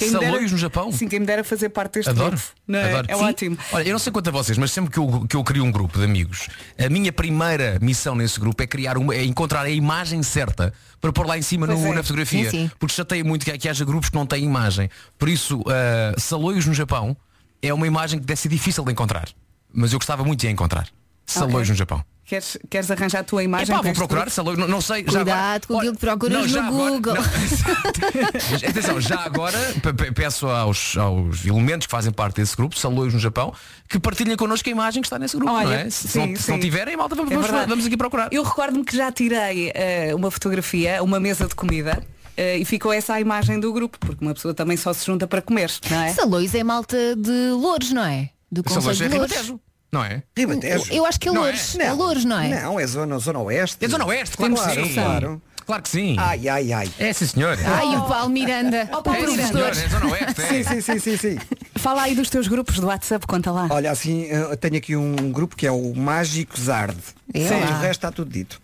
me 0.00 0.08
Salões 0.08 0.32
dera- 0.32 0.50
no 0.50 0.58
Japão? 0.58 0.90
Sim, 0.92 1.06
quem 1.08 1.20
me 1.20 1.26
dera 1.26 1.44
fazer 1.44 1.68
parte 1.68 1.94
deste 1.94 2.10
Adoro. 2.10 2.30
grupo. 2.30 2.44
Não 2.66 2.78
é? 2.78 2.88
Adoro. 2.90 3.06
É 3.08 3.14
Sim. 3.16 3.24
ótimo. 3.24 3.58
Olha, 3.72 3.88
eu 3.88 3.92
não 3.92 3.98
sei 3.98 4.12
quanto 4.12 4.28
a 4.28 4.30
vocês, 4.32 4.58
mas 4.58 4.72
sempre 4.72 4.90
que 4.90 4.98
eu, 4.98 5.26
que 5.28 5.36
eu 5.36 5.44
crio 5.44 5.64
um 5.64 5.70
grupo 5.70 5.98
de 5.98 6.04
amigos, 6.04 6.48
a 6.78 6.88
minha 6.88 7.12
primeira 7.12 7.78
missão 7.80 8.14
nesse 8.14 8.38
grupo 8.40 8.62
é 8.62 8.66
criar 8.66 8.98
uma, 8.98 9.14
é 9.14 9.24
encontrar 9.24 9.62
a 9.62 9.70
imagem 9.70 10.22
certa 10.22 10.72
para 11.00 11.12
pôr 11.12 11.26
lá 11.26 11.38
em 11.38 11.42
cima 11.42 11.66
no- 11.66 11.86
é. 11.86 11.94
na 11.94 12.02
fotografia. 12.02 12.50
Sim, 12.50 12.62
sim. 12.68 12.70
Porque 12.78 12.94
chateia 12.94 13.22
muito 13.24 13.44
que, 13.44 13.56
que 13.58 13.68
haja 13.68 13.84
grupos 13.84 14.08
que 14.10 14.16
não 14.16 14.26
têm 14.26 14.44
imagem. 14.44 14.90
Por 15.18 15.28
isso, 15.28 15.62
ah, 15.68 16.14
Salões 16.18 16.66
no 16.66 16.74
Japão 16.74 17.16
é 17.62 17.72
uma 17.72 17.86
imagem 17.86 18.18
que 18.18 18.26
deve 18.26 18.40
ser 18.40 18.48
difícil 18.48 18.84
de 18.84 18.92
encontrar. 18.92 19.28
Mas 19.72 19.92
eu 19.92 19.98
gostava 19.98 20.22
muito 20.24 20.40
de 20.40 20.48
a 20.48 20.50
encontrar. 20.50 20.86
Salões 21.26 21.54
Ok. 21.62 21.70
no 21.70 21.74
Japão. 21.74 22.04
Queres, 22.24 22.56
queres 22.70 22.90
arranjar 22.90 23.20
a 23.20 23.24
tua 23.24 23.42
imagem? 23.42 23.74
Epá, 23.74 23.82
vou 23.82 23.92
procurar 23.92 24.30
salões, 24.30 24.56
não, 24.58 24.66
não 24.66 24.80
sei. 24.80 25.04
já 25.04 25.18
Cuidado 25.22 25.28
agora- 25.30 25.60
com 25.66 25.76
aquilo 25.78 25.92
que 25.94 25.98
procuras 26.00 26.38
Não, 26.38 26.48
já 26.48 26.62
no 26.62 26.68
agora- 26.68 26.90
Google. 26.92 27.14
não. 27.14 27.22
Atenção, 28.68 29.00
já 29.00 29.20
agora 29.20 29.58
pe- 29.82 29.92
pe- 29.92 30.12
peço 30.12 30.46
aos, 30.46 30.96
aos 30.96 31.44
elementos 31.44 31.86
que 31.86 31.90
fazem 31.90 32.12
parte 32.12 32.36
desse 32.36 32.56
grupo, 32.56 32.78
Salões 32.78 33.12
no 33.12 33.20
Japão, 33.20 33.52
que 33.88 33.98
partilhem 33.98 34.36
connosco 34.36 34.68
a 34.68 34.72
imagem 34.72 35.02
que 35.02 35.06
está 35.06 35.18
nesse 35.18 35.36
grupo. 35.36 35.52
Olha, 35.52 35.66
não 35.66 35.74
é? 35.74 35.90
Se, 35.90 36.08
sim, 36.08 36.26
não, 36.28 36.36
se 36.36 36.50
não 36.50 36.60
tiverem, 36.60 36.96
malta, 36.96 37.14
vamos, 37.14 37.30
É 37.30 37.34
vamos, 37.34 37.50
verdade. 37.50 37.68
vamos 37.70 37.86
aqui 37.86 37.96
procurar. 37.96 38.28
Eu 38.32 38.42
recordo-me 38.42 38.84
que 38.84 38.96
já 38.96 39.10
tirei 39.12 39.70
eh, 39.74 40.14
uma 40.14 40.30
fotografia, 40.30 41.02
uma 41.02 41.20
mesa 41.20 41.46
de 41.46 41.54
comida. 41.54 42.02
eh, 42.36 42.56
e 42.58 42.64
ficou 42.64 42.92
essa 42.92 43.12
a 43.14 43.20
imagem 43.20 43.60
do 43.60 43.70
grupo, 43.74 43.98
porque 43.98 44.24
uma 44.24 44.32
pessoa 44.32 44.54
também 44.54 44.76
só 44.76 44.92
se 44.94 45.04
junta 45.04 45.26
para 45.26 45.42
comer, 45.42 45.70
não 45.90 46.00
é? 46.02 46.12
Salões 46.14 46.54
é 46.54 46.64
malta 46.64 46.96
de 47.14 47.50
Louros, 47.50 47.92
não 47.92 48.04
é? 48.06 48.30
Do 48.50 48.62
Conselho 48.64 49.04
é 49.04 49.08
de 49.08 49.16
Louros. 49.18 49.54
Não 49.92 50.02
é? 50.02 50.22
Ribatejo. 50.36 50.90
Eu 50.90 51.04
acho 51.04 51.20
que 51.20 51.28
é 51.28 51.32
Não 51.32 51.42
é? 51.42 51.44
Louros. 51.50 51.78
É 51.78 51.92
Louros, 51.92 52.24
não 52.24 52.40
é? 52.40 52.62
Não, 52.62 52.80
é 52.80 52.86
zona, 52.86 53.18
zona 53.18 53.38
oeste. 53.40 53.84
É 53.84 53.88
Zona 53.88 54.06
Oeste, 54.06 54.36
claro, 54.38 54.54
Claro, 54.54 54.80
que 54.82 54.88
sim. 54.88 54.94
claro. 54.94 55.42
Claro 55.66 55.82
que 55.82 55.88
sim. 55.90 56.16
Ai, 56.18 56.48
ai, 56.48 56.72
ai. 56.72 56.90
É 56.98 57.12
sim 57.12 57.26
senhor. 57.26 57.56
Ai, 57.64 57.96
o 57.96 58.02
Paulo 58.02 58.30
Miranda. 58.30 58.88
Ó, 58.90 59.02
Paulo 59.02 59.18
é 59.22 59.26
Miranda. 59.26 59.60
é 59.68 59.88
Zona 59.88 60.06
Oeste. 60.06 60.40
é. 60.40 60.48
Sim, 60.48 60.64
sim, 60.64 60.80
sim, 60.80 60.98
sim, 60.98 61.16
sim. 61.16 61.38
Fala 61.76 62.02
aí 62.02 62.14
dos 62.14 62.30
teus 62.30 62.48
grupos 62.48 62.78
do 62.80 62.86
WhatsApp, 62.86 63.26
conta 63.26 63.52
lá. 63.52 63.68
Olha, 63.70 63.90
assim, 63.90 64.22
eu 64.24 64.56
tenho 64.56 64.76
aqui 64.76 64.96
um 64.96 65.30
grupo 65.30 65.54
que 65.54 65.66
é 65.66 65.70
o 65.70 65.94
Mágico 65.94 66.58
Zard. 66.58 66.96
É 67.34 67.48
Sim, 67.48 67.60
lá. 67.60 67.66
o 67.78 67.80
resto 67.80 67.90
está 67.90 68.10
tudo 68.12 68.30
dito. 68.30 68.60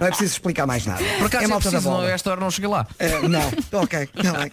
Não 0.00 0.06
é 0.06 0.10
preciso 0.10 0.32
explicar 0.32 0.66
mais 0.66 0.84
nada. 0.84 1.02
Por 1.18 1.26
acaso 1.26 1.42
é 1.42 1.46
é 1.46 1.48
malta 1.48 1.64
da 1.66 1.70
preciso, 1.70 1.88
bola. 1.90 2.06
a 2.08 2.10
esta 2.10 2.30
hora 2.30 2.40
não 2.40 2.50
cheguei 2.50 2.68
lá. 2.68 2.86
Eh, 2.98 3.28
não, 3.28 3.80
ok, 3.80 4.08
bem. 4.14 4.52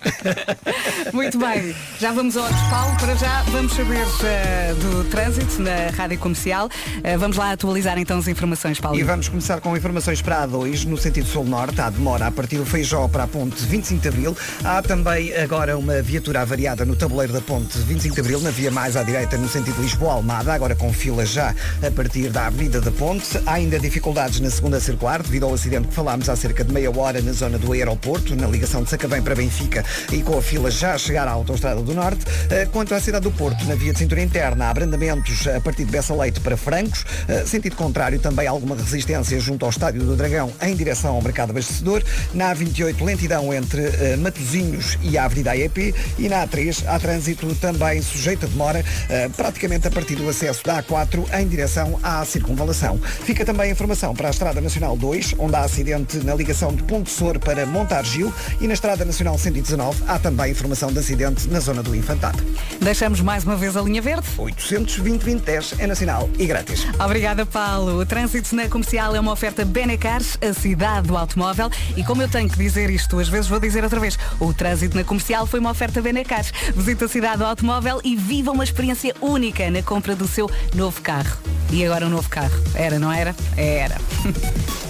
Muito 1.14 1.40
bem, 1.40 1.76
já 2.00 2.12
vamos 2.12 2.38
ao 2.38 2.48
Paulo, 2.70 2.96
para 3.00 3.16
já 3.16 3.42
vamos 3.44 3.74
saber 3.74 4.06
eh, 4.24 4.74
do 4.76 5.04
trânsito 5.10 5.62
na 5.62 5.90
Rádio 5.96 6.20
Comercial. 6.20 6.70
Eh, 7.04 7.18
vamos 7.18 7.38
lá 7.38 7.52
atualizar 7.52 7.98
então 7.98 8.20
as 8.20 8.28
informações, 8.28 8.80
Paulo. 8.80 8.98
E 8.98 9.04
vamos 9.04 9.28
começar 9.30 9.60
com 9.60 9.76
informações 9.76 10.22
para 10.22 10.44
a 10.44 10.48
A2, 10.48 10.86
no 10.86 10.98
sentido 10.98 11.28
sul-norte. 11.28 11.82
Há 11.82 11.90
demora 11.90 12.28
a 12.28 12.32
partir 12.32 12.58
do 12.58 12.66
Feijó 12.66 13.08
para 13.08 13.24
a 13.24 13.28
ponte 13.28 13.64
25 13.66 14.02
de 14.02 14.08
Abril. 14.08 14.38
Há 14.64 14.82
também 14.84 15.36
agora 15.36 15.78
uma 15.78 16.02
viatura 16.02 16.42
avariada 16.42 16.86
no 16.86 16.96
tabuleiro 16.96 17.34
da 17.34 17.42
ponte 17.42 17.78
25 17.80 18.14
de 18.16 18.22
Abril, 18.22 18.40
na 18.42 18.52
via 18.52 18.70
mais 18.70 18.96
à 18.96 19.02
direita, 19.04 19.36
no 19.38 19.50
sentido 19.50 19.82
Lisboa-Almada, 19.82 20.54
agora 20.54 20.76
com 20.76 20.94
fila 20.94 21.26
já 21.26 21.56
a 21.86 21.92
partir 21.92 22.30
da 22.30 22.46
Avenida 22.48 22.80
da 22.80 22.92
Ponte. 22.98 23.38
Há 23.46 23.54
ainda 23.54 23.78
dificuldades 23.80 24.40
na 24.40 24.50
segunda 24.50 24.80
circular, 24.80 25.22
devido 25.22 25.46
ao 25.46 25.54
acidente 25.54 25.88
que 25.90 25.94
falámos 25.94 26.30
há 26.30 26.36
cerca 26.36 26.64
de 26.64 26.74
meia 26.74 26.90
hora 26.96 27.22
na 27.22 27.32
zona 27.34 27.58
do 27.58 27.74
aeroporto, 27.74 28.36
na 28.36 28.48
ligação 28.48 28.84
de 28.84 28.90
Sacavém 28.90 29.22
para 29.22 29.36
Benfica 29.36 29.84
e 30.12 30.22
com 30.22 30.38
a 30.38 30.42
fila 30.42 30.72
já 30.72 30.94
a 30.94 30.98
chegar 30.98 31.28
à 31.28 31.32
Autostrada 31.32 31.82
do 31.82 31.94
Norte. 31.94 32.26
Eh, 32.50 32.66
Quanto 32.72 32.94
à 32.96 33.00
cidade 33.00 33.24
do 33.24 33.32
Porto, 33.32 33.64
na 33.66 33.76
via 33.76 33.92
de 33.92 34.00
cintura 34.00 34.22
interna, 34.22 34.66
há 34.66 34.70
abrandamentos 34.70 35.48
a 35.48 35.60
partir 35.60 35.86
de 35.86 35.92
Bessa 35.92 36.14
Leite 36.16 36.40
para 36.40 36.56
Francos. 36.56 37.06
Eh, 37.28 37.44
Sentido 37.46 37.76
contrário, 37.76 38.20
também 38.20 38.48
alguma 38.48 38.76
resistência 38.76 39.40
junto 39.40 39.66
ao 39.66 39.72
Estádio 39.72 40.04
do 40.04 40.16
Dragão 40.16 40.52
em 40.62 40.76
direção 40.76 41.16
ao 41.16 41.22
mercado 41.22 41.50
abastecedor. 41.50 42.02
Na 42.34 42.56
A28, 42.56 43.04
lentidão 43.04 43.54
entre 43.54 43.82
eh, 43.82 44.16
Matosinhos 44.18 44.98
e 45.02 45.18
a 45.18 45.26
Avenida 45.26 45.52
AEP. 45.52 45.94
E 46.18 46.30
na 46.30 46.48
A3, 46.48 46.84
há 46.88 47.00
trânsito 47.00 47.54
também 47.56 48.02
sujeito 48.02 48.46
a 48.46 48.50
demora, 48.50 48.84
eh, 49.10 49.30
praticamente 49.36 49.88
a 49.88 49.92
partir 49.92 50.16
do 50.16 50.30
acesso 50.30 50.64
da 50.64 50.82
A4 50.82 51.26
em 51.40 51.48
direção 51.48 52.00
à 52.02 52.24
circunvalação. 52.24 52.85
Fica 52.94 53.44
também 53.44 53.70
a 53.70 53.72
informação 53.72 54.14
para 54.14 54.28
a 54.28 54.32
Estrada 54.32 54.62
Nacional 54.62 54.96
2, 54.96 55.36
onde 55.40 55.56
há 55.56 55.62
acidente 55.62 56.18
na 56.18 56.36
ligação 56.36 56.74
de 56.74 56.84
Ponte 56.84 57.10
Sor 57.10 57.40
para 57.40 57.66
Montargil. 57.66 58.34
E 58.62 58.68
na 58.68 58.74
Estrada 58.74 59.04
Nacional 59.04 59.38
119 59.38 60.04
há 60.08 60.20
também 60.20 60.52
informação 60.52 60.92
de 60.92 61.00
acidente 61.00 61.48
na 61.50 61.60
zona 61.60 61.82
do 61.82 61.96
Infantado. 61.96 62.44
Deixamos 62.80 63.22
mais 63.22 63.44
uma 63.44 63.56
vez 63.56 63.76
a 63.76 63.82
linha 63.82 64.02
verde. 64.02 64.28
820 64.38 65.16
2010 65.16 65.80
é 65.80 65.88
nacional 65.88 66.30
e 66.38 66.46
grátis. 66.46 66.86
Obrigada, 67.04 67.46
Paulo. 67.46 68.00
O 68.00 68.06
trânsito 68.06 68.56
na 68.56 68.68
comercial 68.68 69.16
é 69.16 69.20
uma 69.20 69.32
oferta 69.32 69.64
Benecars, 69.64 70.38
a 70.42 70.54
cidade 70.54 71.08
do 71.08 71.18
automóvel. 71.18 71.70
E 71.96 72.04
como 72.04 72.22
eu 72.22 72.28
tenho 72.28 72.50
que 72.50 72.58
dizer 72.58 72.90
isto, 72.90 73.20
às 73.20 73.30
vezes 73.30 73.48
vou 73.48 73.60
dizer 73.60 73.84
outra 73.84 74.00
vez, 74.00 74.18
o 74.40 74.54
trânsito 74.54 74.96
na 74.96 75.04
comercial 75.04 75.46
foi 75.46 75.60
uma 75.60 75.72
oferta 75.72 76.02
Benecars. 76.02 76.52
Visita 76.76 77.06
a 77.06 77.08
cidade 77.08 77.38
do 77.38 77.46
automóvel 77.46 78.02
e 78.04 78.16
viva 78.16 78.52
uma 78.52 78.64
experiência 78.64 79.16
única 79.22 79.70
na 79.70 79.82
compra 79.82 80.16
do 80.16 80.28
seu 80.28 80.50
novo 80.74 81.02
carro. 81.02 81.38
E 81.72 81.84
agora 81.84 82.06
um 82.06 82.10
novo 82.10 82.30
carro. 82.30 82.54
Era, 82.76 83.00
não 83.00 83.12
era? 83.12 83.36
Era. 83.58 83.98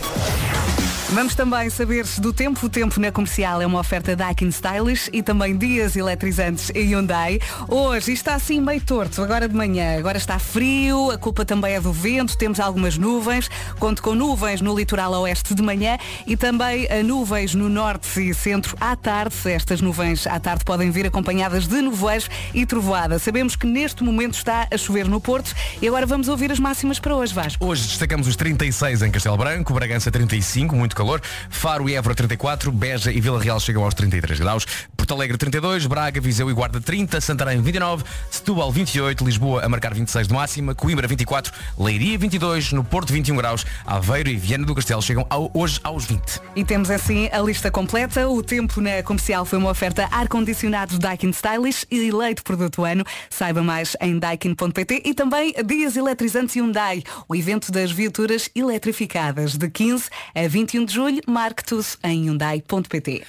Vamos 1.12 1.36
também 1.36 1.70
saber 1.70 2.04
do 2.18 2.34
tempo. 2.34 2.66
O 2.66 2.70
tempo 2.70 3.00
na 3.00 3.12
comercial 3.12 3.62
é 3.62 3.66
uma 3.66 3.80
oferta 3.80 4.16
Daikin 4.16 4.48
Stylish 4.48 5.08
e 5.14 5.22
também 5.22 5.56
dias 5.56 5.96
eletrizantes 5.96 6.72
e 6.74 6.80
Hyundai. 6.80 7.40
Hoje 7.68 8.12
está 8.12 8.34
assim 8.34 8.60
meio 8.60 8.82
torto, 8.82 9.22
agora 9.22 9.48
de 9.48 9.56
manhã. 9.56 10.00
Agora 10.00 10.18
está 10.18 10.40
frio, 10.40 11.12
a 11.12 11.18
culpa 11.18 11.46
também 11.46 11.76
é 11.76 11.80
do 11.80 11.94
vento, 11.94 12.36
temos 12.36 12.60
algumas 12.60 12.98
nuvens. 12.98 13.50
Conto 13.78 14.02
com 14.02 14.16
nuvens 14.16 14.62
no 14.62 14.76
litoral 14.76 15.14
oeste 15.22 15.54
de 15.54 15.62
manhã 15.62 15.98
e 16.26 16.36
também 16.36 16.88
eh, 16.90 17.04
nuvens 17.04 17.54
no 17.54 17.70
norte 17.70 18.20
e 18.20 18.34
centro 18.34 18.76
à 18.82 18.96
tarde. 18.96 19.36
Estas 19.46 19.82
nuvens 19.82 20.26
à 20.26 20.40
tarde 20.40 20.66
podem 20.66 20.90
vir 20.90 21.06
acompanhadas 21.06 21.68
de 21.68 21.82
nevoeiros 21.84 22.30
e 22.52 22.66
trovoada. 22.66 23.20
Sabemos 23.20 23.56
que 23.56 23.68
neste 23.68 24.04
momento 24.04 24.34
está 24.34 24.68
a 24.72 24.78
chover 24.78 25.08
no 25.08 25.22
Porto 25.22 25.54
e 25.80 25.88
agora 25.88 26.08
vamos 26.08 26.28
ouvir 26.28 26.52
as 26.52 26.60
máximas 26.60 27.00
para 27.00 27.16
hoje, 27.16 27.34
Vasco. 27.34 27.64
Hoje 27.64 27.84
destacamos 27.84 28.28
os 28.28 28.36
36 28.36 29.04
em 29.04 29.12
Castelo 29.12 29.38
Branco, 29.38 29.72
Bragança 29.72 30.10
35, 30.10 30.76
muito 30.76 30.95
calor, 30.96 31.22
Faro 31.50 31.88
e 31.90 31.94
Évora 31.96 32.16
34, 32.16 32.72
Beja 32.72 33.12
e 33.12 33.20
Vila 33.22 33.40
Real 33.42 33.60
chegam 33.60 33.84
aos 33.84 33.94
33 33.94 34.40
graus, 34.40 34.66
Porto 34.98 35.14
Alegre 35.14 35.38
32, 35.38 35.86
Braga, 35.86 36.20
Viseu 36.20 36.50
e 36.50 36.54
Guarda 36.54 36.82
30, 36.82 37.22
Santarém 37.22 37.62
29, 37.62 38.04
Setúbal 38.32 38.72
28, 38.72 39.24
Lisboa 39.24 39.64
a 39.64 39.70
marcar 39.70 39.94
26 39.94 40.28
de 40.28 40.34
máxima, 40.34 40.74
Coimbra 40.74 41.08
24, 41.08 41.54
Leiria 41.78 42.18
22, 42.18 42.72
no 42.72 42.84
Porto 42.84 43.14
21 43.14 43.36
graus, 43.36 43.66
Aveiro 43.86 44.30
e 44.30 44.36
Viana 44.36 44.66
do 44.66 44.74
Castelo 44.74 45.02
chegam 45.02 45.26
ao- 45.30 45.52
hoje 45.54 45.80
aos 45.84 46.06
20. 46.06 46.40
E 46.56 46.64
temos 46.64 46.90
assim 46.90 47.30
a 47.32 47.40
lista 47.40 47.70
completa. 47.70 48.28
O 48.28 48.42
tempo 48.42 48.80
na 48.82 49.04
comercial 49.04 49.46
foi 49.46 49.60
uma 49.60 49.70
oferta 49.70 50.08
ar-condicionado 50.12 50.98
Daikin 50.98 51.30
Stylish 51.32 51.86
e 51.92 52.08
eleito 52.08 52.44
produto 52.44 52.84
ano. 52.84 53.04
Saiba 53.30 53.62
mais 53.62 53.96
em 54.02 54.18
daikin.pt 54.18 55.02
e 55.06 55.14
também 55.14 55.54
Dias 55.66 55.96
Eletrizantes 55.96 56.56
Hyundai, 56.56 57.04
o 57.28 57.36
evento 57.36 57.72
das 57.72 57.92
viaturas 57.92 58.50
eletrificadas 58.56 59.56
de 59.58 59.70
15 59.70 60.10
a 60.34 60.48
21 60.48 60.85
de 60.86 60.94
julho. 60.94 61.22
Marque 61.28 61.64
tudo 61.64 61.86
em 62.04 62.26
hyundai.pt. 62.26 63.24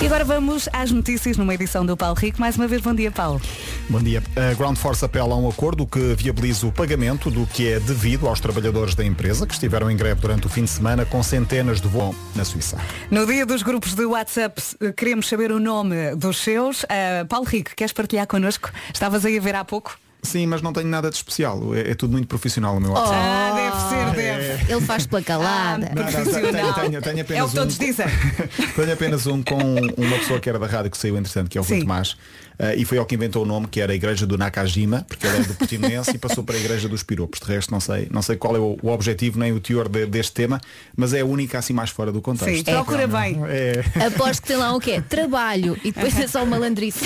E 0.00 0.06
agora 0.06 0.24
vamos 0.24 0.68
às 0.72 0.90
notícias 0.92 1.38
numa 1.38 1.54
edição 1.54 1.84
do 1.84 1.96
Paulo 1.96 2.14
Rico. 2.16 2.38
Mais 2.38 2.56
uma 2.56 2.68
vez, 2.68 2.82
bom 2.82 2.94
dia, 2.94 3.10
Paulo. 3.10 3.40
Bom 3.88 4.00
dia. 4.00 4.22
A 4.36 4.52
Ground 4.54 4.76
Force 4.76 5.04
apela 5.04 5.34
a 5.34 5.36
um 5.36 5.48
acordo 5.48 5.86
que 5.86 6.14
viabiliza 6.14 6.66
o 6.66 6.72
pagamento 6.72 7.30
do 7.30 7.46
que 7.46 7.68
é 7.68 7.80
devido 7.80 8.28
aos 8.28 8.38
trabalhadores 8.38 8.94
da 8.94 9.04
empresa 9.04 9.46
que 9.46 9.54
estiveram 9.54 9.90
em 9.90 9.96
greve 9.96 10.20
durante 10.20 10.46
o 10.46 10.50
fim 10.50 10.64
de 10.64 10.70
semana 10.70 11.06
com 11.06 11.22
centenas 11.22 11.80
de 11.80 11.88
voos 11.88 12.14
na 12.34 12.44
Suíça. 12.44 12.78
No 13.10 13.26
dia 13.26 13.46
dos 13.46 13.62
grupos 13.62 13.94
de 13.94 14.04
WhatsApp, 14.04 14.60
queremos 14.96 15.28
saber 15.28 15.50
o 15.50 15.58
nome 15.58 16.14
dos 16.14 16.38
seus. 16.38 16.84
Ah, 16.84 17.24
Paulo 17.26 17.46
Rico, 17.46 17.70
queres 17.74 17.92
partilhar 17.92 18.26
connosco? 18.26 18.70
Estavas 18.92 19.24
aí 19.24 19.38
a 19.38 19.40
ver 19.40 19.54
há 19.54 19.64
pouco? 19.64 19.96
Sim, 20.26 20.46
mas 20.46 20.60
não 20.62 20.72
tenho 20.72 20.88
nada 20.88 21.08
de 21.10 21.16
especial. 21.16 21.74
É, 21.74 21.90
é 21.92 21.94
tudo 21.94 22.12
muito 22.12 22.26
profissional 22.28 22.76
o 22.76 22.80
meu 22.80 22.90
Oh, 22.90 22.94
WhatsApp. 22.94 23.16
Ah, 23.16 23.52
deve 23.54 24.16
ser, 24.16 24.16
deve. 24.56 24.72
Ele 24.72 24.80
faz 24.80 25.06
pela 25.06 25.22
calada. 25.22 25.90
Não, 25.94 26.02
não, 26.04 26.12
Profissional. 26.12 26.74
tenho, 26.74 26.74
tenho, 26.74 27.02
tenho 27.02 27.18
É 27.18 27.20
apenas 27.22 27.44
o 27.46 27.48
que 27.50 27.54
todos 27.56 27.76
um, 27.76 27.78
dizem. 27.78 28.06
tenho 28.76 28.92
apenas 28.92 29.26
um 29.26 29.42
com 29.42 29.56
uma 29.96 30.18
pessoa 30.18 30.40
que 30.40 30.48
era 30.48 30.58
da 30.58 30.66
rádio 30.66 30.90
que 30.90 30.98
saiu 30.98 31.14
interessante, 31.16 31.48
que 31.48 31.58
é 31.58 31.60
o 31.60 31.64
Rui 31.64 31.76
Sim. 31.76 31.82
Tomás. 31.82 32.16
Eh, 32.58 32.76
e 32.76 32.84
foi 32.84 32.98
ao 32.98 33.06
que 33.06 33.14
inventou 33.14 33.42
o 33.42 33.46
nome, 33.46 33.66
que 33.66 33.80
era 33.80 33.92
a 33.92 33.94
Igreja 33.96 34.26
do 34.26 34.36
Nakajima, 34.38 35.04
porque 35.08 35.26
ele 35.26 35.36
é 35.38 35.40
do 35.42 35.54
Portimonense 35.54 36.10
e 36.14 36.18
passou 36.18 36.42
para 36.44 36.56
a 36.56 36.58
Igreja 36.58 36.88
dos 36.88 37.02
Piropos. 37.02 37.40
De 37.40 37.46
resto, 37.46 37.70
não 37.70 37.80
sei, 37.80 38.08
não 38.10 38.22
sei 38.22 38.36
qual 38.36 38.56
é 38.56 38.58
o, 38.58 38.76
o 38.82 38.88
objetivo 38.90 39.38
nem 39.38 39.52
o 39.52 39.60
teor 39.60 39.88
de- 39.88 40.06
deste 40.06 40.32
tema, 40.32 40.60
mas 40.96 41.12
é 41.12 41.20
a 41.20 41.24
única 41.24 41.58
assim 41.58 41.72
mais 41.72 41.90
fora 41.90 42.10
do 42.12 42.20
contexto. 42.22 42.56
Sim, 42.56 42.64
procura 42.64 43.06
bem. 43.06 43.38
É. 43.48 43.84
Aposto 44.06 44.42
que 44.42 44.48
tem 44.48 44.56
lá 44.56 44.74
o 44.74 44.80
quê? 44.80 45.02
Trabalho. 45.08 45.76
E 45.84 45.92
depois 45.92 46.18
é 46.18 46.26
só 46.26 46.40
uma 46.44 46.56
malandrice. 46.56 47.04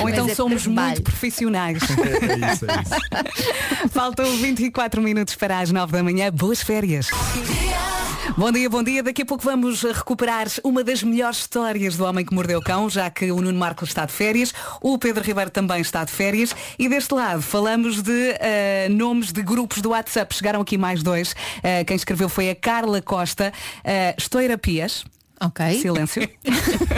Ou 0.00 0.08
então 0.08 0.28
é 0.28 0.34
somos 0.34 0.62
trabalho. 0.62 0.86
muito 0.88 1.02
profissionais. 1.02 1.78
É 2.20 2.52
isso, 2.52 2.66
é 2.66 2.82
isso. 2.82 3.88
Faltam 3.90 4.36
24 4.38 5.00
minutos 5.02 5.34
para 5.34 5.58
as 5.60 5.70
9 5.70 5.92
da 5.92 6.02
manhã. 6.02 6.30
Boas 6.32 6.60
férias. 6.62 7.08
Bom 8.36 8.52
dia, 8.52 8.70
bom 8.70 8.82
dia. 8.82 9.02
Daqui 9.02 9.22
a 9.22 9.26
pouco 9.26 9.42
vamos 9.44 9.82
recuperar 9.82 10.46
uma 10.62 10.84
das 10.84 11.02
melhores 11.02 11.38
histórias 11.38 11.96
do 11.96 12.04
Homem 12.04 12.24
que 12.24 12.32
Mordeu 12.32 12.60
o 12.60 12.62
Cão, 12.62 12.88
já 12.88 13.10
que 13.10 13.30
o 13.30 13.40
Nuno 13.40 13.58
Marcos 13.58 13.88
está 13.88 14.06
de 14.06 14.12
férias, 14.12 14.54
o 14.80 14.96
Pedro 14.98 15.22
Ribeiro 15.22 15.50
também 15.50 15.80
está 15.80 16.04
de 16.04 16.12
férias 16.12 16.54
e 16.78 16.88
deste 16.88 17.12
lado 17.12 17.42
falamos 17.42 18.02
de 18.02 18.36
eh, 18.38 18.88
nomes 18.88 19.32
de 19.32 19.42
grupos 19.42 19.82
do 19.82 19.90
WhatsApp. 19.90 20.34
Chegaram 20.34 20.60
aqui 20.60 20.78
mais 20.78 21.02
dois. 21.02 21.34
Eh, 21.62 21.84
quem 21.84 21.96
escreveu 21.96 22.28
foi 22.28 22.50
a 22.50 22.54
Carla 22.54 23.02
Costa. 23.02 23.52
Uh, 23.78 24.14
Estoura 24.16 24.56
Pias. 24.56 25.04
Ok. 25.40 25.80
Silêncio. 25.80 26.28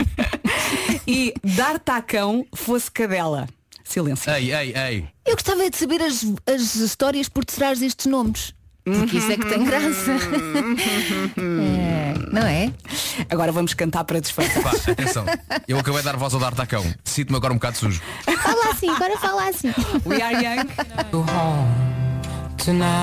e 1.07 1.33
Dar 1.43 1.79
Tacão 1.79 2.45
fosse 2.53 2.91
cadela. 2.91 3.47
Silêncio. 3.83 4.31
Ei, 4.31 4.53
ei, 4.53 4.73
ei. 4.75 5.07
Eu 5.25 5.33
gostava 5.33 5.69
de 5.69 5.77
saber 5.77 6.01
as, 6.01 6.25
as 6.45 6.75
histórias 6.75 7.27
por 7.27 7.43
detrás 7.43 7.79
destes 7.79 8.05
nomes. 8.05 8.53
Porque 8.83 9.17
isso 9.17 9.31
é 9.31 9.37
que 9.37 9.45
tem 9.47 9.63
graça. 9.63 10.11
É, 11.37 12.13
não 12.31 12.41
é? 12.41 12.71
Agora 13.29 13.51
vamos 13.51 13.73
cantar 13.73 14.03
para 14.03 14.19
disfarçar. 14.19 14.61
Pá, 14.61 14.71
atenção. 14.91 15.25
Eu 15.67 15.79
acabei 15.79 16.01
de 16.01 16.05
dar 16.05 16.17
voz 16.17 16.33
ao 16.33 16.39
D'Artacão. 16.39 16.85
Sinto-me 17.03 17.37
agora 17.37 17.53
um 17.53 17.57
bocado 17.57 17.77
sujo. 17.77 18.01
Fala 18.41 18.71
assim, 18.71 18.89
agora 18.89 19.17
fala 19.17 19.47
assim. 19.47 19.73
We 20.05 20.21
are 20.21 20.35
young. 20.35 20.67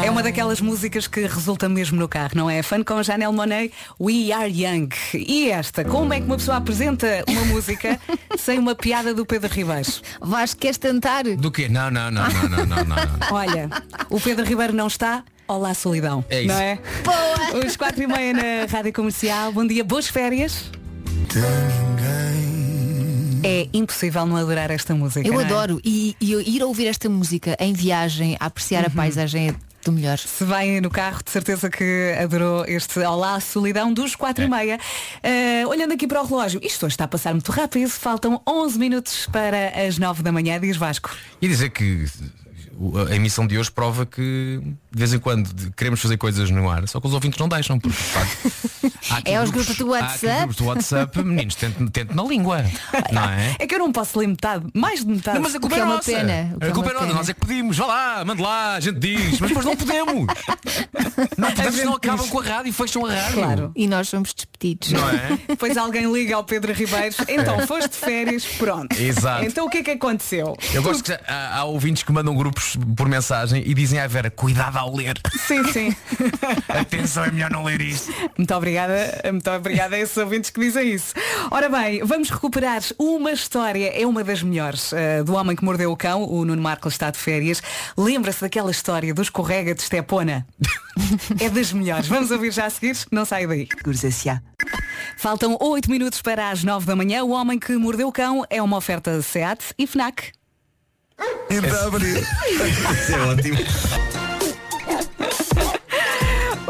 É 0.02 0.10
uma 0.10 0.22
daquelas 0.22 0.58
músicas 0.58 1.06
que 1.06 1.20
resulta 1.26 1.68
mesmo 1.68 1.98
no 1.98 2.08
carro, 2.08 2.30
não 2.34 2.48
é? 2.48 2.62
Fã 2.62 2.82
com 2.82 3.02
Janelle 3.02 3.34
Monet, 3.34 3.70
We 4.00 4.32
Are 4.32 4.50
Young. 4.50 4.88
E 5.12 5.50
esta, 5.50 5.84
como 5.84 6.14
é 6.14 6.20
que 6.20 6.24
uma 6.24 6.36
pessoa 6.36 6.56
apresenta 6.56 7.22
uma 7.28 7.44
música 7.44 8.00
sem 8.38 8.58
uma 8.58 8.74
piada 8.74 9.12
do 9.12 9.26
Pedro 9.26 9.52
Ribeiro? 9.52 9.86
Vasco, 10.18 10.58
queres 10.58 10.78
tentar? 10.78 11.24
Do 11.24 11.50
quê? 11.50 11.68
Não, 11.68 11.90
não, 11.90 12.10
não, 12.10 12.26
não, 12.26 12.48
não, 12.48 12.66
não, 12.66 12.84
não. 12.84 12.96
Olha, 13.32 13.68
o 14.08 14.18
Pedro 14.18 14.46
Ribeiro 14.46 14.72
não 14.72 14.86
está. 14.86 15.22
Olá, 15.50 15.74
solidão. 15.74 16.24
É 16.30 16.42
isso. 16.42 16.54
Não 16.54 16.60
é? 16.60 16.78
Boa! 17.02 17.66
Os 17.66 17.76
quatro 17.76 18.00
e 18.00 18.06
meia 18.06 18.32
na 18.32 18.66
Rádio 18.70 18.92
Comercial. 18.92 19.50
Bom 19.50 19.66
dia, 19.66 19.82
boas 19.82 20.06
férias. 20.06 20.70
É 23.42 23.66
impossível 23.74 24.24
não 24.26 24.36
adorar 24.36 24.70
esta 24.70 24.94
música. 24.94 25.26
Eu 25.26 25.34
não 25.34 25.40
é? 25.40 25.44
adoro. 25.44 25.80
E, 25.84 26.14
e 26.20 26.30
eu 26.30 26.40
ir 26.40 26.62
ouvir 26.62 26.86
esta 26.86 27.08
música 27.08 27.56
em 27.58 27.72
viagem, 27.72 28.36
a 28.38 28.46
apreciar 28.46 28.86
a 28.86 28.90
paisagem 28.90 29.48
é 29.48 29.54
do 29.84 29.90
melhor. 29.90 30.18
Se 30.18 30.44
vai 30.44 30.80
no 30.80 30.88
carro, 30.88 31.20
de 31.24 31.32
certeza 31.32 31.68
que 31.68 32.14
adorou 32.22 32.64
este 32.66 33.00
Olá 33.00 33.40
Solidão 33.40 33.92
dos 33.92 34.14
4 34.14 34.44
e 34.44 34.48
meia. 34.48 34.78
Eh, 35.20 35.66
olhando 35.66 35.94
aqui 35.94 36.06
para 36.06 36.22
o 36.22 36.26
relógio, 36.26 36.60
isto 36.62 36.86
hoje 36.86 36.92
está 36.92 37.06
a 37.06 37.08
passar 37.08 37.32
muito 37.32 37.50
rápido, 37.50 37.90
faltam 37.90 38.40
11 38.48 38.78
minutos 38.78 39.26
para 39.26 39.70
as 39.84 39.98
9 39.98 40.22
da 40.22 40.30
manhã, 40.30 40.60
diz 40.60 40.76
Vasco. 40.76 41.10
E 41.42 41.48
dizer 41.48 41.70
que 41.70 42.06
a 43.10 43.14
emissão 43.14 43.46
de 43.46 43.58
hoje 43.58 43.70
prova 43.70 44.06
que 44.06 44.60
de 44.92 44.98
vez 44.98 45.12
em 45.12 45.18
quando 45.18 45.50
queremos 45.72 46.00
fazer 46.00 46.16
coisas 46.16 46.50
no 46.50 46.68
ar, 46.68 46.86
só 46.88 47.00
que 47.00 47.06
os 47.06 47.14
ouvintes 47.14 47.38
não 47.38 47.48
deixam, 47.48 47.78
porque 47.78 47.96
de 47.96 48.02
facto, 48.04 49.22
É 49.24 49.40
os 49.42 49.50
grupos 49.50 49.76
do 49.76 49.88
WhatsApp. 49.88 50.36
grupos 50.38 50.56
do 50.56 50.64
WhatsApp, 50.66 51.22
meninos, 51.22 51.54
tente, 51.54 51.90
tente 51.90 52.14
na 52.14 52.22
língua. 52.22 52.64
Não 53.12 53.24
é? 53.28 53.56
É 53.58 53.66
que 53.66 53.74
eu 53.74 53.78
não 53.78 53.92
posso 53.92 54.18
ler 54.18 54.26
metade, 54.28 54.66
mais 54.74 55.04
de 55.04 55.10
metade. 55.10 55.36
Não, 55.36 55.42
mas 55.42 55.54
a 55.54 55.60
culpa 55.60 55.74
que 55.74 55.80
é 55.80 55.82
é 55.82 55.86
uma 55.86 55.94
nossa. 55.96 56.10
pena, 56.12 56.32
A 56.60 56.66
é 56.66 56.70
culpa 56.70 56.90
é 56.90 56.92
uma 56.92 57.00
nossa. 57.02 57.14
Nós 57.14 57.28
é 57.28 57.34
que 57.34 57.40
pedimos, 57.40 57.76
vá 57.76 57.86
lá, 57.86 58.24
mande 58.24 58.42
lá, 58.42 58.74
a 58.74 58.80
gente 58.80 58.98
diz, 58.98 59.38
mas 59.40 59.50
depois 59.50 59.64
não 59.66 59.76
podemos. 59.76 60.26
Não 61.36 61.50
podemos, 61.50 61.74
senão 61.74 61.94
acabam 61.94 62.26
com 62.28 62.40
a 62.40 62.44
rádio 62.44 62.70
e 62.70 62.72
fecham 62.72 63.04
a 63.04 63.12
rádio. 63.14 63.34
Claro. 63.34 63.72
E 63.76 63.86
nós 63.86 64.08
somos 64.08 64.32
despedidos. 64.32 64.92
Não 64.92 65.08
é? 65.10 65.38
Depois 65.48 65.76
alguém 65.76 66.10
liga 66.10 66.34
ao 66.36 66.44
Pedro 66.44 66.72
Ribeiro, 66.72 67.14
então 67.28 67.66
foste 67.66 67.90
de 67.90 67.96
férias, 67.96 68.44
pronto. 68.58 68.94
Exato. 68.98 69.44
Então 69.44 69.66
o 69.66 69.70
que 69.70 69.78
é 69.78 69.82
que 69.82 69.90
aconteceu? 69.90 70.56
Eu 70.72 70.82
gosto 70.82 71.04
que 71.04 71.12
há, 71.12 71.56
há 71.58 71.64
ouvintes 71.64 72.02
que 72.02 72.12
mandam 72.12 72.34
grupos 72.34 72.59
por 72.96 73.08
mensagem 73.08 73.62
e 73.66 73.74
dizem 73.74 73.98
à 73.98 74.06
Vera, 74.06 74.30
cuidado 74.30 74.76
ao 74.76 74.94
ler. 74.94 75.18
Sim, 75.46 75.64
sim. 75.72 75.96
Atenção, 76.68 77.24
é 77.24 77.30
melhor 77.30 77.50
não 77.50 77.64
ler 77.64 77.80
isto. 77.80 78.12
Muito 78.36 78.54
obrigada, 78.54 79.22
muito 79.30 79.50
obrigada 79.50 79.96
a 79.96 79.98
esses 79.98 80.16
ouvintes 80.16 80.50
que 80.50 80.60
dizem 80.60 80.92
isso. 80.92 81.14
Ora 81.50 81.68
bem, 81.68 82.02
vamos 82.04 82.30
recuperar 82.30 82.82
uma 82.98 83.32
história, 83.32 83.92
é 83.94 84.06
uma 84.06 84.22
das 84.24 84.42
melhores, 84.42 84.92
eh, 84.92 85.22
do 85.22 85.34
homem 85.34 85.56
que 85.56 85.64
mordeu 85.64 85.90
o 85.90 85.96
cão, 85.96 86.22
o 86.22 86.44
Nuno 86.44 86.62
Marcos 86.62 86.94
está 86.94 87.10
de 87.10 87.18
férias. 87.18 87.62
Lembra-se 87.96 88.40
daquela 88.40 88.70
história 88.70 89.12
do 89.12 89.22
escorrega 89.22 89.74
de 89.74 89.82
Estepona? 89.82 90.46
é 91.40 91.48
das 91.48 91.72
melhores. 91.72 92.08
Vamos 92.08 92.30
ouvir 92.30 92.52
já 92.52 92.66
a 92.66 92.70
seguir, 92.70 92.96
não 93.10 93.24
sai 93.24 93.46
daí. 93.46 93.68
Faltam 95.16 95.56
8 95.60 95.90
minutos 95.90 96.22
para 96.22 96.50
as 96.50 96.64
9 96.64 96.86
da 96.86 96.96
manhã. 96.96 97.24
O 97.24 97.30
homem 97.30 97.58
que 97.58 97.76
mordeu 97.76 98.08
o 98.08 98.12
cão 98.12 98.44
é 98.48 98.62
uma 98.62 98.76
oferta 98.76 99.20
SEAT 99.22 99.74
e 99.78 99.86
FNAC. 99.86 100.39
Isso 101.50 103.12
é 103.12 103.20
ótimo. 103.26 104.19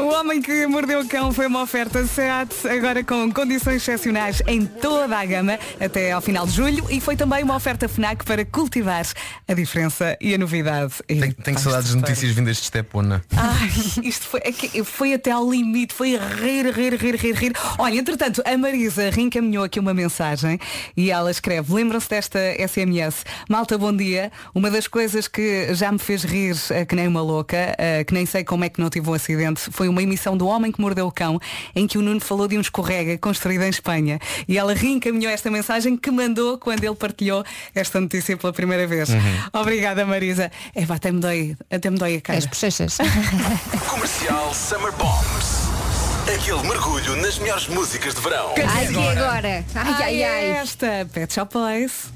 O 0.00 0.14
Homem 0.14 0.40
que 0.40 0.66
Mordeu 0.66 1.00
o 1.00 1.06
Cão 1.06 1.30
foi 1.30 1.46
uma 1.46 1.60
oferta 1.60 2.06
SEAT, 2.06 2.66
agora 2.66 3.04
com 3.04 3.30
condições 3.30 3.82
excepcionais 3.82 4.42
em 4.46 4.64
toda 4.64 5.14
a 5.14 5.24
gama, 5.26 5.58
até 5.78 6.10
ao 6.10 6.22
final 6.22 6.46
de 6.46 6.52
julho, 6.52 6.86
e 6.88 6.98
foi 7.00 7.16
também 7.16 7.44
uma 7.44 7.54
oferta 7.54 7.86
FNAC 7.86 8.24
para 8.24 8.42
cultivar 8.46 9.04
a 9.46 9.52
diferença 9.52 10.16
e 10.18 10.34
a 10.34 10.38
novidade. 10.38 10.94
Tenho, 11.06 11.34
tenho 11.34 11.58
saudades 11.58 11.90
de 11.90 11.96
notícias 11.96 12.32
vindas 12.32 12.56
de 12.56 12.64
Stepona. 12.64 13.22
Ai, 13.36 13.68
isto 14.02 14.26
foi, 14.26 14.40
é 14.42 14.50
que 14.50 14.82
foi 14.82 15.12
até 15.12 15.32
ao 15.32 15.48
limite, 15.48 15.92
foi 15.92 16.16
rir, 16.16 16.72
rir, 16.72 16.94
rir, 16.94 17.16
rir, 17.16 17.34
rir. 17.34 17.52
Olha, 17.78 17.98
entretanto, 17.98 18.42
a 18.46 18.56
Marisa 18.56 19.10
reencaminhou 19.10 19.64
aqui 19.64 19.78
uma 19.78 19.92
mensagem 19.92 20.58
e 20.96 21.10
ela 21.10 21.30
escreve, 21.30 21.74
lembram-se 21.74 22.08
desta 22.08 22.38
SMS? 22.66 23.22
Malta, 23.50 23.76
bom 23.76 23.94
dia. 23.94 24.32
Uma 24.54 24.70
das 24.70 24.88
coisas 24.88 25.28
que 25.28 25.74
já 25.74 25.92
me 25.92 25.98
fez 25.98 26.24
rir 26.24 26.56
eh, 26.70 26.86
que 26.86 26.96
nem 26.96 27.06
uma 27.06 27.20
louca, 27.20 27.74
eh, 27.76 28.02
que 28.02 28.14
nem 28.14 28.24
sei 28.24 28.44
como 28.44 28.64
é 28.64 28.70
que 28.70 28.80
não 28.80 28.88
tive 28.88 29.10
um 29.10 29.14
acidente, 29.14 29.68
foi 29.70 29.89
uma 29.90 30.02
emissão 30.02 30.36
do 30.36 30.46
Homem 30.46 30.72
que 30.72 30.80
Mordeu 30.80 31.06
o 31.06 31.12
Cão, 31.12 31.38
em 31.74 31.86
que 31.86 31.98
o 31.98 32.02
Nuno 32.02 32.20
falou 32.20 32.48
de 32.48 32.56
um 32.56 32.60
escorrega 32.60 33.18
construído 33.18 33.62
em 33.62 33.68
Espanha. 33.70 34.18
E 34.48 34.56
ela 34.58 34.74
reencaminhou 34.74 35.30
esta 35.30 35.50
mensagem 35.50 35.96
que 35.96 36.10
mandou 36.10 36.58
quando 36.58 36.82
ele 36.84 36.94
partilhou 36.94 37.44
esta 37.74 38.00
notícia 38.00 38.36
pela 38.36 38.52
primeira 38.52 38.86
vez. 38.86 39.10
Obrigada, 39.52 40.04
Marisa. 40.06 40.50
É, 40.74 40.86
pá, 40.86 40.94
até 40.94 41.12
me 41.12 41.20
dói, 41.20 41.56
até 41.70 41.90
me 41.90 41.98
dói 41.98 42.16
a 42.16 42.20
cara. 42.20 42.38
As 42.38 42.46
bochechas. 42.46 42.98
Comercial 43.88 44.54
Summer 44.54 44.92
Bombs. 44.92 45.70
Aquele 46.32 46.62
mergulho 46.68 47.16
nas 47.16 47.38
melhores 47.38 47.66
músicas 47.68 48.14
de 48.14 48.20
verão. 48.20 48.54
Ai, 48.68 48.86
que 48.86 48.96
agora? 48.96 49.64
Ai, 49.74 49.92
ai, 50.02 50.22
ai. 50.22 50.22
é 50.22 50.48
esta, 50.50 51.08
Pet 51.12 51.32
Shop 51.32 51.52
Boys. 51.52 52.10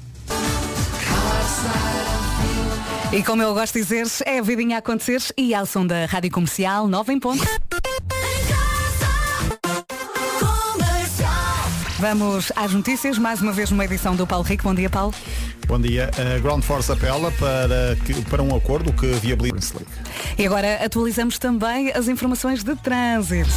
E 3.13 3.23
como 3.23 3.41
eu 3.41 3.53
gosto 3.53 3.73
de 3.73 3.81
dizer, 3.81 4.05
é 4.25 4.39
a 4.39 4.41
vidinha 4.41 4.77
a 4.77 4.79
acontecer 4.79 5.21
e 5.37 5.53
ao 5.53 5.65
som 5.65 5.85
da 5.85 6.05
Rádio 6.05 6.31
Comercial 6.31 6.87
9 6.87 7.13
em 7.13 7.19
ponto. 7.19 7.43
Vamos 12.09 12.51
às 12.55 12.71
notícias, 12.71 13.17
mais 13.17 13.41
uma 13.41 13.51
vez 13.51 13.71
numa 13.71 13.83
edição 13.83 14.15
do 14.15 14.27
Paulo 14.27 14.45
Rico. 14.45 14.61
Bom 14.65 14.75
dia, 14.75 14.91
Paulo. 14.91 15.11
Bom 15.67 15.79
dia. 15.81 16.11
A 16.35 16.37
Ground 16.37 16.61
Force 16.61 16.91
apela 16.91 17.31
para, 17.31 17.97
que- 18.05 18.21
para 18.29 18.43
um 18.43 18.55
acordo 18.55 18.93
que 18.93 19.07
viabiliza. 19.07 19.73
E 20.37 20.45
agora 20.45 20.85
atualizamos 20.85 21.39
também 21.39 21.91
as 21.91 22.07
informações 22.07 22.63
de 22.63 22.75
trânsito. 22.75 23.49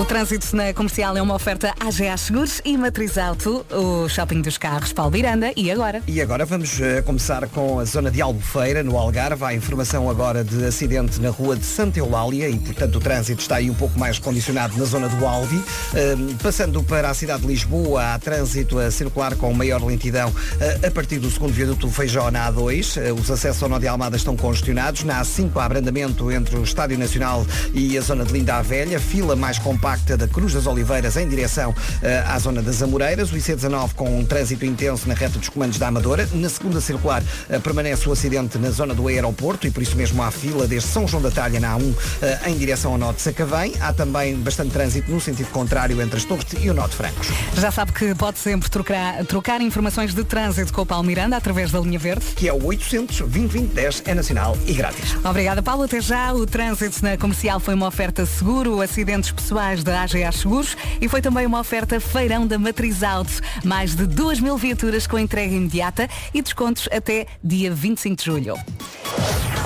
O 0.00 0.04
trânsito 0.06 0.56
na 0.56 0.72
comercial 0.72 1.14
é 1.16 1.20
uma 1.20 1.34
oferta 1.34 1.74
AGA 1.78 2.16
Seguros 2.16 2.62
e 2.64 2.76
Matriz 2.78 3.18
Auto, 3.18 3.64
o 3.70 4.08
shopping 4.08 4.40
dos 4.40 4.56
carros 4.56 4.92
Paulo 4.94 5.12
Miranda. 5.12 5.52
E 5.54 5.70
agora? 5.70 6.02
E 6.08 6.20
agora 6.22 6.46
vamos 6.46 6.80
eh, 6.80 7.02
começar 7.02 7.46
com 7.48 7.78
a 7.78 7.84
zona 7.84 8.10
de 8.10 8.22
Albufeira, 8.22 8.82
no 8.82 8.96
Algarve. 8.98 9.44
Há 9.44 9.52
informação 9.54 10.08
agora 10.08 10.42
de 10.42 10.64
acidente 10.64 11.20
na 11.20 11.28
rua 11.28 11.54
de 11.54 11.66
Santa 11.66 11.98
Eulália 11.98 12.48
e, 12.48 12.58
portanto, 12.58 12.96
o 12.96 13.00
trânsito 13.00 13.42
está 13.42 13.56
aí 13.56 13.68
um 13.70 13.74
pouco 13.74 13.98
mais 13.98 14.18
condicionado 14.18 14.74
na 14.78 14.84
zona 14.86 15.08
do 15.10 15.26
Alvi. 15.26 15.62
Ahm, 15.94 16.34
passando 16.42 16.82
para 16.82 17.10
a 17.10 17.14
cidade 17.14 17.42
de 17.42 17.48
Lisboa, 17.48 17.73
há 17.98 18.18
trânsito 18.18 18.78
a 18.78 18.90
circular 18.90 19.34
com 19.36 19.52
maior 19.52 19.82
lentidão 19.82 20.32
eh, 20.60 20.86
a 20.86 20.90
partir 20.90 21.18
do 21.18 21.30
segundo 21.30 21.52
viaduto 21.52 21.88
Feijó 21.90 22.30
na 22.30 22.50
A2. 22.50 23.00
Eh, 23.02 23.12
os 23.12 23.30
acessos 23.30 23.62
ao 23.62 23.68
Nó 23.68 23.78
de 23.78 23.88
Almada 23.88 24.16
estão 24.16 24.36
congestionados. 24.36 25.04
Na 25.04 25.22
A5 25.22 25.50
há 25.56 25.64
abrandamento 25.64 26.30
entre 26.30 26.56
o 26.56 26.62
Estádio 26.62 26.98
Nacional 26.98 27.46
e 27.72 27.98
a 27.98 28.00
zona 28.00 28.24
de 28.24 28.32
Linda 28.32 28.56
à 28.56 28.62
Velha, 28.62 29.00
fila 29.00 29.34
mais 29.34 29.58
compacta 29.58 30.16
da 30.16 30.28
Cruz 30.28 30.52
das 30.52 30.66
Oliveiras 30.66 31.16
em 31.16 31.28
direção 31.28 31.74
eh, 32.02 32.22
à 32.26 32.38
zona 32.38 32.62
das 32.62 32.82
Amoreiras, 32.82 33.32
o 33.32 33.36
IC19 33.36 33.94
com 33.94 34.18
um 34.18 34.24
trânsito 34.24 34.64
intenso 34.64 35.08
na 35.08 35.14
reta 35.14 35.38
dos 35.38 35.48
comandos 35.48 35.78
da 35.78 35.88
Amadora. 35.88 36.28
Na 36.32 36.48
segunda 36.48 36.80
circular 36.80 37.22
permanece 37.62 38.08
o 38.08 38.12
acidente 38.12 38.58
na 38.58 38.70
zona 38.70 38.94
do 38.94 39.08
aeroporto 39.08 39.66
e 39.66 39.70
por 39.70 39.82
isso 39.82 39.96
mesmo 39.96 40.22
há 40.22 40.30
fila 40.30 40.66
desde 40.66 40.88
São 40.88 41.06
João 41.06 41.22
da 41.22 41.30
Talha 41.30 41.58
na 41.60 41.76
A1 41.76 41.94
eh, 42.22 42.50
em 42.50 42.56
direção 42.56 42.92
ao 42.92 42.98
Norte 42.98 43.16
de 43.16 43.22
Sacavém. 43.22 43.74
Há 43.80 43.92
também 43.92 44.36
bastante 44.36 44.70
trânsito 44.70 45.10
no 45.10 45.20
sentido 45.20 45.50
contrário 45.50 46.00
entre 46.00 46.16
as 46.16 46.24
Torres 46.24 46.46
e 46.60 46.70
o 46.70 46.74
Norte 46.74 46.92
de 46.92 46.96
Francos. 46.96 47.28
Já 47.56 47.63
sabe 47.70 47.92
que 47.92 48.14
pode 48.14 48.38
sempre 48.38 48.68
trocar, 48.68 49.24
trocar 49.26 49.60
informações 49.60 50.14
de 50.14 50.24
trânsito 50.24 50.72
com 50.72 50.82
o 50.82 50.86
Paulo 50.86 51.04
Miranda 51.04 51.36
através 51.36 51.70
da 51.70 51.80
linha 51.80 51.98
verde. 51.98 52.24
Que 52.36 52.48
é 52.48 52.52
o 52.52 52.64
800 52.64 53.20
2010 53.20 54.02
é 54.06 54.14
nacional 54.14 54.56
e 54.66 54.72
grátis. 54.72 55.14
Obrigada, 55.24 55.62
Paulo. 55.62 55.84
Até 55.84 56.00
já. 56.00 56.32
O 56.32 56.46
trânsito 56.46 57.02
na 57.02 57.16
comercial 57.16 57.60
foi 57.60 57.74
uma 57.74 57.86
oferta 57.86 58.26
seguro, 58.26 58.80
acidentes 58.80 59.30
pessoais 59.30 59.82
da 59.82 60.02
AGA 60.02 60.32
Seguros 60.32 60.76
e 61.00 61.08
foi 61.08 61.22
também 61.22 61.46
uma 61.46 61.60
oferta 61.60 62.00
feirão 62.00 62.46
da 62.46 62.58
Matriz 62.58 63.02
Auto. 63.02 63.32
Mais 63.64 63.94
de 63.94 64.06
2 64.06 64.40
mil 64.40 64.56
viaturas 64.56 65.06
com 65.06 65.18
entrega 65.18 65.54
imediata 65.54 66.08
e 66.32 66.42
descontos 66.42 66.88
até 66.92 67.26
dia 67.42 67.72
25 67.72 68.16
de 68.16 68.24
julho. 68.24 68.56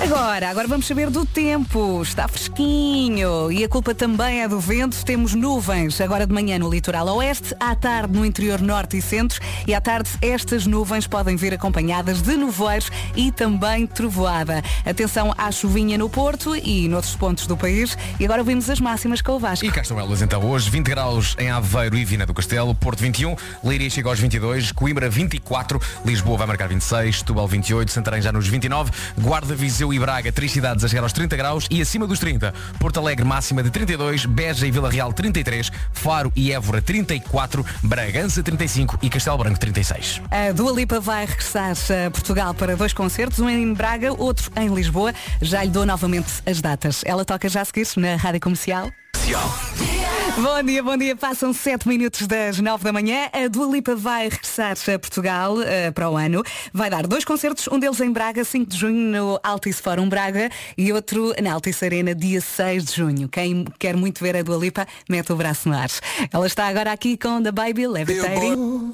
Agora, 0.01 0.49
agora 0.49 0.65
vamos 0.65 0.87
saber 0.87 1.09
do 1.09 1.25
tempo. 1.25 2.01
Está 2.01 2.25
fresquinho 2.25 3.51
e 3.51 3.65
a 3.65 3.67
culpa 3.67 3.93
também 3.93 4.41
é 4.41 4.47
do 4.47 4.57
vento. 4.57 5.03
Temos 5.03 5.33
nuvens 5.35 5.99
agora 5.99 6.25
de 6.25 6.33
manhã 6.33 6.57
no 6.57 6.69
litoral 6.69 7.05
oeste, 7.17 7.53
à 7.59 7.75
tarde 7.75 8.17
no 8.17 8.25
interior 8.25 8.61
norte 8.61 8.95
e 8.95 9.01
centro 9.01 9.41
e 9.67 9.75
à 9.75 9.81
tarde 9.81 10.09
estas 10.21 10.65
nuvens 10.65 11.05
podem 11.05 11.35
vir 11.35 11.53
acompanhadas 11.53 12.21
de 12.21 12.37
nevoeiros 12.37 12.89
e 13.13 13.29
também 13.29 13.85
trovoada. 13.85 14.63
Atenção 14.85 15.33
à 15.37 15.51
chuvinha 15.51 15.97
no 15.97 16.09
Porto 16.09 16.55
e 16.55 16.87
noutros 16.87 17.17
pontos 17.17 17.45
do 17.45 17.57
país. 17.57 17.97
E 18.21 18.23
agora 18.23 18.41
vimos 18.41 18.69
as 18.69 18.79
máximas 18.79 19.21
com 19.21 19.33
o 19.33 19.39
Vasco. 19.39 19.65
E 19.65 19.71
cá 19.71 19.81
estão 19.81 19.99
elas 19.99 20.21
então 20.21 20.41
hoje, 20.49 20.69
20 20.69 20.85
graus 20.85 21.35
em 21.37 21.49
Aveiro 21.51 21.97
e 21.97 22.05
Vina 22.05 22.25
do 22.25 22.33
Castelo, 22.33 22.73
Porto 22.73 23.01
21, 23.01 23.35
Leiria 23.61 23.89
chega 23.89 24.07
aos 24.07 24.19
22, 24.19 24.71
Coimbra 24.71 25.09
24, 25.09 25.79
Lisboa 26.05 26.37
vai 26.37 26.47
marcar 26.47 26.69
26, 26.69 27.19
Setúbal 27.19 27.49
28, 27.49 27.91
Santarém 27.91 28.21
já 28.21 28.31
nos 28.31 28.47
29, 28.47 28.91
Guarda, 29.17 29.53
Viseu 29.53 29.88
e 29.93 29.99
Braga, 29.99 30.31
três 30.31 30.51
cidades 30.51 30.83
a 30.83 30.87
chegar 30.87 31.03
aos 31.03 31.13
30 31.13 31.35
graus 31.35 31.67
e 31.69 31.81
acima 31.81 32.07
dos 32.07 32.19
30, 32.19 32.53
Porto 32.79 32.99
Alegre 32.99 33.25
máxima 33.25 33.63
de 33.63 33.69
32, 33.69 34.25
Beja 34.25 34.67
e 34.67 34.71
Vila 34.71 34.89
Real 34.89 35.11
33, 35.13 35.71
Faro 35.93 36.31
e 36.35 36.51
Évora 36.51 36.81
34, 36.81 37.65
Bragança 37.83 38.43
35 38.43 38.99
e 39.01 39.09
Castelo 39.09 39.37
Branco 39.37 39.59
36. 39.59 40.21
A 40.31 40.51
Dua 40.51 40.71
Lipa 40.71 40.99
vai 40.99 41.25
regressar 41.25 41.71
a 41.71 42.11
Portugal 42.11 42.53
para 42.53 42.75
dois 42.75 42.93
concertos, 42.93 43.39
um 43.39 43.49
em 43.49 43.73
Braga, 43.73 44.13
outro 44.13 44.51
em 44.55 44.73
Lisboa. 44.73 45.13
Já 45.41 45.63
lhe 45.63 45.69
dou 45.69 45.85
novamente 45.85 46.29
as 46.45 46.61
datas. 46.61 47.01
Ela 47.05 47.25
toca 47.25 47.47
já 47.49 47.61
a 47.61 47.65
seguir 47.65 47.87
na 47.97 48.15
Rádio 48.15 48.41
Comercial. 48.41 48.91
Bom 50.41 50.63
dia, 50.63 50.81
bom 50.81 50.97
dia. 50.97 51.15
Passam 51.15 51.53
7 51.53 51.87
minutos 51.87 52.25
das 52.25 52.57
9 52.57 52.83
da 52.83 52.91
manhã. 52.91 53.29
A 53.31 53.47
Dua 53.47 53.71
Lipa 53.71 53.95
vai 53.95 54.27
regressar 54.27 54.71
a 54.71 54.99
Portugal 54.99 55.61
eh, 55.61 55.91
para 55.91 56.09
o 56.09 56.17
ano. 56.17 56.43
Vai 56.73 56.89
dar 56.89 57.05
dois 57.05 57.23
concertos, 57.23 57.67
um 57.67 57.77
deles 57.77 57.99
em 57.99 58.11
Braga, 58.11 58.43
5 58.43 58.71
de 58.71 58.75
junho, 58.75 59.11
no 59.11 59.39
Altice 59.43 59.83
Fórum 59.83 60.09
Braga, 60.09 60.49
e 60.75 60.91
outro 60.91 61.31
na 61.43 61.53
Altice 61.53 61.85
Arena, 61.85 62.15
dia 62.15 62.41
6 62.41 62.85
de 62.85 62.95
junho. 62.95 63.29
Quem 63.29 63.65
quer 63.77 63.95
muito 63.95 64.19
ver 64.19 64.35
a 64.35 64.41
Dua 64.41 64.57
Lipa, 64.57 64.87
mete 65.07 65.31
o 65.31 65.35
braço 65.35 65.69
no 65.69 65.77
ar. 65.77 65.89
Ela 66.33 66.47
está 66.47 66.65
agora 66.65 66.91
aqui 66.91 67.15
com 67.15 67.39
The 67.43 67.51
Baby 67.51 67.85
Levitating. 67.85 68.93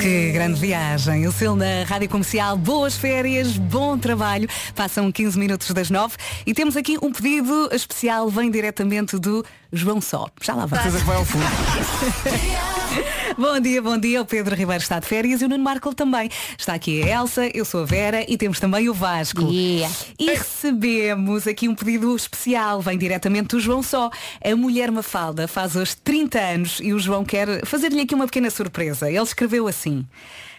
Que 0.00 0.32
grande 0.32 0.58
viagem. 0.60 1.26
O 1.26 1.32
seu 1.32 1.54
na 1.54 1.84
Rádio 1.86 2.08
Comercial. 2.08 2.56
Boas 2.56 2.96
férias, 2.96 3.56
bom 3.56 3.96
trabalho. 3.96 4.48
Passam 4.74 5.10
15 5.12 5.38
minutos 5.38 5.70
das 5.70 5.90
9 5.90 6.16
e 6.46 6.52
temos 6.52 6.76
aqui 6.76 6.98
um 7.00 7.12
pedido 7.12 7.68
especial, 7.72 8.28
vem 8.28 8.50
diretamente 8.50 9.18
do 9.18 9.44
João 9.72 10.00
Só. 10.00 10.28
Já 10.42 10.54
lá 10.54 10.66
vai. 10.66 10.82
Certeza 10.82 11.00
que 11.00 11.06
vai 11.06 11.16
ao 11.16 11.24
fundo. 11.24 11.44
bom 13.36 13.60
dia, 13.60 13.82
bom 13.82 13.98
dia. 13.98 14.22
O 14.22 14.24
Pedro 14.24 14.54
Ribeiro 14.54 14.82
está 14.82 14.98
de 14.98 15.06
férias 15.06 15.42
e 15.42 15.44
o 15.44 15.48
Nuno 15.48 15.62
Marco 15.62 15.94
também. 15.94 16.30
Está 16.56 16.74
aqui 16.74 17.02
a 17.02 17.20
Elsa, 17.20 17.50
eu 17.54 17.64
sou 17.64 17.82
a 17.82 17.84
Vera 17.84 18.24
e 18.28 18.36
temos 18.36 18.60
também 18.60 18.88
o 18.88 18.94
Vasco. 18.94 19.42
Yeah. 19.50 19.94
E 20.18 20.26
recebemos 20.30 21.46
aqui 21.46 21.68
um 21.68 21.74
pedido 21.74 22.14
especial, 22.14 22.80
vem 22.80 22.98
diretamente 22.98 23.48
do 23.48 23.60
João 23.60 23.82
Só. 23.82 24.10
A 24.44 24.56
mulher 24.56 24.90
Mafalda 24.90 25.46
faz 25.48 25.76
hoje 25.76 25.96
30 26.02 26.38
anos 26.38 26.80
e 26.80 26.92
o 26.92 26.98
João 26.98 27.24
quer 27.24 27.64
fazer-lhe 27.64 28.00
aqui 28.00 28.14
uma 28.14 28.26
pequena 28.26 28.50
surpresa. 28.50 29.08
Ele 29.08 29.22
escreveu 29.22 29.66
assim. 29.66 30.04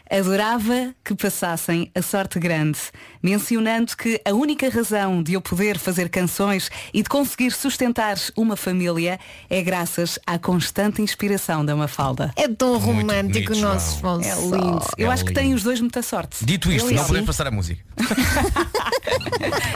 Adorava 0.10 0.94
que 1.06 1.14
passassem 1.14 1.92
a 1.94 2.02
sorte 2.02 2.40
grande, 2.40 2.80
mencionando 3.22 3.96
que 3.96 4.20
a 4.26 4.34
única 4.34 4.68
razão 4.70 5.22
de 5.22 5.34
eu 5.34 5.42
poder 5.42 5.78
fazer 5.78 6.10
canções 6.10 6.70
e 6.94 7.04
de 7.04 7.10
conseguir 7.10 7.52
sustentar 7.52 8.18
uma 8.36 8.56
família 8.56 9.20
é 9.50 9.62
graças 9.62 10.18
à 10.26 10.40
constante 10.40 11.02
inspiração 11.02 11.64
da 11.64 11.76
Mafalda. 11.76 12.32
É 12.36 12.48
tão 12.48 12.80
Muito 12.80 12.86
romântico 12.86 13.50
bonito, 13.50 13.54
o 13.54 13.62
nosso 13.74 14.00
João. 14.00 14.22
É 14.22 14.36
lindo. 14.36 14.86
Eu 14.98 15.10
É 15.10 15.14
acho 15.14 15.24
que 15.24 15.30
lindo. 15.30 15.40
têm 15.42 15.54
os 15.54 15.64
dois 15.64 15.80
muita 15.80 16.02
sorte. 16.02 16.44
Dito 16.44 16.72
isto, 16.72 16.90
Eu 16.90 16.96
não 16.96 17.06
podemos 17.06 17.28
passar 17.28 17.48
a 17.48 17.52
música. 17.52 17.82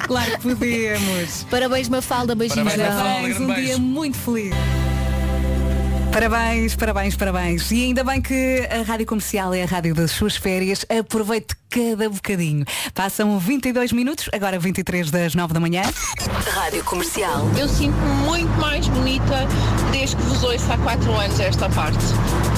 Claro 0.08 0.32
que 0.32 0.42
podemos. 0.56 1.44
Parabéns, 1.50 1.90
Mafalda. 1.90 2.36
Beijinhos, 2.36 2.74
Parabéns. 2.74 2.96
Mafalda. 2.96 3.14
Parabéns, 3.34 3.40
um 3.40 3.54
dia 3.66 3.78
muito 3.78 4.18
feliz. 4.18 4.54
Parabéns, 6.14 6.76
parabéns, 6.76 7.16
parabéns. 7.16 7.72
E 7.72 7.86
ainda 7.86 8.04
bem 8.04 8.22
que 8.22 8.70
a 8.70 8.84
Rádio 8.84 9.08
Comercial 9.08 9.52
é 9.52 9.64
a 9.64 9.66
rádio 9.66 9.96
das 9.96 10.12
suas 10.12 10.36
férias. 10.36 10.86
Aproveite 10.88 11.56
cada 11.72 12.08
bocadinho. 12.08 12.64
Passam 12.94 13.40
22 13.40 13.92
minutos, 13.92 14.30
agora 14.32 14.60
23 14.60 15.10
das 15.10 15.34
9 15.34 15.56
da 15.56 15.60
manhã. 15.60 15.82
Rádio 16.54 16.84
Comercial. 16.84 17.50
Eu 17.60 17.68
sinto-me 17.68 18.14
muito 18.28 18.52
mais 18.62 18.88
bonita 18.90 19.48
desde 19.92 20.16
que 20.16 20.22
vos 20.22 20.44
ouço 20.44 20.72
há 20.72 20.78
4 20.78 21.12
anos 21.12 21.40
esta 21.40 21.68
parte. 21.70 22.06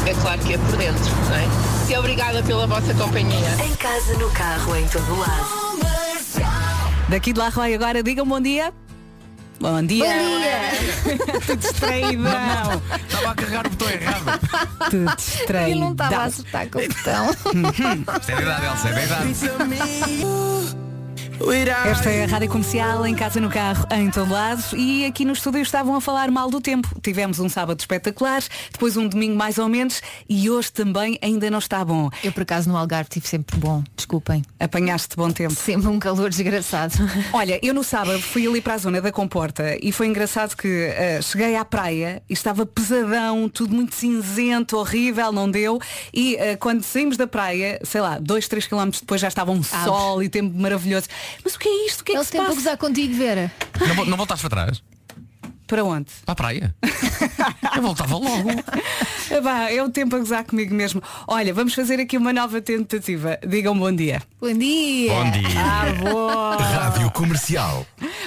É 0.06 0.14
claro 0.22 0.42
que 0.42 0.54
é 0.56 0.58
por 0.58 0.76
dentro, 0.76 1.16
não 1.30 1.36
é? 1.38 1.94
E 1.94 1.98
obrigada 1.98 2.44
pela 2.44 2.68
vossa 2.68 2.94
companhia. 2.94 3.56
Em 3.66 3.74
casa, 3.76 4.18
no 4.18 4.30
carro, 4.32 4.76
em 4.76 4.86
todo 4.90 5.18
lado. 5.18 5.66
Daqui 7.08 7.32
de 7.32 7.40
lá, 7.40 7.48
Roy, 7.48 7.74
agora 7.74 8.04
digam 8.04 8.28
bom 8.28 8.42
dia. 8.42 8.74
Bom 9.60 9.82
dia. 9.84 10.06
Tudo 11.48 11.58
distraídão. 11.58 12.82
Estava 13.08 13.32
a 13.32 13.36
carregar 13.36 13.68
o 13.68 13.70
botão 13.70 13.90
errado. 13.90 14.40
Tudo 14.90 15.16
distraído. 15.16 15.78
Eu 15.78 15.80
não 15.80 15.92
estava 15.94 16.16
a 16.16 16.24
acertar 16.26 16.70
com 16.70 16.80
o 16.80 16.88
botão. 16.88 17.30
Isto 18.20 18.32
é 18.32 18.36
da 18.36 18.42
idade, 18.42 18.66
Elsa, 18.66 18.90
é 18.90 18.94
da 18.94 19.04
idade. 19.04 20.85
Esta 21.38 22.10
é 22.10 22.24
a 22.24 22.28
Rádio 22.28 22.50
Comercial, 22.50 23.06
em 23.06 23.14
casa, 23.14 23.42
no 23.42 23.50
carro, 23.50 23.86
em 23.92 24.10
todo 24.10 24.32
lado. 24.32 24.64
E 24.76 25.06
aqui 25.06 25.26
no 25.26 25.34
estúdio 25.34 25.62
estavam 25.62 25.94
a 25.94 26.02
falar 26.02 26.32
mal 26.32 26.50
do 26.50 26.62
tempo. 26.62 26.90
Tivemos 27.02 27.40
um 27.40 27.50
sábado 27.50 27.80
espetacular, 27.80 28.42
depois 28.72 28.96
um 28.96 29.08
domingo 29.08 29.36
mais 29.36 29.58
ou 29.58 29.68
menos, 29.68 30.02
e 30.30 30.50
hoje 30.50 30.72
também 30.72 31.20
ainda 31.22 31.52
não 31.52 31.60
está 31.60 31.84
bom. 31.84 32.10
Eu, 32.24 32.32
por 32.32 32.44
acaso, 32.44 32.70
no 32.70 32.78
Algarve 32.78 33.10
tive 33.10 33.28
sempre 33.28 33.58
bom. 33.58 33.84
Desculpem. 33.96 34.44
Apanhaste 34.60 35.16
bom 35.18 35.30
tempo. 35.30 35.54
Sempre 35.54 35.88
um 35.88 36.00
calor 36.00 36.30
desgraçado. 36.30 36.94
Olha, 37.34 37.60
eu 37.62 37.74
no 37.74 37.84
sábado 37.84 38.22
fui 38.22 38.48
ali 38.48 38.62
para 38.62 38.76
a 38.76 38.78
zona 38.78 39.02
da 39.02 39.12
Comporta 39.12 39.78
e 39.82 39.92
foi 39.92 40.08
engraçado 40.08 40.56
que 40.56 40.68
eh, 40.68 41.20
cheguei 41.22 41.56
à 41.58 41.66
praia 41.66 42.24
e 42.30 42.34
estava 42.34 42.66
pesadão, 42.66 43.50
tudo 43.50 43.76
muito 43.76 43.94
cinzento, 43.94 44.78
horrível, 44.78 45.34
não 45.34 45.52
deu. 45.52 45.80
E 46.14 46.38
eh, 46.38 46.56
quando 46.56 46.82
saímos 46.82 47.18
da 47.18 47.28
praia, 47.28 47.80
sei 47.84 48.00
lá, 48.00 48.20
dois, 48.20 48.48
três 48.48 48.66
quilómetros 48.66 49.02
depois 49.02 49.20
já 49.20 49.28
estava 49.28 49.52
um 49.52 49.62
sol 49.62 50.24
e 50.24 50.30
tempo 50.30 50.58
maravilhoso. 50.58 51.08
Mas 51.44 51.56
o 51.56 51.60
que 51.60 51.68
é 51.70 51.86
isto? 51.88 52.02
O 52.02 52.04
que 52.04 52.12
é 52.12 52.16
que 52.16 52.18
Ele 52.20 52.26
se 52.26 52.32
tem 52.32 52.42
para 52.42 52.50
passa? 52.50 52.62
gozar 52.62 52.78
contigo, 52.78 53.14
Vera. 53.16 53.52
Não, 53.80 53.96
vo- 53.96 54.06
não 54.06 54.18
voltaste 54.18 54.48
para 54.48 54.66
trás? 54.66 54.84
Para 55.68 55.84
onde? 55.84 56.12
Para 56.26 56.34
a 56.34 56.36
praia? 56.36 56.76
Eu 57.76 57.82
voltava 57.82 58.16
logo. 58.18 58.50
Vá, 59.42 59.72
é 59.72 59.82
o 59.82 59.90
tempo 59.90 60.16
a 60.16 60.20
gozar 60.20 60.44
comigo 60.44 60.74
mesmo. 60.76 61.02
Olha, 61.28 61.52
vamos 61.56 61.74
fazer 61.74 62.00
aqui 62.00 62.18
uma 62.18 62.32
nova 62.32 62.62
tentativa. 62.62 63.40
Digam 63.46 63.76
bom 63.78 63.92
dia. 63.92 64.22
Bom 64.40 64.54
dia. 64.54 65.12
Bom 65.12 65.32
dia. 65.32 65.48
Ah, 65.58 65.86
boa! 66.04 66.56
Rádio 66.58 67.10
Comercial. 67.12 67.84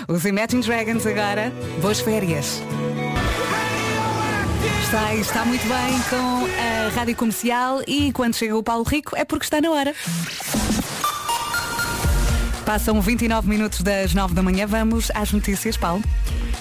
Os 0.09 0.25
Imagine 0.25 0.63
Dragons 0.63 1.07
agora. 1.07 1.53
Boas 1.81 2.01
férias. 2.01 2.61
Está, 4.83 5.15
está 5.15 5.45
muito 5.45 5.63
bem 5.63 6.01
com 6.11 6.47
a 6.47 6.89
rádio 6.95 7.15
comercial 7.15 7.83
e 7.87 8.11
quando 8.13 8.35
chega 8.35 8.57
o 8.57 8.63
Paulo 8.63 8.83
Rico 8.85 9.15
é 9.17 9.25
porque 9.25 9.45
está 9.45 9.61
na 9.61 9.71
hora. 9.71 9.95
Passam 12.69 13.01
29 13.01 13.49
minutos 13.49 13.81
das 13.81 14.13
9 14.13 14.35
da 14.35 14.43
manhã. 14.43 14.67
Vamos 14.67 15.11
às 15.15 15.33
notícias, 15.33 15.75
Paulo. 15.75 16.05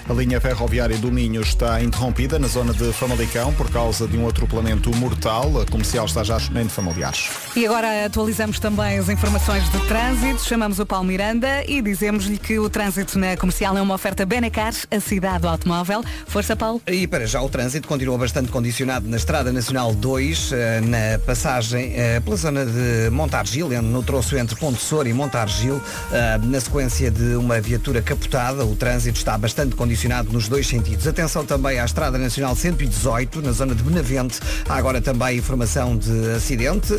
A 0.10 0.14
linha 0.14 0.40
ferroviária 0.40 0.98
do 0.98 1.12
Minho 1.12 1.42
está 1.42 1.84
interrompida 1.84 2.40
na 2.40 2.48
zona 2.48 2.74
de 2.74 2.94
Famalicão 2.94 3.54
por 3.54 3.70
causa 3.70 4.08
de 4.08 4.18
um 4.18 4.26
atropelamento 4.26 4.96
mortal. 4.96 5.60
A 5.60 5.66
comercial 5.66 6.06
está 6.06 6.24
já 6.24 6.38
em 6.56 6.70
familiares. 6.70 7.30
E 7.54 7.66
agora 7.66 8.06
atualizamos 8.06 8.58
também 8.58 9.00
as 9.00 9.10
informações 9.10 9.70
de 9.70 9.86
trânsito. 9.86 10.46
Chamamos 10.46 10.80
o 10.80 10.86
Paulo 10.86 11.06
Miranda 11.06 11.62
e 11.68 11.82
dizemos-lhe 11.82 12.38
que 12.38 12.58
o 12.58 12.70
trânsito 12.70 13.20
na 13.20 13.36
comercial 13.36 13.78
é 13.78 13.82
uma 13.82 13.96
oferta 13.96 14.26
Benecar, 14.26 14.74
a 14.90 15.00
cidade 15.02 15.42
do 15.42 15.50
automóvel. 15.50 16.02
Força, 16.26 16.56
Paulo. 16.56 16.82
E 16.88 17.06
para 17.06 17.28
já 17.28 17.42
o 17.42 17.50
trânsito 17.50 17.86
continua 17.86 18.18
bastante 18.18 18.50
condicionado 18.50 19.10
na 19.10 19.18
Estrada 19.18 19.52
Nacional 19.52 19.94
2, 19.94 20.52
eh, 20.54 20.82
na 20.82 21.20
passagem 21.20 21.92
eh, 21.98 22.22
pela 22.22 22.38
zona 22.38 22.66
de 22.66 23.10
Montargil, 23.12 23.68
no 23.82 24.02
troço 24.02 24.38
entre 24.38 24.56
Ponte 24.56 24.82
Soura 24.82 25.10
e 25.10 25.14
Montargil, 25.14 25.82
eh, 26.14 26.40
na 26.44 26.62
sequência 26.62 27.12
de 27.12 27.36
uma 27.36 27.60
viatura 27.60 28.02
capotada. 28.02 28.66
O 28.66 28.74
trânsito 28.74 29.18
está 29.18 29.38
bastante 29.38 29.76
condicionado 29.76 29.97
nos 30.32 30.48
dois 30.48 30.68
sentidos. 30.68 31.08
Atenção 31.08 31.44
também 31.44 31.80
à 31.80 31.86
Estrada 31.86 32.20
Nacional 32.20 32.56
118, 32.56 33.42
na 33.42 33.52
zona 33.52 33.74
de 33.74 33.82
Benavente. 33.82 34.40
Há 34.70 34.76
agora 34.76 35.02
também 35.02 35.38
informação 35.38 35.98
de 35.98 36.36
acidente. 36.36 36.94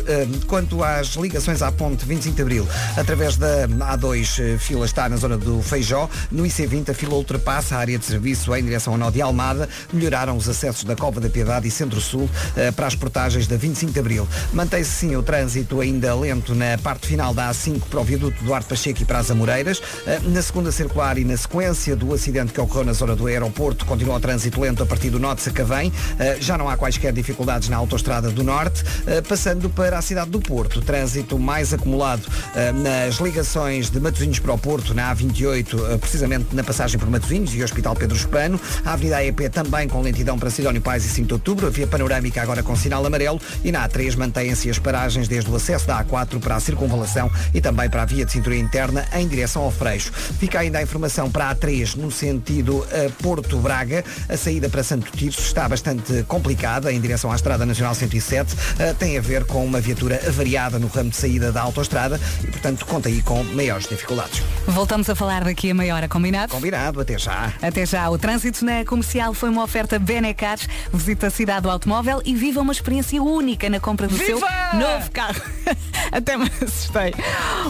Quanto 0.47 0.83
às 0.83 1.15
ligações 1.15 1.61
à 1.61 1.71
ponte 1.71 2.05
25 2.05 2.35
de 2.35 2.41
Abril, 2.41 2.67
através 2.97 3.37
da 3.37 3.67
A2, 3.69 4.39
eh, 4.39 4.57
fila 4.57 4.85
está 4.85 5.07
na 5.07 5.15
zona 5.15 5.37
do 5.37 5.61
Feijó. 5.61 6.09
No 6.29 6.43
IC20, 6.43 6.89
a 6.89 6.93
fila 6.93 7.13
ultrapassa 7.15 7.77
a 7.77 7.79
área 7.79 7.97
de 7.97 8.03
serviço 8.03 8.53
em 8.53 8.63
direção 8.65 8.93
ao 8.93 8.99
nó 8.99 9.09
de 9.09 9.21
Almada. 9.21 9.69
Melhoraram 9.93 10.35
os 10.35 10.49
acessos 10.49 10.83
da 10.83 10.95
Cova 10.95 11.21
da 11.21 11.29
Piedade 11.29 11.67
e 11.69 11.71
Centro-Sul 11.71 12.29
eh, 12.57 12.69
para 12.71 12.85
as 12.85 12.95
portagens 12.95 13.47
da 13.47 13.55
25 13.55 13.93
de 13.93 13.99
Abril. 13.99 14.27
Mantém-se 14.51 14.91
sim 14.91 15.15
o 15.15 15.23
trânsito 15.23 15.79
ainda 15.79 16.13
lento 16.15 16.53
na 16.53 16.77
parte 16.77 17.07
final 17.07 17.33
da 17.33 17.49
A5 17.49 17.79
para 17.89 18.01
o 18.01 18.03
viaduto 18.03 18.43
Duarte 18.43 18.67
Pacheco 18.67 19.01
e 19.01 19.05
para 19.05 19.19
as 19.19 19.31
Amoreiras. 19.31 19.81
Eh, 20.05 20.19
Na 20.25 20.41
segunda 20.41 20.69
circular 20.71 21.17
e 21.17 21.23
na 21.23 21.37
sequência 21.37 21.95
do 21.95 22.13
acidente 22.13 22.51
que 22.51 22.59
ocorreu 22.59 22.88
na 22.89 22.93
zona 22.93 23.15
do 23.15 23.27
aeroporto, 23.27 23.85
continua 23.85 24.15
o 24.15 24.19
trânsito 24.19 24.59
lento 24.59 24.81
a 24.81 24.85
partir 24.85 25.11
do 25.11 25.19
Norte 25.19 25.37
de 25.37 25.43
Sacavém. 25.43 25.93
Eh, 26.17 26.37
Já 26.41 26.57
não 26.57 26.67
há 26.67 26.75
quaisquer 26.75 27.13
dificuldades 27.13 27.69
na 27.69 27.77
autoestrada 27.77 28.31
do 28.31 28.43
Norte. 28.43 28.83
Eh, 29.05 29.21
Passando 29.21 29.69
para 29.69 29.99
a 29.99 30.01
cidade 30.01 30.31
do 30.31 30.39
Porto, 30.39 30.81
trânsito 30.81 31.37
mais 31.37 31.71
acumulado 31.71 32.23
eh, 32.55 32.71
nas 32.71 33.17
ligações 33.17 33.91
de 33.91 33.99
Matosinhos 33.99 34.39
para 34.39 34.53
o 34.53 34.57
Porto, 34.57 34.95
na 34.95 35.13
A28, 35.15 35.93
eh, 35.93 35.97
precisamente 35.97 36.55
na 36.55 36.63
passagem 36.63 36.97
por 36.99 37.07
Matosinhos 37.07 37.53
e 37.53 37.63
Hospital 37.63 37.95
Pedro 37.95 38.17
Espano. 38.17 38.59
A 38.83 38.93
Avenida 38.93 39.17
AEP 39.17 39.49
também 39.49 39.87
com 39.87 40.01
lentidão 40.01 40.39
para 40.39 40.49
Sidónio 40.49 40.81
Pais 40.81 41.05
e 41.05 41.09
5 41.09 41.27
de 41.27 41.33
Outubro. 41.35 41.67
A 41.67 41.69
via 41.69 41.85
panorâmica 41.85 42.41
agora 42.41 42.63
com 42.63 42.75
sinal 42.75 43.05
amarelo. 43.05 43.39
E 43.63 43.71
na 43.71 43.87
A3 43.87 44.15
mantêm-se 44.17 44.67
as 44.67 44.79
paragens 44.79 45.27
desde 45.27 45.51
o 45.51 45.55
acesso 45.55 45.85
da 45.85 46.03
A4 46.03 46.39
para 46.39 46.55
a 46.55 46.59
circunvalação 46.59 47.29
e 47.53 47.61
também 47.61 47.87
para 47.87 48.01
a 48.01 48.05
via 48.05 48.25
de 48.25 48.31
cintura 48.31 48.55
interna 48.55 49.05
em 49.13 49.27
direção 49.27 49.61
ao 49.61 49.69
Freixo. 49.71 50.11
Fica 50.39 50.59
ainda 50.59 50.79
a 50.79 50.81
informação 50.81 51.29
para 51.29 51.49
a 51.51 51.55
A3 51.55 51.95
no 51.97 52.09
sentido 52.09 52.78
eh, 52.91 53.09
Porto-Braga. 53.21 54.03
A 54.27 54.37
saída 54.37 54.69
para 54.69 54.83
Santo 54.83 55.11
Tirso 55.15 55.41
está 55.41 55.67
bastante 55.67 56.23
complicada 56.27 56.91
em 56.91 56.99
direção 56.99 57.31
à 57.31 57.35
Estrada 57.35 57.65
Nacional 57.65 57.93
107. 57.95 58.55
Eh, 58.79 58.93
tem 58.93 59.17
a 59.17 59.21
ver 59.21 59.45
com 59.45 59.65
uma 59.65 59.79
viatura 59.79 60.19
avariada 60.27 60.79
no 60.79 60.87
ramo 60.87 61.09
de 61.09 61.15
saída 61.17 61.51
da 61.51 61.61
autoestrada 61.61 62.19
e, 62.43 62.47
portanto, 62.47 62.85
conta 62.85 63.09
aí 63.09 63.21
com 63.21 63.43
maiores 63.43 63.87
dificuldades. 63.87 64.41
Voltamos 64.67 65.09
a 65.09 65.15
falar 65.15 65.43
daqui 65.43 65.71
a 65.71 65.73
meia 65.73 65.95
hora, 65.95 66.07
combinado? 66.07 66.51
Combinado, 66.51 66.99
até 67.01 67.17
já. 67.17 67.53
Até 67.61 67.85
já. 67.85 68.09
O 68.09 68.17
trânsito 68.17 68.63
na 68.65 68.83
comercial 68.85 69.33
foi 69.33 69.49
uma 69.49 69.63
oferta 69.63 69.97
Benecar. 69.99 70.57
Visita 70.93 71.27
a 71.27 71.29
cidade 71.29 71.61
do 71.61 71.69
automóvel 71.69 72.21
e 72.25 72.35
viva 72.35 72.61
uma 72.61 72.71
experiência 72.71 73.21
única 73.21 73.69
na 73.69 73.79
compra 73.79 74.07
do 74.07 74.15
Viva! 74.15 74.39
seu 74.39 74.79
novo 74.79 75.11
carro. 75.11 75.41
Até 76.11 76.37
me 76.37 76.49
assustei. 76.61 77.13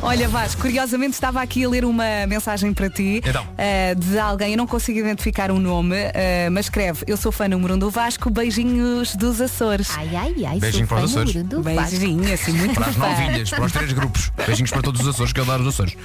Olha, 0.02 0.28
Vasco, 0.28 0.62
curiosamente 0.62 1.14
estava 1.14 1.42
aqui 1.42 1.64
a 1.66 1.70
ler 1.70 1.84
uma 1.86 2.26
mensagem 2.28 2.74
para 2.74 2.90
ti 2.90 3.22
Então. 3.26 3.46
eh, 3.58 3.96
de 3.96 4.18
alguém, 4.20 4.52
eu 4.52 4.58
não 4.58 4.68
consigo 4.68 4.99
identificar 5.00 5.52
o 5.52 5.60
nome, 5.60 5.96
eh, 6.14 6.50
mas 6.52 6.66
escreve, 6.66 7.04
eu 7.08 7.18
sou 7.18 7.32
fã 7.32 7.48
número 7.48 7.76
um 7.76 7.80
do 7.80 7.90
Vasco, 7.90 8.30
beijinhos 8.30 9.16
dos 9.16 9.42
Açores. 9.42 9.90
Ai, 9.98 10.10
ai, 10.16 10.36
ai, 10.46 10.60
Beijinho 10.60 10.88
para 10.88 11.04
os 11.04 11.12
Açores. 11.12 11.34
Beijinho, 11.34 12.34
assim, 12.34 12.52
muito 12.54 12.76
Para 12.76 12.88
as 12.88 12.96
fã. 12.96 13.10
novilhas, 13.10 13.50
para 13.50 13.66
os 13.66 13.72
três 13.72 13.92
grupos. 13.94 14.32
Beijinhos 14.46 14.72
para 14.72 14.82
todos 14.82 15.02
os 15.02 15.08
Açores, 15.08 15.34
que 15.34 15.40
eu 15.40 15.44
adoro 15.44 15.64
os 15.64 15.70
Açores. 15.70 15.96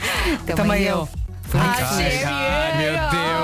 Também 0.57 0.83
eu. 0.85 1.09
Ai, 1.53 2.25
ai, 2.25 2.79
meu 2.79 2.93
Deus. 3.11 3.44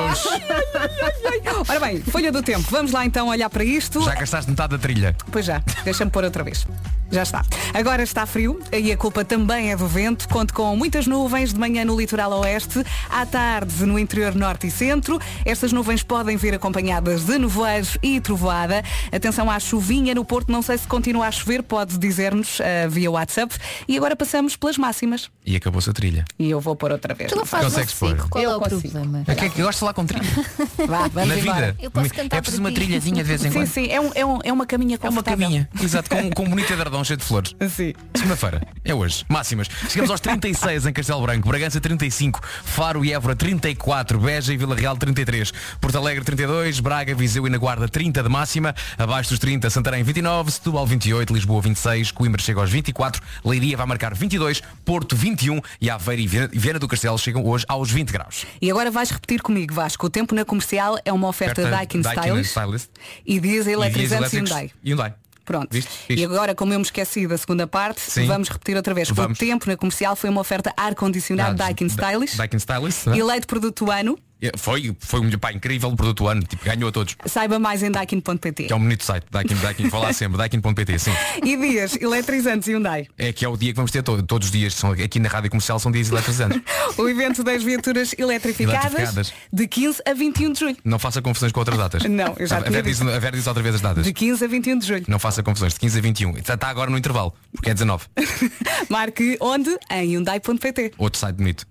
Ora 1.69 1.81
bem, 1.81 2.01
folha 2.03 2.33
do 2.33 2.43
tempo. 2.43 2.67
Vamos 2.71 2.93
lá 2.93 3.05
então 3.05 3.29
olhar 3.29 3.49
para 3.51 3.65
isto. 3.65 4.01
Já 4.03 4.15
gastaste 4.15 4.51
metade 4.51 4.71
da 4.73 4.79
trilha. 4.79 5.17
Pois 5.31 5.45
já, 5.47 5.63
deixa-me 5.85 6.11
pôr 6.11 6.25
outra 6.25 6.43
vez. 6.43 6.67
Já 7.13 7.25
está. 7.25 7.43
Agora 7.75 8.05
está 8.05 8.25
frio 8.25 8.61
e 8.73 8.93
a 8.93 8.97
culpa 8.97 9.25
também 9.25 9.73
é 9.73 9.77
do 9.77 9.87
vento. 9.89 10.29
Conto 10.29 10.55
com 10.55 10.77
muitas 10.77 11.09
nuvens 11.09 11.53
de 11.53 11.59
manhã 11.59 11.85
no 11.85 11.99
litoral 11.99 12.31
oeste, 12.41 12.85
à 13.11 13.27
tarde 13.27 13.85
no 13.85 13.99
interior 13.99 14.33
norte 14.37 14.69
e 14.69 14.71
centro. 14.71 15.21
Estas 15.45 15.73
nuvens 15.73 16.05
podem 16.05 16.37
vir 16.37 16.55
acompanhadas 16.55 17.25
de 17.25 17.37
nevoeiros 17.37 17.99
e 18.01 18.21
trovoada. 18.21 18.85
Atenção 19.11 19.51
à 19.51 19.59
chuvinha 19.59 20.15
no 20.15 20.25
Porto. 20.25 20.53
Não 20.53 20.63
sei 20.63 20.79
se 20.79 20.87
continua 20.87 21.27
a 21.27 21.33
chover, 21.33 21.65
pode 21.65 21.99
dizer-nos 21.99 22.61
eh, 22.61 22.87
via 22.89 23.11
WhatsApp. 23.11 23.57
E 23.89 23.97
agora 23.97 24.15
passamos 24.15 24.55
pelas 24.55 24.79
máximas. 24.79 25.29
E 25.45 25.57
acabou-se 25.57 25.91
a 25.91 25.93
trilha. 25.93 26.25
E 26.39 26.49
eu 26.49 26.61
vou 26.61 26.77
pôr 26.77 26.93
outra 26.93 27.13
vez. 27.13 27.29
Tu 27.33 27.37
não 27.37 27.45
fazes 27.45 27.71
Consegues 27.73 27.95
pôr? 27.95 28.29
qual 28.29 28.45
Eu 28.45 28.51
é 28.53 28.57
o 28.57 28.61
consigo. 28.61 28.83
problema? 28.83 29.25
É 29.27 29.35
que, 29.35 29.45
é 29.47 29.49
que 29.49 29.61
gosto 29.61 29.73
de 29.73 29.81
falar 29.81 29.95
com 30.01 30.07
trilha. 30.07 30.25
Vá, 30.87 31.09
vamos 31.09 31.29
Na 31.29 31.39
embora. 31.39 31.67
vida. 31.73 31.77
Eu 31.81 31.91
posso 31.91 32.11
cantar 32.15 32.37
é 32.37 32.41
preciso 32.41 32.63
para 32.63 32.69
uma 32.71 32.75
ti. 32.79 32.85
trilhazinha 32.85 33.23
de 33.23 33.29
vez 33.29 33.45
em 33.45 33.49
Sim, 33.51 33.59
quando. 33.59 33.67
sim, 33.67 33.87
é, 33.91 34.01
um- 34.01 34.11
é 34.15 34.25
um- 34.27 34.39
é 34.45 34.53
uma 34.53 34.67
caminha 34.67 34.97
É 34.97 34.99
uma 34.99 35.09
confortável. 35.23 35.39
caminha. 35.47 35.69
Exato, 35.83 36.11
com, 36.11 36.31
com 36.31 36.45
um 36.45 36.51
bonito 36.51 36.73
edredom 36.73 37.05
cheio 37.05 37.17
de 37.17 37.25
flores. 37.25 37.55
Sim. 37.71 37.93
Segunda-feira, 38.15 38.63
é 38.85 38.95
hoje. 38.95 39.25
Máximas. 39.29 39.69
Chegamos 39.89 40.11
aos 40.11 40.21
36 40.21 40.87
em 40.87 40.93
Castelo 40.93 41.23
Branco, 41.23 41.49
Bragança 41.49 41.81
35, 41.81 42.41
Faro 42.65 43.05
e 43.05 43.13
Évora 43.13 43.35
34, 43.37 44.19
Beja 44.19 44.53
e 44.53 44.57
Vila 44.57 44.75
Real 44.75 44.97
33, 44.97 45.53
Porto 45.81 45.97
Alegre 45.99 46.25
32, 46.25 46.81
Braga, 46.81 47.15
Viseu 47.15 47.47
e 47.47 47.51
na 47.51 47.59
Guarda 47.59 47.89
30 47.89 48.23
de 48.23 48.29
máxima, 48.29 48.75
abaixo 48.99 49.31
dos 49.31 49.39
30, 49.39 49.69
Santarém 49.71 50.03
29, 50.03 50.51
Setúbal 50.51 50.87
28, 50.87 51.33
Lisboa 51.35 51.61
26, 51.63 52.11
Coimbra 52.13 52.41
chega 52.43 52.61
aos 52.61 52.71
24, 52.71 53.21
Leiria 53.45 53.77
vai 53.77 53.87
marcar 53.87 54.15
22, 54.15 54.63
Porto 54.85 55.15
21 55.17 55.61
e 55.81 55.91
Aveiro 55.91 56.23
e 56.23 56.27
Viana- 56.27 56.51
e 56.53 56.59
Viana 56.59 56.79
do 56.79 56.89
Castelo 56.89 57.19
chegam 57.19 57.45
hoje 57.47 57.65
aos 57.69 57.91
20 57.91 58.11
graus. 58.11 58.45
E 58.61 58.71
agora 58.71 58.91
vais 58.91 59.11
repetir 59.11 59.41
comigo, 59.43 59.75
Vasco. 59.75 59.90
O 60.01 60.11
tempo 60.11 60.35
na 60.35 60.45
comercial 60.45 60.99
é 61.05 61.13
uma 61.13 61.29
oferta 61.29 61.61
Oferta 61.63 61.77
Daikin 61.77 62.01
Daikin 62.03 62.21
Stylist 62.43 62.51
Stylist. 62.51 62.91
e 63.27 63.41
dias 63.41 63.41
E 63.41 63.41
dias 63.41 63.67
eletrizantes 63.69 64.33
Hyundai. 64.33 64.71
Hyundai. 64.85 65.15
Pronto. 65.45 65.69
Viste? 65.73 65.91
E 66.05 66.15
Fixe. 66.15 66.25
agora, 66.25 66.55
como 66.55 66.73
eu 66.73 66.79
me 66.79 66.85
esqueci 66.85 67.27
da 67.27 67.37
segunda 67.37 67.67
parte, 67.67 68.01
Sim. 68.01 68.27
vamos 68.27 68.49
repetir 68.49 68.77
outra 68.77 68.95
vez. 68.95 69.11
Vamos. 69.11 69.37
O 69.37 69.41
tempo 69.41 69.69
na 69.69 69.77
comercial 69.77 70.15
foi 70.15 70.31
uma 70.31 70.41
oferta 70.41 70.73
ar-condicionado 70.77 71.51
Ah, 71.51 71.67
Daikin 71.67 71.89
Da- 71.89 71.93
Stylist. 71.95 72.37
Daikin 72.37 72.57
Stylist. 72.59 73.07
né? 73.09 73.19
Eleito 73.19 73.47
produto 73.49 73.85
do 73.85 73.91
ano. 73.91 74.17
É, 74.43 74.53
Foi, 74.57 74.97
foi 74.99 75.21
um 75.21 75.31
pá, 75.39 75.53
incrível 75.53 75.95
produto 75.95 76.19
do 76.25 76.29
ano, 76.29 76.43
tipo, 76.43 76.65
ganhou 76.65 76.89
a 76.89 76.93
todos. 76.93 77.17
Saiba 77.27 77.59
mais 77.59 77.83
em 77.83 77.91
daikin.pt. 77.91 78.65
Que 78.65 78.73
é 78.73 78.77
um 78.77 78.81
bonito 78.81 79.05
site, 79.05 79.27
Daikin, 79.31 79.55
Daikin, 79.57 79.89
vou 79.89 80.01
lá 80.01 80.13
sempre, 80.15 80.39
Daikin.pt, 80.39 80.99
sim. 80.99 81.13
E 81.45 81.57
dias 81.57 81.97
eletrizantes 82.01 82.69
Hyundai. 82.69 83.07
É 83.19 83.33
que 83.33 83.45
é 83.45 83.49
o 83.49 83.57
dia 83.57 83.71
que 83.73 83.77
vamos 83.77 83.91
ter 83.91 84.03
todo, 84.03 84.23
todos 84.23 84.49
os 84.49 84.53
dias, 84.53 84.75
são, 84.75 84.93
aqui 84.93 85.19
na 85.19 85.29
rádio 85.29 85.51
comercial 85.51 85.79
são 85.79 85.91
dias 85.93 86.11
eletrizantes. 86.11 86.61
O 86.99 87.09
evento 87.09 87.43
das 87.45 87.63
viaturas 87.63 88.15
eletrificadas, 88.19 88.85
Eletrificadas. 88.93 89.33
de 89.53 89.67
15 89.69 90.03
a 90.07 90.13
21 90.13 90.53
de 90.53 90.61
julho. 90.61 90.77
Não 90.85 90.99
faça 90.99 91.23
confusões 91.23 91.53
com 91.53 91.61
outras 91.61 91.79
datas. 91.79 92.03
Não, 92.05 92.35
eu 92.37 92.47
já 92.47 92.57
a, 92.57 92.61
Vera 92.61 92.83
diz, 92.83 93.01
a 93.01 93.19
Vera 93.19 93.37
diz 93.37 93.47
outra 93.47 93.63
vez 93.63 93.77
as 93.77 93.81
datas. 93.81 94.05
De 94.05 94.13
15 94.13 94.45
a 94.45 94.49
21 94.49 94.79
de 94.79 94.87
julho. 94.87 95.05
Não 95.07 95.19
faça 95.19 95.43
confusões, 95.43 95.75
de 95.75 95.81
15 95.81 95.99
a 95.99 96.03
21. 96.03 96.37
Está, 96.39 96.55
está 96.55 96.69
agora 96.69 96.91
no 96.91 96.99
intervalo, 96.99 97.33
porque 97.53 97.71
é 97.71 97.75
19. 97.75 98.07
Marque 98.91 99.37
onde? 99.41 99.71
Em 99.91 100.15
Hyundai.pt. 100.15 100.93
Outro 100.99 101.19
site 101.19 101.37
bonito. 101.37 101.67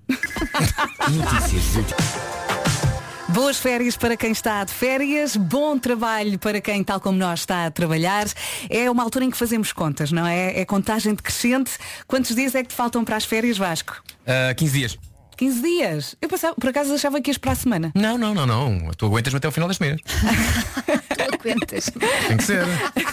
Boas 3.33 3.57
férias 3.57 3.95
para 3.95 4.17
quem 4.17 4.31
está 4.31 4.63
de 4.63 4.71
férias, 4.71 5.35
bom 5.35 5.77
trabalho 5.77 6.39
para 6.39 6.59
quem, 6.59 6.83
tal 6.83 6.99
como 6.99 7.17
nós, 7.17 7.41
está 7.41 7.67
a 7.67 7.71
trabalhar. 7.71 8.25
É 8.69 8.89
uma 8.89 9.03
altura 9.03 9.25
em 9.25 9.29
que 9.29 9.37
fazemos 9.37 9.71
contas, 9.71 10.11
não 10.11 10.25
é? 10.25 10.59
É 10.59 10.65
contagem 10.65 11.13
decrescente. 11.13 11.71
Quantos 12.07 12.35
dias 12.35 12.55
é 12.55 12.63
que 12.63 12.69
te 12.69 12.75
faltam 12.75 13.05
para 13.05 13.15
as 13.15 13.25
férias, 13.25 13.57
Vasco? 13.57 14.01
Ah, 14.25 14.53
15 14.55 14.73
dias. 14.73 15.08
15 15.39 15.61
dias. 15.61 16.15
Eu 16.21 16.27
pensava, 16.27 16.53
por 16.55 16.69
acaso 16.69 16.93
achava 16.93 17.21
que 17.21 17.29
ias 17.29 17.37
para 17.37 17.53
a 17.53 17.55
semana. 17.55 17.91
Não, 17.95 18.17
não, 18.17 18.33
não, 18.33 18.45
não. 18.45 18.91
Tu 18.97 19.05
aguentas-me 19.05 19.37
até 19.37 19.47
ao 19.47 19.51
final 19.53 19.69
deste 19.69 19.81
mês. 19.81 20.01
Tu 21.19 21.35
aguentas. 21.35 21.89
Tem 22.27 22.37
que 22.37 22.43
ser. 22.43 22.63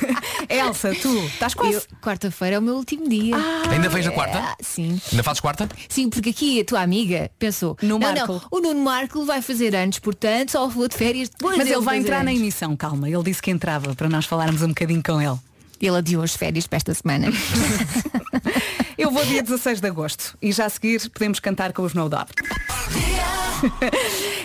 Elsa, 0.49 0.95
tu 1.01 1.09
estás 1.27 1.55
quase. 1.55 1.75
Eu- 1.77 1.83
Quarta-feira 2.03 2.57
é 2.57 2.59
o 2.59 2.63
meu 2.63 2.75
último 2.75 3.09
dia. 3.09 3.35
Ainda 3.71 3.89
vens 3.89 4.07
na 4.07 4.13
quarta? 4.13 4.39
Ah, 4.39 4.57
sim. 4.61 5.01
Ainda 5.11 5.23
fazes 5.23 5.41
quarta? 5.41 5.69
Sim, 5.89 6.09
porque 6.09 6.31
aqui 6.31 6.61
a 6.61 6.65
tua 6.65 6.81
amiga 6.83 7.31
pensou, 7.39 7.77
No 7.83 7.99
não, 7.99 8.13
Marco. 8.13 8.33
não, 8.33 8.43
o 8.51 8.61
Nuno 8.61 8.81
Marco 8.81 9.25
vai 9.25 9.41
fazer 9.43 9.75
antes, 9.77 9.99
portanto 9.99 10.51
só 10.53 10.67
vou 10.69 10.89
de 10.89 10.97
férias 10.97 11.29
depois 11.29 11.57
Mas 11.57 11.69
ele 11.69 11.81
vai 11.81 11.99
entrar 11.99 12.23
na 12.25 12.31
anos. 12.31 12.41
emissão, 12.41 12.77
calma. 12.77 13.09
Ele 13.09 13.23
disse 13.25 13.43
que 13.43 13.51
entrava 13.51 13.95
para 13.95 14.09
nós 14.09 14.25
falarmos 14.25 14.63
um 14.63 14.69
bocadinho 14.69 15.03
com 15.03 15.21
ele. 15.21 15.39
Ele 15.81 15.97
adiou 15.97 16.23
as 16.23 16.35
férias 16.35 16.67
para 16.67 16.77
esta 16.77 16.95
semana. 16.95 17.29
Eu 18.97 19.11
vou 19.11 19.25
dia 19.27 19.43
16 19.43 19.81
de 19.81 19.89
agosto 19.89 20.39
e 20.41 20.53
já 20.53 20.67
a 20.67 20.71
seguir 20.71 21.11
podemos 21.11 21.39
cantar 21.39 21.73
com 21.73 21.83
os 21.83 21.93
No 21.93 22.09
Doubt. 22.09 22.33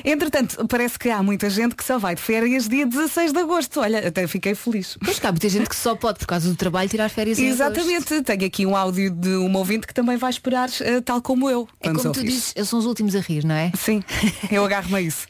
Entretanto, 0.04 0.66
parece 0.68 0.98
que 0.98 1.10
há 1.10 1.22
muita 1.22 1.50
gente 1.50 1.76
que 1.76 1.84
só 1.84 1.98
vai 1.98 2.16
de 2.16 2.22
férias 2.22 2.68
dia 2.68 2.86
16 2.86 3.32
de 3.32 3.40
agosto. 3.40 3.80
Olha, 3.80 4.08
até 4.08 4.26
fiquei 4.28 4.56
feliz. 4.56 4.98
Pois 5.04 5.20
cá, 5.20 5.30
há 5.30 5.32
muita 5.32 5.50
gente 5.50 5.70
que 5.70 5.76
só 5.76 5.96
pode, 5.96 6.20
por 6.20 6.28
causa 6.28 6.50
do 6.50 6.56
trabalho, 6.56 6.90
tirar 6.90 7.10
férias 7.10 7.40
em 7.40 7.52
agosto. 7.52 7.80
Exatamente, 7.80 8.22
tenho 8.24 8.46
aqui 8.46 8.66
um 8.66 8.76
áudio 8.76 9.10
de 9.10 9.30
um 9.30 9.56
ouvinte 9.56 9.88
que 9.88 9.94
também 9.94 10.18
vai 10.18 10.30
esperar, 10.30 10.70
eh, 10.82 11.02
tal 11.02 11.22
como 11.22 11.50
eu. 11.50 11.68
É 11.80 11.90
como 11.90 12.12
tu 12.12 12.24
dizes, 12.24 12.54
eles 12.56 12.70
são 12.70 12.80
os 12.80 12.86
últimos 12.86 13.16
a 13.16 13.20
rir, 13.20 13.46
não 13.46 13.56
é? 13.56 13.72
Sim, 13.78 14.04
eu 14.52 14.66
agarro-me 14.66 14.96
a 14.96 15.02
isso. 15.02 15.28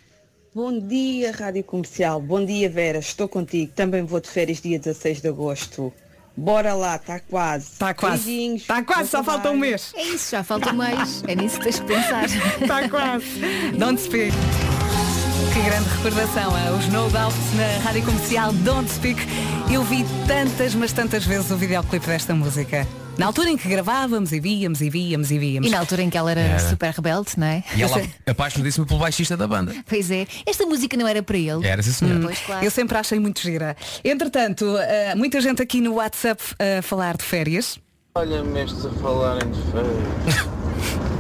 Bom 0.54 0.78
dia, 0.86 1.32
Rádio 1.32 1.64
Comercial. 1.64 2.20
Bom 2.20 2.44
dia, 2.44 2.70
Vera. 2.70 3.00
Estou 3.00 3.26
contigo. 3.26 3.72
Também 3.74 4.04
vou 4.04 4.20
de 4.20 4.28
férias 4.28 4.60
dia 4.60 4.78
16 4.78 5.22
de 5.22 5.30
agosto. 5.30 5.94
Bora 6.36 6.74
lá, 6.74 6.98
está 6.98 7.22
quase. 7.22 7.68
Está 7.72 7.94
quase. 7.94 8.26
Beijinhos. 8.26 8.62
Está 8.64 8.84
quase, 8.84 9.10
só 9.10 9.24
falta 9.24 9.50
um 9.50 9.56
mês. 9.56 9.94
É 9.96 10.04
isso, 10.04 10.32
já 10.32 10.44
falta 10.44 10.74
mais. 10.74 11.24
É 11.26 11.36
nisso 11.36 11.58
que 11.58 11.64
tens 11.64 11.80
que 11.80 11.86
pensar. 11.88 12.26
Está 12.26 12.88
quase. 12.92 13.26
Don't 13.78 14.02
Speak. 14.02 14.36
Que 15.54 15.62
grande 15.62 15.88
recordação, 15.88 16.58
é? 16.58 16.72
os 16.72 16.86
No 16.88 17.10
Doubt 17.10 17.36
na 17.56 17.84
rádio 17.84 18.04
comercial 18.04 18.52
Don't 18.52 18.92
Speak. 18.92 19.22
Eu 19.74 19.84
vi 19.84 20.04
tantas, 20.28 20.76
mas 20.76 20.92
tantas 20.92 21.26
vezes 21.26 21.50
o 21.50 21.56
videoclipe 21.56 22.08
desta 22.08 22.36
música. 22.36 22.86
Na 23.18 23.28
altura 23.28 23.50
em 23.50 23.58
que 23.58 23.68
gravávamos 23.68 24.32
e 24.32 24.40
víamos 24.40 24.82
e 24.82 24.90
víamos 24.90 25.30
e 25.32 25.38
víamos. 25.38 25.68
E 25.68 25.72
na 25.72 25.80
altura 25.80 26.02
em 26.02 26.10
que 26.10 26.18
ela 26.18 26.32
era, 26.32 26.42
Era. 26.42 26.60
super 26.70 26.92
rebelde, 26.92 27.32
não 27.38 27.46
é? 27.48 27.64
E 27.76 27.84
ela 27.84 28.02
apaixonadíssima 28.26 28.86
pelo 28.86 29.00
baixista 29.00 29.38
da 29.38 29.48
banda. 29.48 29.76
Pois 29.88 30.10
é. 30.10 30.26
Esta 30.46 30.66
música 30.66 30.98
não 30.98 31.08
era 31.08 31.22
para 31.22 31.38
ele. 31.38 31.68
Era, 31.68 31.84
sim, 31.84 31.92
senhora. 31.92 32.20
Pois, 32.22 32.40
claro. 32.40 32.66
Eu 32.66 32.72
sempre 32.72 32.98
achei 32.98 33.20
muito 33.20 33.42
gira. 33.42 33.76
Entretanto, 34.04 34.78
eh, 34.78 35.14
muita 35.16 35.40
gente 35.42 35.62
aqui 35.62 35.82
no 35.82 35.96
WhatsApp 35.96 36.42
a 36.78 36.82
falar 36.82 37.16
de 37.18 37.24
férias. 37.24 37.78
Olha-me 38.16 38.64
estes 38.64 38.86
a 38.86 38.90
falarem 38.94 39.50
de 39.52 39.62
férias. 39.72 40.48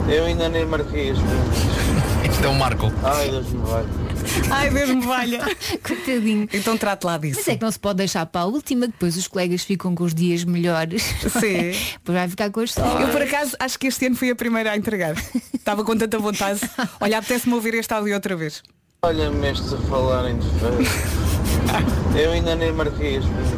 Eu 0.09 0.25
ainda 0.25 0.49
nem 0.49 0.65
marquei 0.65 1.11
as 1.11 1.17
minhas. 1.19 2.31
Isto 2.31 2.43
é 2.45 2.47
o 2.47 2.55
Marco. 2.55 2.91
Ai, 3.03 3.29
Deus 3.29 3.47
me 3.51 3.59
vai. 3.65 3.83
Ai, 4.49 4.69
Deus 4.69 4.89
me 4.89 5.01
valha. 5.01 5.39
Coitadinho. 5.85 6.47
Então 6.53 6.77
trate 6.77 7.05
lá 7.05 7.17
disso. 7.17 7.39
Mas 7.39 7.47
é 7.47 7.55
que 7.55 7.61
não 7.61 7.71
se 7.71 7.79
pode 7.79 7.97
deixar 7.97 8.25
para 8.25 8.41
a 8.41 8.45
última, 8.45 8.85
que 8.85 8.93
depois 8.93 9.17
os 9.17 9.27
colegas 9.27 9.63
ficam 9.63 9.95
com 9.95 10.03
os 10.03 10.13
dias 10.13 10.43
melhores. 10.43 11.03
Sim. 11.03 11.71
depois 11.99 12.17
vai 12.17 12.27
ficar 12.27 12.49
com 12.51 12.59
as 12.59 12.75
Eu 12.77 13.09
por 13.11 13.21
acaso 13.21 13.55
acho 13.59 13.79
que 13.79 13.87
este 13.87 14.05
ano 14.05 14.15
fui 14.15 14.29
a 14.29 14.35
primeira 14.35 14.71
a 14.71 14.77
entregar. 14.77 15.15
Estava 15.53 15.83
com 15.83 15.95
tanta 15.97 16.17
vontade. 16.17 16.59
Olha, 16.99 17.17
apetece-me 17.17 17.53
ouvir 17.55 17.73
este 17.75 17.93
áudio 17.93 18.13
outra 18.13 18.35
vez. 18.35 18.63
Olha-me 19.03 19.47
estes 19.49 19.73
a 19.73 19.77
falarem 19.77 20.37
de 20.37 20.47
férias. 20.59 20.89
Eu 22.15 22.31
ainda 22.31 22.55
nem 22.55 22.71
marquei 22.71 23.17
as 23.17 23.25
minhas. 23.25 23.51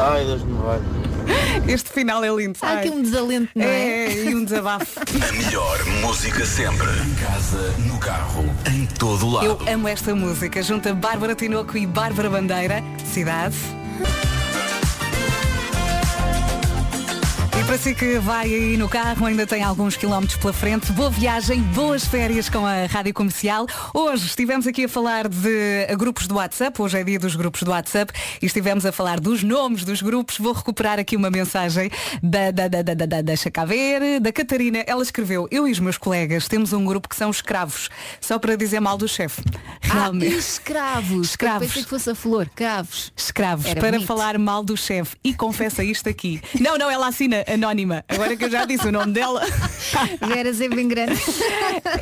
Ai, 0.00 0.24
Deus 0.24 0.42
me 0.44 0.54
vai. 0.58 0.99
Este 1.66 1.90
final 1.90 2.24
é 2.24 2.28
lindo. 2.28 2.58
Há 2.62 2.72
aqui 2.72 2.90
um 2.90 3.02
desalento, 3.02 3.50
não 3.54 3.64
é? 3.64 4.06
É, 4.06 4.24
e 4.24 4.34
um 4.34 4.44
desabafo. 4.44 5.00
A 5.00 5.32
melhor 5.32 5.84
música 6.00 6.44
sempre. 6.44 6.86
Em 6.86 7.14
casa, 7.14 7.74
no 7.86 7.98
carro, 7.98 8.44
em 8.66 8.86
todo 8.86 9.28
lado. 9.30 9.46
Eu 9.46 9.72
amo 9.72 9.88
esta 9.88 10.14
música. 10.14 10.62
Junta 10.62 10.94
Bárbara 10.94 11.34
Tinoco 11.34 11.76
e 11.76 11.86
Bárbara 11.86 12.28
Bandeira. 12.30 12.82
Cidade. 13.04 13.56
Para 17.70 17.78
si 17.78 17.94
que 17.94 18.18
vai 18.18 18.52
aí 18.52 18.76
no 18.76 18.88
carro, 18.88 19.26
ainda 19.26 19.46
tem 19.46 19.62
alguns 19.62 19.96
quilómetros 19.96 20.36
pela 20.36 20.52
frente. 20.52 20.90
Boa 20.90 21.08
viagem, 21.08 21.62
boas 21.62 22.04
férias 22.04 22.48
com 22.48 22.66
a 22.66 22.86
Rádio 22.86 23.14
Comercial. 23.14 23.64
Hoje 23.94 24.26
estivemos 24.26 24.66
aqui 24.66 24.86
a 24.86 24.88
falar 24.88 25.28
de 25.28 25.86
grupos 25.96 26.26
do 26.26 26.34
WhatsApp. 26.34 26.82
Hoje 26.82 26.98
é 26.98 27.04
dia 27.04 27.16
dos 27.20 27.36
grupos 27.36 27.62
do 27.62 27.70
WhatsApp. 27.70 28.12
E 28.42 28.46
estivemos 28.46 28.84
a 28.84 28.90
falar 28.90 29.20
dos 29.20 29.44
nomes 29.44 29.84
dos 29.84 30.02
grupos. 30.02 30.36
Vou 30.36 30.52
recuperar 30.52 30.98
aqui 30.98 31.14
uma 31.14 31.30
mensagem 31.30 31.92
da, 32.20 32.50
da, 32.50 32.66
da, 32.66 32.82
da, 32.82 32.94
da, 32.94 33.06
da 33.06 33.22
deixa 33.22 33.52
cá 33.52 33.64
ver, 33.64 34.18
da 34.18 34.32
Catarina. 34.32 34.82
Ela 34.84 35.04
escreveu, 35.04 35.46
eu 35.48 35.68
e 35.68 35.70
os 35.70 35.78
meus 35.78 35.96
colegas 35.96 36.48
temos 36.48 36.72
um 36.72 36.84
grupo 36.84 37.08
que 37.08 37.14
são 37.14 37.30
escravos. 37.30 37.88
Só 38.20 38.36
para 38.36 38.56
dizer 38.56 38.80
mal 38.80 38.98
do 38.98 39.06
chefe. 39.06 39.44
Ah, 39.90 39.94
Realmente. 40.02 40.36
escravos. 40.36 41.30
Escravos. 41.30 41.62
Eu 41.62 41.68
pensei 41.68 41.82
que 41.82 41.88
fosse 41.90 42.10
a 42.10 42.14
flor. 42.14 42.48
Cravos. 42.54 43.12
Escravos, 43.16 43.66
Era 43.66 43.80
para 43.80 43.90
bonito. 43.92 44.06
falar 44.06 44.38
mal 44.38 44.62
do 44.62 44.76
chefe. 44.76 45.16
E 45.24 45.34
confessa 45.34 45.82
isto 45.82 46.08
aqui. 46.08 46.40
Não, 46.60 46.78
não, 46.78 46.88
ela 46.90 47.08
assina 47.08 47.44
anónima. 47.52 48.04
Agora 48.08 48.36
que 48.36 48.44
eu 48.44 48.50
já 48.50 48.64
disse 48.64 48.86
o 48.86 48.92
nome 48.92 49.12
dela. 49.12 49.42
Vera 50.28 50.50
bem 50.74 50.86
grande. 50.88 51.20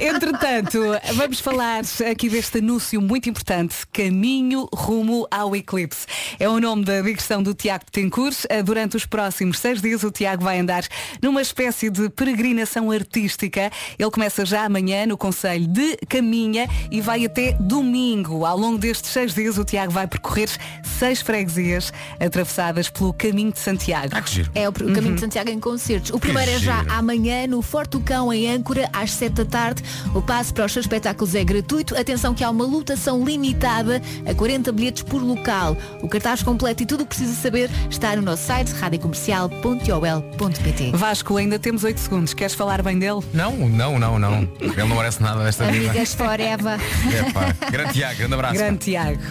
Entretanto, 0.01 0.79
vamos 1.15 1.41
falar 1.41 1.83
aqui 2.11 2.29
deste 2.29 2.59
anúncio 2.59 3.01
muito 3.01 3.29
importante, 3.31 3.77
Caminho 3.93 4.69
Rumo 4.73 5.27
ao 5.31 5.55
Eclipse. 5.57 6.07
É 6.39 6.49
o 6.49 6.61
nome 6.61 6.85
da 6.85 7.01
digressão 7.01 7.43
do 7.43 7.55
Tiago 7.55 7.85
Tencourt. 7.91 8.45
Durante 8.65 8.97
os 8.97 9.07
próximos 9.07 9.59
seis 9.59 9.81
dias 9.81 10.03
o 10.03 10.11
Tiago 10.11 10.45
vai 10.45 10.59
andar 10.59 10.85
numa 11.23 11.41
espécie 11.41 11.89
de 11.91 12.09
peregrinação 12.11 12.91
artística. 12.91 13.71
Ele 13.99 14.11
começa 14.11 14.45
já 14.45 14.65
amanhã 14.65 15.07
no 15.07 15.17
Conselho 15.17 15.67
de 15.67 15.97
Caminha 16.09 16.69
e 16.91 17.01
vai 17.01 17.25
até 17.25 17.53
domingo. 17.79 18.45
Ao 18.45 18.59
longo 18.59 18.79
destes 18.79 19.11
seis 19.11 19.35
dias 19.35 19.57
o 19.59 19.65
Tiago 19.65 19.93
vai 19.93 20.07
percorrer 20.07 20.49
seis 20.83 21.21
freguesias 21.21 21.93
atravessadas 22.19 22.91
pelo 22.91 23.13
Caminho 23.13 23.53
de 23.53 23.61
Santiago. 23.61 24.09
Ah, 24.13 24.21
que 24.21 24.31
giro. 24.31 24.51
É 24.55 24.69
o, 24.69 24.71
o 24.71 24.93
Caminho 24.93 25.15
de 25.15 25.21
Santiago 25.21 25.51
em 25.51 25.61
concertos. 25.61 26.11
O 26.11 26.19
primeiro 26.19 26.51
é 26.51 26.59
já 26.59 26.83
giro. 26.83 26.93
amanhã 26.93 27.47
no 27.47 27.63
Forte 27.63 27.93
do 27.93 28.01
Cão 28.01 28.33
em 28.33 28.51
Âncora 28.51 28.89
às 28.93 29.13
7 29.13 29.33
da 29.33 29.45
tarde. 29.45 29.83
O 30.15 30.21
passe 30.21 30.53
para 30.53 30.67
os 30.67 30.73
seus 30.73 30.85
espetáculos 30.87 31.35
é 31.35 31.45
gratuito. 31.45 31.97
Atenção 31.97 32.35
que 32.35 32.43
há 32.43 32.51
uma 32.51 32.67
lotação 32.67 33.25
limitada 33.25 34.03
a 34.29 34.35
40 34.35 34.73
bilhetes 34.73 35.03
por 35.03 35.23
local. 35.23 35.77
O 36.03 36.09
cartaz 36.09 36.43
completo 36.43 36.83
e 36.83 36.87
tudo 36.87 37.03
o 37.03 37.07
que 37.07 37.17
precisa 37.17 37.41
saber 37.41 37.71
está 37.89 38.17
no 38.17 38.23
nosso 38.23 38.43
site 38.45 38.73
radiocomercial.ol.pt 38.73 40.91
Vasco, 40.95 41.37
ainda 41.37 41.59
temos 41.59 41.85
oito 41.85 42.01
segundos. 42.01 42.35
Queres 42.35 42.55
falar 42.55 42.83
bem 42.83 42.99
dele? 42.99 43.21
Não, 43.33 43.57
não, 43.57 43.99
não, 43.99 44.19
não. 44.19 44.49
Ele 44.61 44.75
não 44.77 44.89
merece 44.97 45.23
nada 45.23 45.45
desta 45.45 45.67
vida. 45.67 45.91
Amigas 45.91 46.15
forever. 46.15 46.81
É, 47.13 47.31
pá. 47.33 47.55
Grande 47.71 47.93
Tiago, 47.93 48.19
grande 48.19 48.35
abraço. 48.35 48.55
Grande 48.55 48.79
Tiago. 48.79 49.23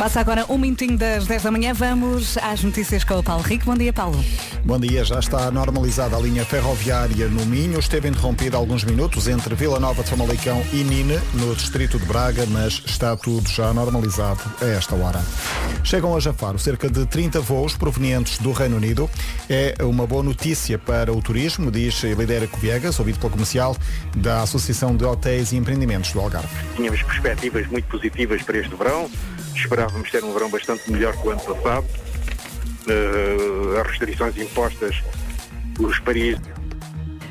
Passa 0.00 0.18
agora 0.18 0.46
um 0.48 0.56
minutinho 0.56 0.96
das 0.96 1.26
10 1.26 1.42
da 1.42 1.50
manhã. 1.50 1.74
Vamos 1.74 2.38
às 2.38 2.64
notícias 2.64 3.04
com 3.04 3.18
o 3.18 3.22
Paulo 3.22 3.42
Rico. 3.42 3.66
Bom 3.66 3.76
dia, 3.76 3.92
Paulo. 3.92 4.18
Bom 4.64 4.80
dia, 4.80 5.04
já 5.04 5.18
está 5.18 5.50
normalizada 5.50 6.16
a 6.16 6.18
linha 6.18 6.42
ferroviária 6.42 7.28
no 7.28 7.44
Minho. 7.44 7.78
Esteve 7.78 8.08
interrompida 8.08 8.56
alguns 8.56 8.82
minutos 8.82 9.28
entre 9.28 9.54
Vila 9.54 9.78
Nova 9.78 10.02
de 10.02 10.08
Famalicão 10.08 10.64
e 10.72 10.76
Nine, 10.76 11.20
no 11.34 11.54
distrito 11.54 11.98
de 11.98 12.06
Braga, 12.06 12.46
mas 12.46 12.82
está 12.86 13.14
tudo 13.14 13.46
já 13.50 13.74
normalizado 13.74 14.40
a 14.62 14.64
esta 14.64 14.94
hora. 14.94 15.22
Chegam 15.84 16.16
a 16.16 16.20
Jafaro 16.20 16.58
cerca 16.58 16.88
de 16.88 17.04
30 17.04 17.38
voos 17.40 17.76
provenientes 17.76 18.38
do 18.38 18.52
Reino 18.52 18.78
Unido. 18.78 19.10
É 19.50 19.74
uma 19.82 20.06
boa 20.06 20.22
notícia 20.22 20.78
para 20.78 21.12
o 21.12 21.20
turismo, 21.20 21.70
diz 21.70 22.02
Lidera 22.04 22.48
Viegas, 22.58 22.98
ouvido 22.98 23.18
pela 23.18 23.32
comercial 23.32 23.76
da 24.16 24.40
Associação 24.40 24.96
de 24.96 25.04
Hotéis 25.04 25.52
e 25.52 25.56
Empreendimentos 25.56 26.10
do 26.12 26.20
Algarve. 26.20 26.48
Tínhamos 26.74 27.02
perspectivas 27.02 27.66
muito 27.66 27.86
positivas 27.86 28.42
para 28.42 28.56
este 28.56 28.74
verão. 28.74 29.10
Esperávamos 29.54 29.89
ter 30.10 30.24
um 30.24 30.32
verão 30.32 30.50
bastante 30.50 30.90
melhor 30.90 31.16
que 31.16 31.26
o 31.26 31.30
ano 31.30 31.40
passado. 31.40 31.86
Eh, 32.88 33.80
as 33.80 33.86
restrições 33.88 34.36
impostas 34.36 35.02
pelos 35.76 35.98
países 36.00 36.40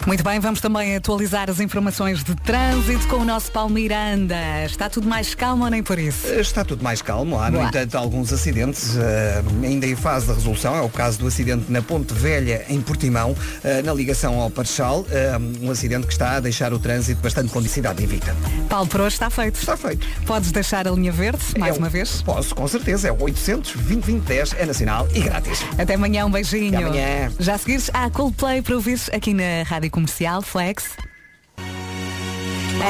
Muito 0.06 0.24
bem, 0.24 0.40
vamos 0.40 0.62
também 0.62 0.96
atualizar 0.96 1.50
as 1.50 1.60
informações 1.60 2.24
de 2.24 2.34
trânsito 2.36 3.08
com 3.08 3.18
o 3.18 3.26
nosso 3.26 3.52
Paulo 3.52 3.72
Miranda. 3.72 4.36
Está 4.66 4.90
tudo 4.90 5.08
mais 5.08 5.36
calmo 5.36 5.66
ou 5.66 5.70
nem 5.70 5.84
por 5.84 6.00
isso? 6.00 6.28
Está 6.28 6.64
tudo 6.64 6.84
mais 6.84 7.02
calmo. 7.02 7.40
Há, 7.40 7.52
no 7.52 7.58
Boa. 7.58 7.70
entanto, 7.70 7.96
alguns 7.96 8.32
acidentes 8.34 8.98
eh, 8.98 9.44
ainda 9.62 9.86
em 9.86 9.96
fase 9.96 10.28
de 10.28 10.34
resolução. 10.34 10.76
É 10.76 10.82
o 10.82 10.90
caso 10.90 11.20
do 11.20 11.28
acidente 11.28 11.66
na 11.70 11.82
Ponte 11.82 12.14
Velha, 12.14 12.66
em 12.70 12.82
Portimão, 12.82 13.36
eh, 13.64 13.82
na 13.82 13.94
ligação 13.94 14.40
ao 14.40 14.50
Parchal. 14.50 15.06
Eh, 15.12 15.38
um 15.62 15.70
acidente 15.70 16.08
que 16.08 16.14
está 16.14 16.38
a 16.38 16.40
deixar 16.40 16.74
o 16.74 16.80
trânsito 16.80 17.22
bastante 17.22 17.52
com 17.52 17.62
dificuldade 17.62 18.04
invicta. 18.04 18.36
Paulo, 18.68 18.88
por 18.88 19.02
hoje 19.02 19.16
está 19.16 19.30
feito. 19.30 19.60
Está 19.60 19.78
feito. 19.78 20.08
Podes 20.26 20.52
deixar 20.52 20.88
a 20.88 20.92
linha 20.92 21.12
verde, 21.12 21.44
mais 21.58 21.78
uma 21.78 21.90
vez? 21.90 22.22
Posso, 22.22 22.56
com 22.56 22.68
certeza. 22.68 23.10
É 23.10 23.12
o 23.12 23.22
800 23.22 23.74
2010 23.74 24.56
é 24.58 24.66
nacional 24.66 25.08
e 25.14 25.20
grátis. 25.20 25.64
Até 25.78 25.96
amanhã, 25.96 26.26
um 26.26 26.32
beijinho. 26.32 26.76
Até 26.76 26.86
amanhã. 26.86 27.32
Já 27.38 27.56
a 27.56 27.58
seguires, 27.58 27.92
há 27.94 28.10
Coldplay 28.10 28.62
para 28.62 28.76
ouvir 28.76 29.00
aqui 29.14 29.34
na 29.34 29.64
Rádio 29.66 29.89
Comercial 29.90 30.42
Flex. 30.42 30.98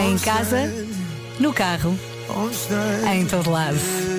Em 0.01 0.17
casa, 0.19 0.71
no 1.39 1.53
carro, 1.53 1.97
em 3.11 3.25
todo 3.25 3.49
lado. 3.49 4.18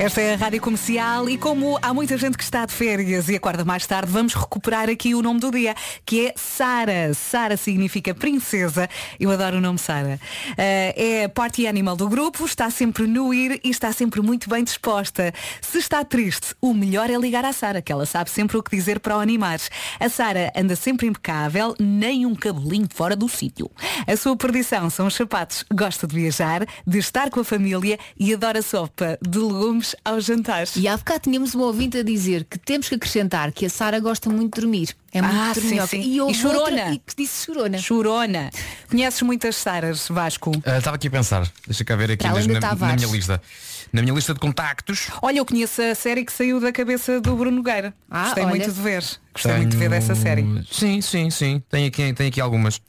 Esta 0.00 0.22
é 0.22 0.32
a 0.32 0.36
Rádio 0.38 0.62
Comercial 0.62 1.28
e 1.28 1.36
como 1.36 1.78
há 1.82 1.92
muita 1.92 2.16
gente 2.16 2.38
que 2.38 2.42
está 2.42 2.64
de 2.64 2.72
férias 2.72 3.28
e 3.28 3.36
acorda 3.36 3.66
mais 3.66 3.86
tarde, 3.86 4.10
vamos 4.10 4.32
recuperar 4.32 4.88
aqui 4.88 5.14
o 5.14 5.20
nome 5.20 5.40
do 5.40 5.50
dia, 5.50 5.74
que 6.06 6.28
é 6.28 6.34
Sara. 6.36 7.12
Sara 7.12 7.54
significa 7.54 8.14
princesa. 8.14 8.88
Eu 9.20 9.30
adoro 9.30 9.58
o 9.58 9.60
nome 9.60 9.78
Sara. 9.78 10.18
Eh, 10.56 11.24
é 11.24 11.28
party 11.28 11.66
animal 11.66 11.96
do 11.96 12.08
grupo, 12.08 12.46
está 12.46 12.70
sempre 12.70 13.06
no 13.06 13.34
ir 13.34 13.60
e 13.62 13.68
está 13.68 13.92
sempre 13.92 14.22
muito 14.22 14.48
bem 14.48 14.64
disposta. 14.64 15.34
Se 15.60 15.76
está 15.76 16.02
triste, 16.02 16.54
o 16.62 16.72
melhor 16.72 17.10
é 17.10 17.18
ligar 17.18 17.44
à 17.44 17.52
Sara, 17.52 17.82
que 17.82 17.92
ela 17.92 18.06
sabe 18.06 18.30
sempre 18.30 18.56
o 18.56 18.62
que 18.62 18.74
dizer 18.74 19.00
para 19.00 19.18
o 19.18 19.20
animar. 19.20 19.60
A 20.00 20.08
Sara 20.08 20.50
anda 20.56 20.76
sempre 20.76 21.08
impecável, 21.08 21.74
nem 21.78 22.24
um 22.24 22.34
cabelinho 22.34 22.88
fora 22.90 23.14
do 23.14 23.28
sítio. 23.28 23.70
A 24.06 24.16
sua 24.16 24.34
perdição 24.34 24.88
são 24.88 25.08
os 25.08 25.14
sapatos. 25.14 25.62
Gosta 25.70 26.06
de 26.06 26.14
viajar, 26.14 26.64
de 26.86 26.96
estar 26.96 27.28
com 27.28 27.40
a 27.40 27.44
família 27.44 27.98
e 28.18 28.32
adora 28.32 28.62
sopa 28.62 29.18
de 29.20 29.38
legumes 29.38 29.89
aos 30.04 30.24
jantares. 30.24 30.74
E 30.76 30.86
há 30.88 30.96
bocado 30.96 31.20
tínhamos 31.20 31.54
um 31.54 31.60
ouvinte 31.60 31.98
a 31.98 32.02
dizer 32.02 32.44
que 32.44 32.58
temos 32.58 32.88
que 32.88 32.94
acrescentar 32.94 33.52
que 33.52 33.66
a 33.66 33.70
Sara 33.70 33.98
gosta 34.00 34.28
muito 34.30 34.54
de 34.54 34.60
dormir. 34.62 34.96
É 35.12 35.20
muito 35.22 35.36
Ah, 35.36 35.52
sim, 35.54 35.86
sim. 35.86 36.00
E, 36.00 36.18
E 36.30 36.34
chorona. 36.34 36.60
outra 36.60 36.92
e 36.92 36.98
que 36.98 37.14
disse 37.16 37.46
chorona. 37.46 37.78
Chorona. 37.78 38.50
Conheces 38.90 39.22
muitas 39.22 39.56
Saras, 39.56 40.06
Vasco? 40.08 40.52
Ah, 40.64 40.78
Estava 40.78 40.96
aqui 40.96 41.08
a 41.08 41.10
pensar. 41.10 41.50
Deixa 41.66 41.84
cá 41.84 41.96
ver 41.96 42.12
aqui 42.12 42.26
nas- 42.26 42.46
na, 42.46 42.60
na 42.60 42.96
minha 42.96 43.08
lista. 43.08 43.40
Na 43.92 44.02
minha 44.02 44.14
lista 44.14 44.32
de 44.32 44.38
contactos. 44.38 45.08
Olha, 45.20 45.38
eu 45.38 45.44
conheço 45.44 45.82
a 45.82 45.94
série 45.96 46.24
que 46.24 46.32
saiu 46.32 46.60
da 46.60 46.70
cabeça 46.70 47.20
do 47.20 47.34
Bruno 47.34 47.56
Nogueira. 47.56 47.92
Gostei 48.08 48.44
olha. 48.44 48.50
muito 48.50 48.70
de 48.72 48.80
ver. 48.80 49.04
Gostei 49.34 49.56
muito 49.56 49.70
de 49.72 49.76
ver 49.76 49.90
dessa 49.90 50.14
série. 50.14 50.44
Sim, 50.70 51.00
sim, 51.00 51.28
sim. 51.30 51.60
Tem 51.68 51.86
aqui, 51.86 52.12
tem 52.12 52.28
aqui 52.28 52.40
algumas. 52.40 52.80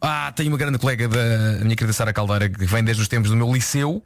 Ah, 0.00 0.32
tenho 0.34 0.48
uma 0.50 0.56
grande 0.56 0.78
colega 0.78 1.08
da 1.08 1.58
minha 1.62 1.74
querida 1.76 1.92
Sara 1.92 2.12
Caldeira 2.12 2.48
que 2.48 2.64
vem 2.64 2.82
desde 2.82 3.02
os 3.02 3.08
tempos 3.08 3.30
do 3.30 3.36
meu 3.36 3.52
liceu. 3.52 4.02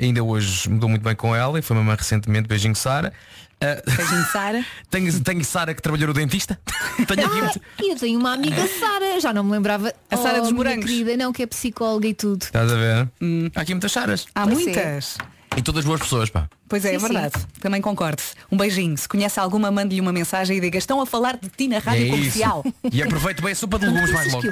Ainda 0.00 0.22
hoje 0.24 0.68
mudou 0.70 0.88
muito 0.88 1.02
bem 1.02 1.14
com 1.14 1.34
ela 1.36 1.58
e 1.58 1.62
foi 1.62 1.76
mamãe 1.76 1.96
recentemente. 1.96 2.48
Beijinho, 2.48 2.74
Sara. 2.74 3.12
Ah, 3.60 3.82
Beijinho, 3.94 4.24
Sara. 4.32 4.64
tenho, 4.90 5.20
tenho 5.20 5.44
Sara 5.44 5.74
que 5.74 5.82
trabalhou 5.82 6.08
no 6.08 6.14
dentista. 6.14 6.58
tenho 7.06 7.26
aqui 7.26 7.36
muito- 7.42 7.60
Ah, 7.78 7.82
e 7.82 7.90
eu 7.92 7.96
tenho 7.96 8.18
uma 8.18 8.32
amiga 8.32 8.66
Sara, 8.78 9.20
já 9.20 9.32
não 9.32 9.44
me 9.44 9.52
lembrava. 9.52 9.92
A 10.10 10.16
Sara 10.16 10.38
Oh, 10.38 10.42
dos 10.42 10.52
morangos. 10.52 10.86
querida, 10.86 11.16
não, 11.16 11.32
que 11.32 11.42
é 11.42 11.46
psicóloga 11.46 12.06
e 12.08 12.14
tudo. 12.14 12.42
Estás 12.44 12.72
a 12.72 12.74
ver? 12.76 13.08
Há 13.54 13.60
aqui 13.60 13.74
muitas 13.74 13.92
Saras. 13.92 14.26
Há 14.34 14.44
Pois 14.46 14.58
é. 14.58 14.62
muitas. 14.64 15.18
E 15.56 15.62
todas 15.62 15.84
boas 15.84 16.00
pessoas, 16.00 16.30
pá. 16.30 16.48
Pois 16.68 16.84
é, 16.84 16.94
é 16.94 16.98
Sim, 16.98 17.04
verdade. 17.08 17.34
Também 17.60 17.82
concordo. 17.82 18.22
Um 18.52 18.56
beijinho. 18.56 18.96
Se 18.96 19.08
conhece 19.08 19.40
alguma, 19.40 19.68
mande-lhe 19.70 20.00
uma 20.00 20.12
mensagem 20.12 20.56
e 20.56 20.60
diga 20.60 20.78
estão 20.78 21.00
a 21.00 21.04
falar 21.04 21.36
de 21.36 21.48
ti 21.48 21.66
na 21.66 21.78
rádio 21.80 22.06
é 22.06 22.10
comercial. 22.10 22.62
isso. 22.64 22.96
E 22.96 23.02
aproveito 23.02 23.42
bem 23.42 23.50
a 23.52 23.54
sopa 23.56 23.76
de 23.80 23.86
legumes 23.86 24.12
mais 24.12 24.32
logo. 24.32 24.46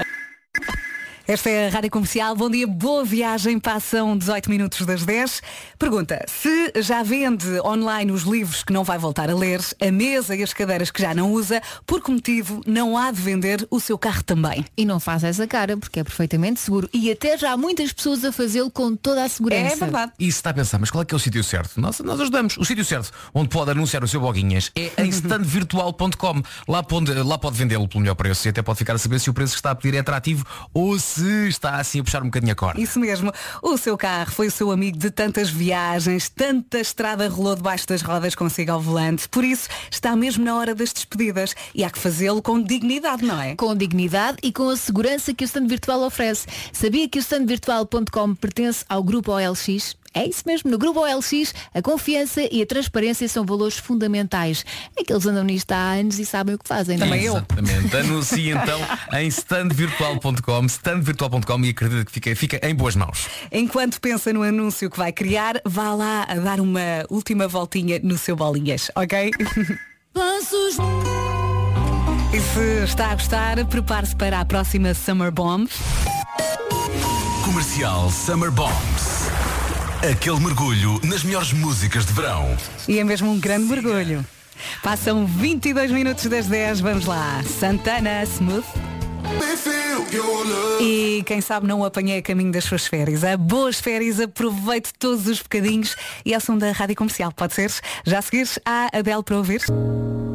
Esta 1.31 1.51
é 1.51 1.69
a 1.69 1.71
Rádio 1.71 1.91
Comercial. 1.91 2.35
Bom 2.35 2.49
dia, 2.49 2.67
boa 2.67 3.05
viagem. 3.05 3.61
Passam 3.61 4.17
18 4.17 4.49
minutos 4.49 4.87
das 4.87 5.05
10. 5.05 5.43
Pergunta, 5.79 6.25
se 6.27 6.73
já 6.81 7.03
vende 7.03 7.61
online 7.61 8.11
os 8.11 8.23
livros 8.23 8.63
que 8.65 8.73
não 8.73 8.83
vai 8.83 8.97
voltar 8.97 9.29
a 9.29 9.35
ler, 9.35 9.61
a 9.79 9.93
mesa 9.93 10.35
e 10.35 10.43
as 10.43 10.55
cadeiras 10.55 10.91
que 10.91 11.03
já 11.03 11.15
não 11.15 11.31
usa, 11.31 11.61
por 11.85 12.03
que 12.03 12.11
motivo 12.11 12.63
não 12.67 12.97
há 12.97 13.11
de 13.11 13.21
vender 13.21 13.69
o 13.71 13.79
seu 13.79 13.99
carro 13.99 14.23
também? 14.23 14.65
E 14.75 14.87
não 14.87 14.99
faz 14.99 15.23
essa 15.23 15.47
cara, 15.47 15.77
porque 15.77 16.01
é 16.01 16.03
perfeitamente 16.03 16.61
seguro. 16.61 16.89
E 16.95 17.11
até 17.11 17.37
já 17.37 17.53
há 17.53 17.59
muitas 17.59 17.93
pessoas 17.93 18.25
a 18.25 18.33
fazê-lo 18.33 18.71
com 18.71 18.97
toda 18.97 19.23
a 19.23 19.29
segurança. 19.29 19.75
É 19.75 19.77
verdade. 19.77 20.13
E 20.19 20.33
se 20.33 20.39
está 20.39 20.49
a 20.49 20.55
pensar, 20.55 20.79
mas 20.79 20.91
qual 20.91 21.03
é 21.03 21.05
que 21.05 21.13
é 21.13 21.17
o 21.17 21.21
sítio 21.21 21.45
certo? 21.45 21.79
Nós, 21.79 22.01
nós 22.01 22.19
ajudamos. 22.19 22.57
O 22.57 22.65
sítio 22.65 22.87
certo 22.87 23.13
onde 23.35 23.51
pode 23.51 23.71
anunciar 23.71 24.03
o 24.03 24.09
seu 24.09 24.23
boguinhas 24.23 24.73
é 24.75 24.93
em 24.97 25.11
standvirtual.com. 25.13 26.43
Lá 26.67 26.83
pode, 26.83 27.13
lá 27.13 27.37
pode 27.37 27.59
vendê-lo 27.59 27.87
pelo 27.87 28.01
melhor 28.01 28.15
preço 28.15 28.49
e 28.49 28.51
até 28.51 28.63
pode 28.63 28.79
ficar 28.79 28.95
a 28.95 28.99
saber 28.99 29.21
se 29.21 29.29
o 29.29 29.35
preço 29.35 29.53
que 29.53 29.59
está 29.59 29.73
a 29.73 29.75
pedir 29.75 29.95
é 29.95 30.01
atrativo 30.01 30.43
ou 30.73 30.99
se 30.99 31.18
está 31.21 31.77
assim 31.77 32.01
a 32.01 32.05
puxar 32.05 32.23
um 32.23 32.27
bocadinho 32.27 32.53
a 32.53 32.57
corda. 32.57 32.81
Isso 32.81 32.99
mesmo. 32.99 33.33
O 33.63 33.77
seu 33.77 33.97
carro 33.97 34.31
foi 34.31 34.47
o 34.47 34.51
seu 34.51 34.71
amigo 34.71 34.97
de 34.97 35.11
tantas 35.11 35.51
viagens, 35.51 36.29
tanta 36.29 36.79
estrada 36.79 37.29
rolou 37.29 37.57
debaixo 37.57 37.87
das 37.87 38.03
rodas 38.03 38.35
consigo 38.35 38.73
ao 38.73 38.81
volante. 38.81 39.29
Por 39.29 39.45
isso, 39.45 39.69
está 39.91 40.15
mesmo 40.17 40.45
na 40.45 40.57
hora 40.57 40.75
das 40.75 40.93
despedidas. 40.93 41.55
E 41.75 41.85
há 41.85 41.91
que 41.91 41.99
fazê-lo 41.99 42.41
com 42.41 42.63
dignidade, 42.63 43.25
não 43.25 43.41
é? 43.41 43.55
Com 43.57 43.75
dignidade 43.75 44.39
e 44.43 44.53
com 44.53 44.69
a 44.69 44.77
segurança 44.77 45.35
que 45.35 45.45
o 45.45 45.47
stand 45.47 45.67
virtual 45.67 46.03
oferece. 46.03 46.47
Sabia 46.73 47.09
que 47.09 47.19
o 47.19 47.21
standvirtual.com 47.21 48.35
pertence 48.35 48.85
ao 48.89 49.03
grupo 49.03 49.33
OLX? 49.33 49.98
É 50.15 50.27
isso 50.27 50.43
mesmo, 50.47 50.71
no 50.71 50.79
grupo 50.79 51.01
OLX 51.01 51.55
a 51.75 51.83
confiança 51.83 52.43
e 52.51 52.63
a 52.63 52.67
transparência 52.67 53.29
são 53.29 53.45
valores 53.45 53.79
fundamentais. 53.79 54.65
É 54.97 55.05
que 55.05 55.13
eles 55.13 55.27
andam 55.27 55.45
nisto 55.45 55.71
há 55.73 55.93
anos 55.93 56.19
e 56.19 56.27
sabem 56.27 56.55
o 56.55 56.59
que 56.59 56.67
fazem. 56.67 56.99
não 56.99 57.13
é? 57.13 57.25
Exatamente. 57.25 57.97
Anuncie 57.97 58.51
então 58.51 58.81
em 59.13 59.29
standvirtual.com, 59.29 60.65
standvirtual.com 60.67 61.65
e 61.65 61.71
acredita 61.71 62.05
que 62.05 62.13
fica, 62.13 62.37
fica 62.37 62.69
em 62.69 62.75
boas 62.75 62.97
mãos. 62.97 63.29
Enquanto 63.53 64.01
pensa 64.01 64.33
no 64.33 64.43
anúncio 64.43 64.91
que 64.91 64.99
vai 64.99 65.13
criar, 65.13 65.61
vá 65.65 65.95
lá 65.95 66.25
a 66.29 66.35
dar 66.37 66.61
uma 66.61 67.05
última 67.11 67.47
voltinha 67.47 68.01
no 68.03 68.19
seu 68.19 68.37
bolinhas, 68.37 68.91
ok? 68.95 69.31
E 72.31 72.41
se 72.41 72.85
está 72.85 73.11
a 73.11 73.15
gostar, 73.15 73.65
prepare-se 73.67 74.15
para 74.15 74.41
a 74.41 74.45
próxima 74.45 74.93
Summer 74.93 75.33
Bomb. 75.33 75.69
Comercial 77.45 78.11
Summer 78.11 78.51
Bombs. 78.51 79.18
Aquele 80.03 80.39
mergulho 80.39 81.01
nas 81.03 81.25
melhores 81.25 81.53
músicas 81.53 82.07
de 82.07 82.13
verão. 82.13 82.57
E 82.87 83.01
é 83.01 83.05
mesmo 83.05 83.33
um 83.33 83.41
grande 83.41 83.65
mergulho. 83.67 84.25
Passam 84.81 85.27
22 85.27 85.91
minutos 85.91 86.25
das 86.27 86.47
10, 86.47 86.81
vamos 86.81 87.05
lá. 87.05 87.43
Santana 87.43 88.23
Smooth. 88.23 88.65
E 90.81 91.23
quem 91.27 91.41
sabe 91.41 91.67
não 91.67 91.85
apanhei 91.85 92.19
a 92.19 92.23
caminho 92.23 92.53
das 92.53 92.65
suas 92.65 92.87
férias. 92.87 93.25
A 93.25 93.37
boas 93.37 93.81
férias, 93.81 94.21
aproveite 94.21 94.95
todos 94.97 95.27
os 95.27 95.43
bocadinhos 95.43 95.97
e 96.25 96.33
ao 96.33 96.41
som 96.41 96.57
da 96.57 96.71
Rádio 96.71 96.95
Comercial, 96.95 97.33
pode 97.33 97.55
ser? 97.55 97.73
Já 98.07 98.21
a 98.21 98.23
seguir, 98.23 98.49
há 98.65 98.89
Adele 98.97 99.23
para 99.25 99.37
ouvir. 99.37 99.63
Se 99.63 100.28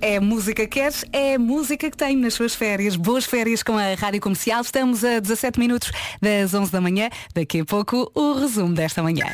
é 0.00 0.18
música 0.18 0.66
que 0.66 0.80
queres, 0.80 1.04
é 1.12 1.38
música 1.38 1.90
que 1.90 1.96
tem 1.96 2.16
nas 2.16 2.34
suas 2.34 2.54
férias. 2.54 2.96
Boas 2.96 3.24
férias 3.24 3.62
com 3.62 3.76
a 3.76 3.94
Rádio 3.94 4.20
Comercial. 4.20 4.60
Estamos 4.60 5.04
a 5.04 5.20
17 5.20 5.58
minutos 5.58 5.92
das 6.20 6.52
11 6.54 6.72
da 6.72 6.80
manhã. 6.80 7.08
Daqui 7.34 7.60
a 7.60 7.64
pouco 7.64 8.10
o 8.14 8.32
resumo 8.34 8.74
desta 8.74 9.02
manhã. 9.02 9.26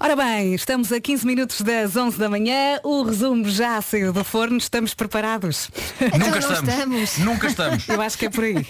Ora 0.00 0.14
bem, 0.14 0.54
estamos 0.54 0.92
a 0.92 1.00
15 1.00 1.26
minutos 1.26 1.60
das 1.60 1.96
11 1.96 2.18
da 2.18 2.28
manhã. 2.28 2.80
O 2.84 3.02
resumo 3.02 3.48
já 3.48 3.80
saiu 3.82 4.12
do 4.12 4.24
forno. 4.24 4.56
Estamos 4.56 4.94
preparados? 4.94 5.70
Então 6.00 6.18
Nunca 6.18 6.38
estamos. 6.38 7.18
Nunca 7.18 7.46
estamos. 7.46 7.88
Eu 7.88 8.00
acho 8.00 8.18
que 8.18 8.26
é 8.26 8.30
por 8.30 8.44
aí. 8.44 8.66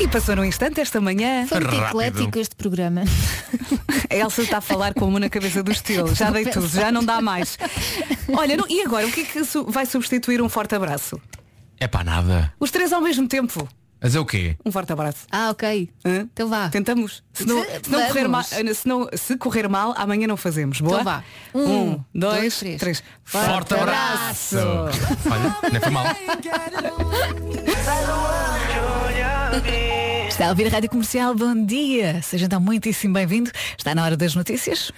E 0.00 0.06
passou 0.06 0.36
num 0.36 0.44
instante 0.44 0.80
esta 0.80 1.00
manhã. 1.00 1.46
Foi 1.46 1.58
muito 1.60 1.74
Rápido. 1.74 1.88
eclético 2.02 2.38
este 2.38 2.54
programa. 2.54 3.02
A 4.08 4.14
Elsa 4.14 4.42
está 4.42 4.58
a 4.58 4.60
falar 4.60 4.94
com 4.94 5.06
uma 5.06 5.18
na 5.18 5.28
cabeça 5.28 5.62
do 5.62 5.72
estilo. 5.72 6.14
Já 6.14 6.30
dei 6.30 6.46
tudo, 6.46 6.68
já 6.68 6.92
não 6.92 7.04
dá 7.04 7.20
mais. 7.20 7.58
Olha, 8.32 8.56
não- 8.56 8.66
e 8.68 8.82
agora? 8.82 9.06
O 9.06 9.10
que 9.12 9.22
é 9.22 9.24
que 9.24 9.42
vai 9.66 9.86
substituir 9.86 10.40
um 10.40 10.48
forte 10.48 10.74
abraço? 10.74 11.20
É 11.80 11.88
para 11.88 12.04
nada. 12.04 12.52
Os 12.60 12.70
três 12.70 12.92
ao 12.92 13.00
mesmo 13.00 13.26
tempo. 13.26 13.68
Mas 14.00 14.14
é 14.14 14.20
o 14.20 14.24
quê? 14.24 14.56
Um 14.64 14.70
forte 14.70 14.92
abraço. 14.92 15.26
Ah, 15.32 15.50
ok. 15.50 15.90
Hã? 16.04 16.20
Então 16.32 16.48
vá. 16.48 16.68
Tentamos. 16.68 17.24
Se, 17.32 17.44
não, 17.44 17.64
Se- 17.64 17.90
não 17.90 18.06
correr 18.06 18.28
mal, 18.28 18.44
se, 18.44 18.86
não- 18.86 19.08
se 19.12 19.36
correr 19.36 19.68
mal, 19.68 19.92
amanhã 19.96 20.28
não 20.28 20.36
fazemos. 20.36 20.80
Boa? 20.80 21.00
Então 21.00 21.04
vá. 21.12 21.24
Um, 21.52 21.60
Um, 21.60 22.04
dois, 22.14 22.38
dois, 22.40 22.58
três. 22.60 22.80
três. 22.80 23.02
Forte 23.24 23.74
abraço. 23.74 24.56
Olha, 24.56 25.56
não 25.72 25.80
foi 25.80 25.90
mal. 25.90 26.04
Está 30.28 30.46
a 30.46 30.50
ouvir 30.50 30.66
a 30.68 30.70
Rádio 30.70 30.90
Comercial, 30.90 31.34
bom 31.34 31.64
dia. 31.64 32.20
Seja 32.22 32.46
então 32.46 32.60
muitíssimo 32.60 33.14
bem-vindo. 33.14 33.50
Está 33.76 33.94
na 33.94 34.04
hora 34.04 34.16
das 34.16 34.34
notícias. 34.34 34.92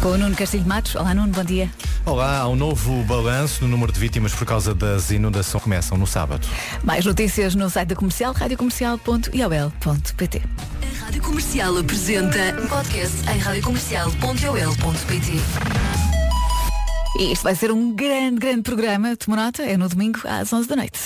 Com 0.00 0.08
o 0.08 0.18
Nuno 0.18 0.34
Castilho 0.34 0.66
Matos. 0.66 0.94
Olá 0.94 1.14
Nuno, 1.14 1.32
bom 1.32 1.44
dia. 1.44 1.70
Olá, 2.04 2.38
há 2.38 2.48
um 2.48 2.56
novo 2.56 3.04
balanço 3.04 3.62
no 3.62 3.68
número 3.68 3.92
de 3.92 4.00
vítimas 4.00 4.34
por 4.34 4.44
causa 4.44 4.74
das 4.74 5.12
inundações 5.12 5.62
que 5.62 5.64
começam 5.64 5.96
no 5.96 6.04
sábado. 6.06 6.44
Mais 6.82 7.04
notícias 7.04 7.54
no 7.54 7.70
site 7.70 7.90
da 7.90 7.96
Comercial, 7.96 8.32
radiocomercial.iol.pt 8.32 10.42
A 10.42 11.04
Rádio 11.04 11.22
Comercial 11.22 11.78
apresenta 11.78 12.60
um 12.60 12.66
podcast 12.66 13.30
em 13.30 13.38
radiocomercial.ol.pt 13.38 15.32
E 17.20 17.32
isto 17.32 17.44
vai 17.44 17.54
ser 17.54 17.70
um 17.70 17.94
grande, 17.94 18.40
grande 18.40 18.62
programa. 18.62 19.16
Toma 19.16 19.36
nota, 19.36 19.62
é 19.62 19.76
no 19.76 19.88
domingo 19.88 20.18
às 20.24 20.52
11 20.52 20.66
da 20.66 20.74
noite. 20.76 20.98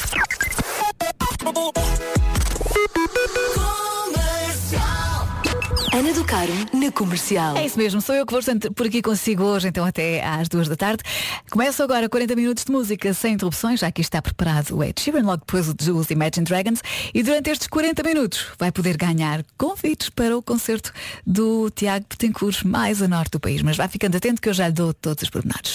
Ana 5.97 6.13
do 6.13 6.25
Caro 6.27 6.53
na 6.75 6.93
Comercial. 6.93 7.57
É 7.57 7.65
isso 7.65 7.79
mesmo, 7.79 8.03
sou 8.03 8.15
eu 8.15 8.27
que 8.27 8.33
vou 8.33 8.43
por 8.75 8.87
aqui 8.87 9.01
consigo 9.01 9.45
hoje, 9.45 9.69
então 9.69 9.83
até 9.83 10.23
às 10.23 10.47
duas 10.47 10.69
da 10.69 10.77
tarde. 10.77 11.03
Começo 11.51 11.83
agora 11.83 12.07
40 12.07 12.37
minutos 12.37 12.65
de 12.65 12.71
música 12.71 13.15
sem 13.15 13.33
interrupções, 13.33 13.81
já 13.81 13.91
que 13.91 14.03
está 14.03 14.21
preparado 14.21 14.77
o 14.77 14.85
Ed 14.85 15.01
Sheeran, 15.01 15.23
logo 15.23 15.39
depois 15.39 15.73
dos 15.73 16.11
Imagine 16.11 16.45
Dragons. 16.45 16.83
E 17.15 17.23
durante 17.23 17.49
estes 17.49 17.67
40 17.67 18.03
minutos 18.03 18.47
vai 18.59 18.71
poder 18.71 18.99
ganhar 18.99 19.43
convites 19.57 20.11
para 20.11 20.37
o 20.37 20.43
concerto 20.43 20.93
do 21.27 21.71
Tiago 21.71 22.05
Betancourt, 22.11 22.63
mais 22.65 23.01
a 23.01 23.09
norte 23.09 23.31
do 23.31 23.41
país. 23.41 23.63
Mas 23.63 23.79
vá 23.79 23.89
ficando 23.89 24.19
atento 24.19 24.43
que 24.43 24.51
eu 24.51 24.55
já 24.55 24.69
lhe 24.69 24.75
dou 24.75 24.93
todos 24.93 25.23
os 25.23 25.31
pormenores. 25.31 25.63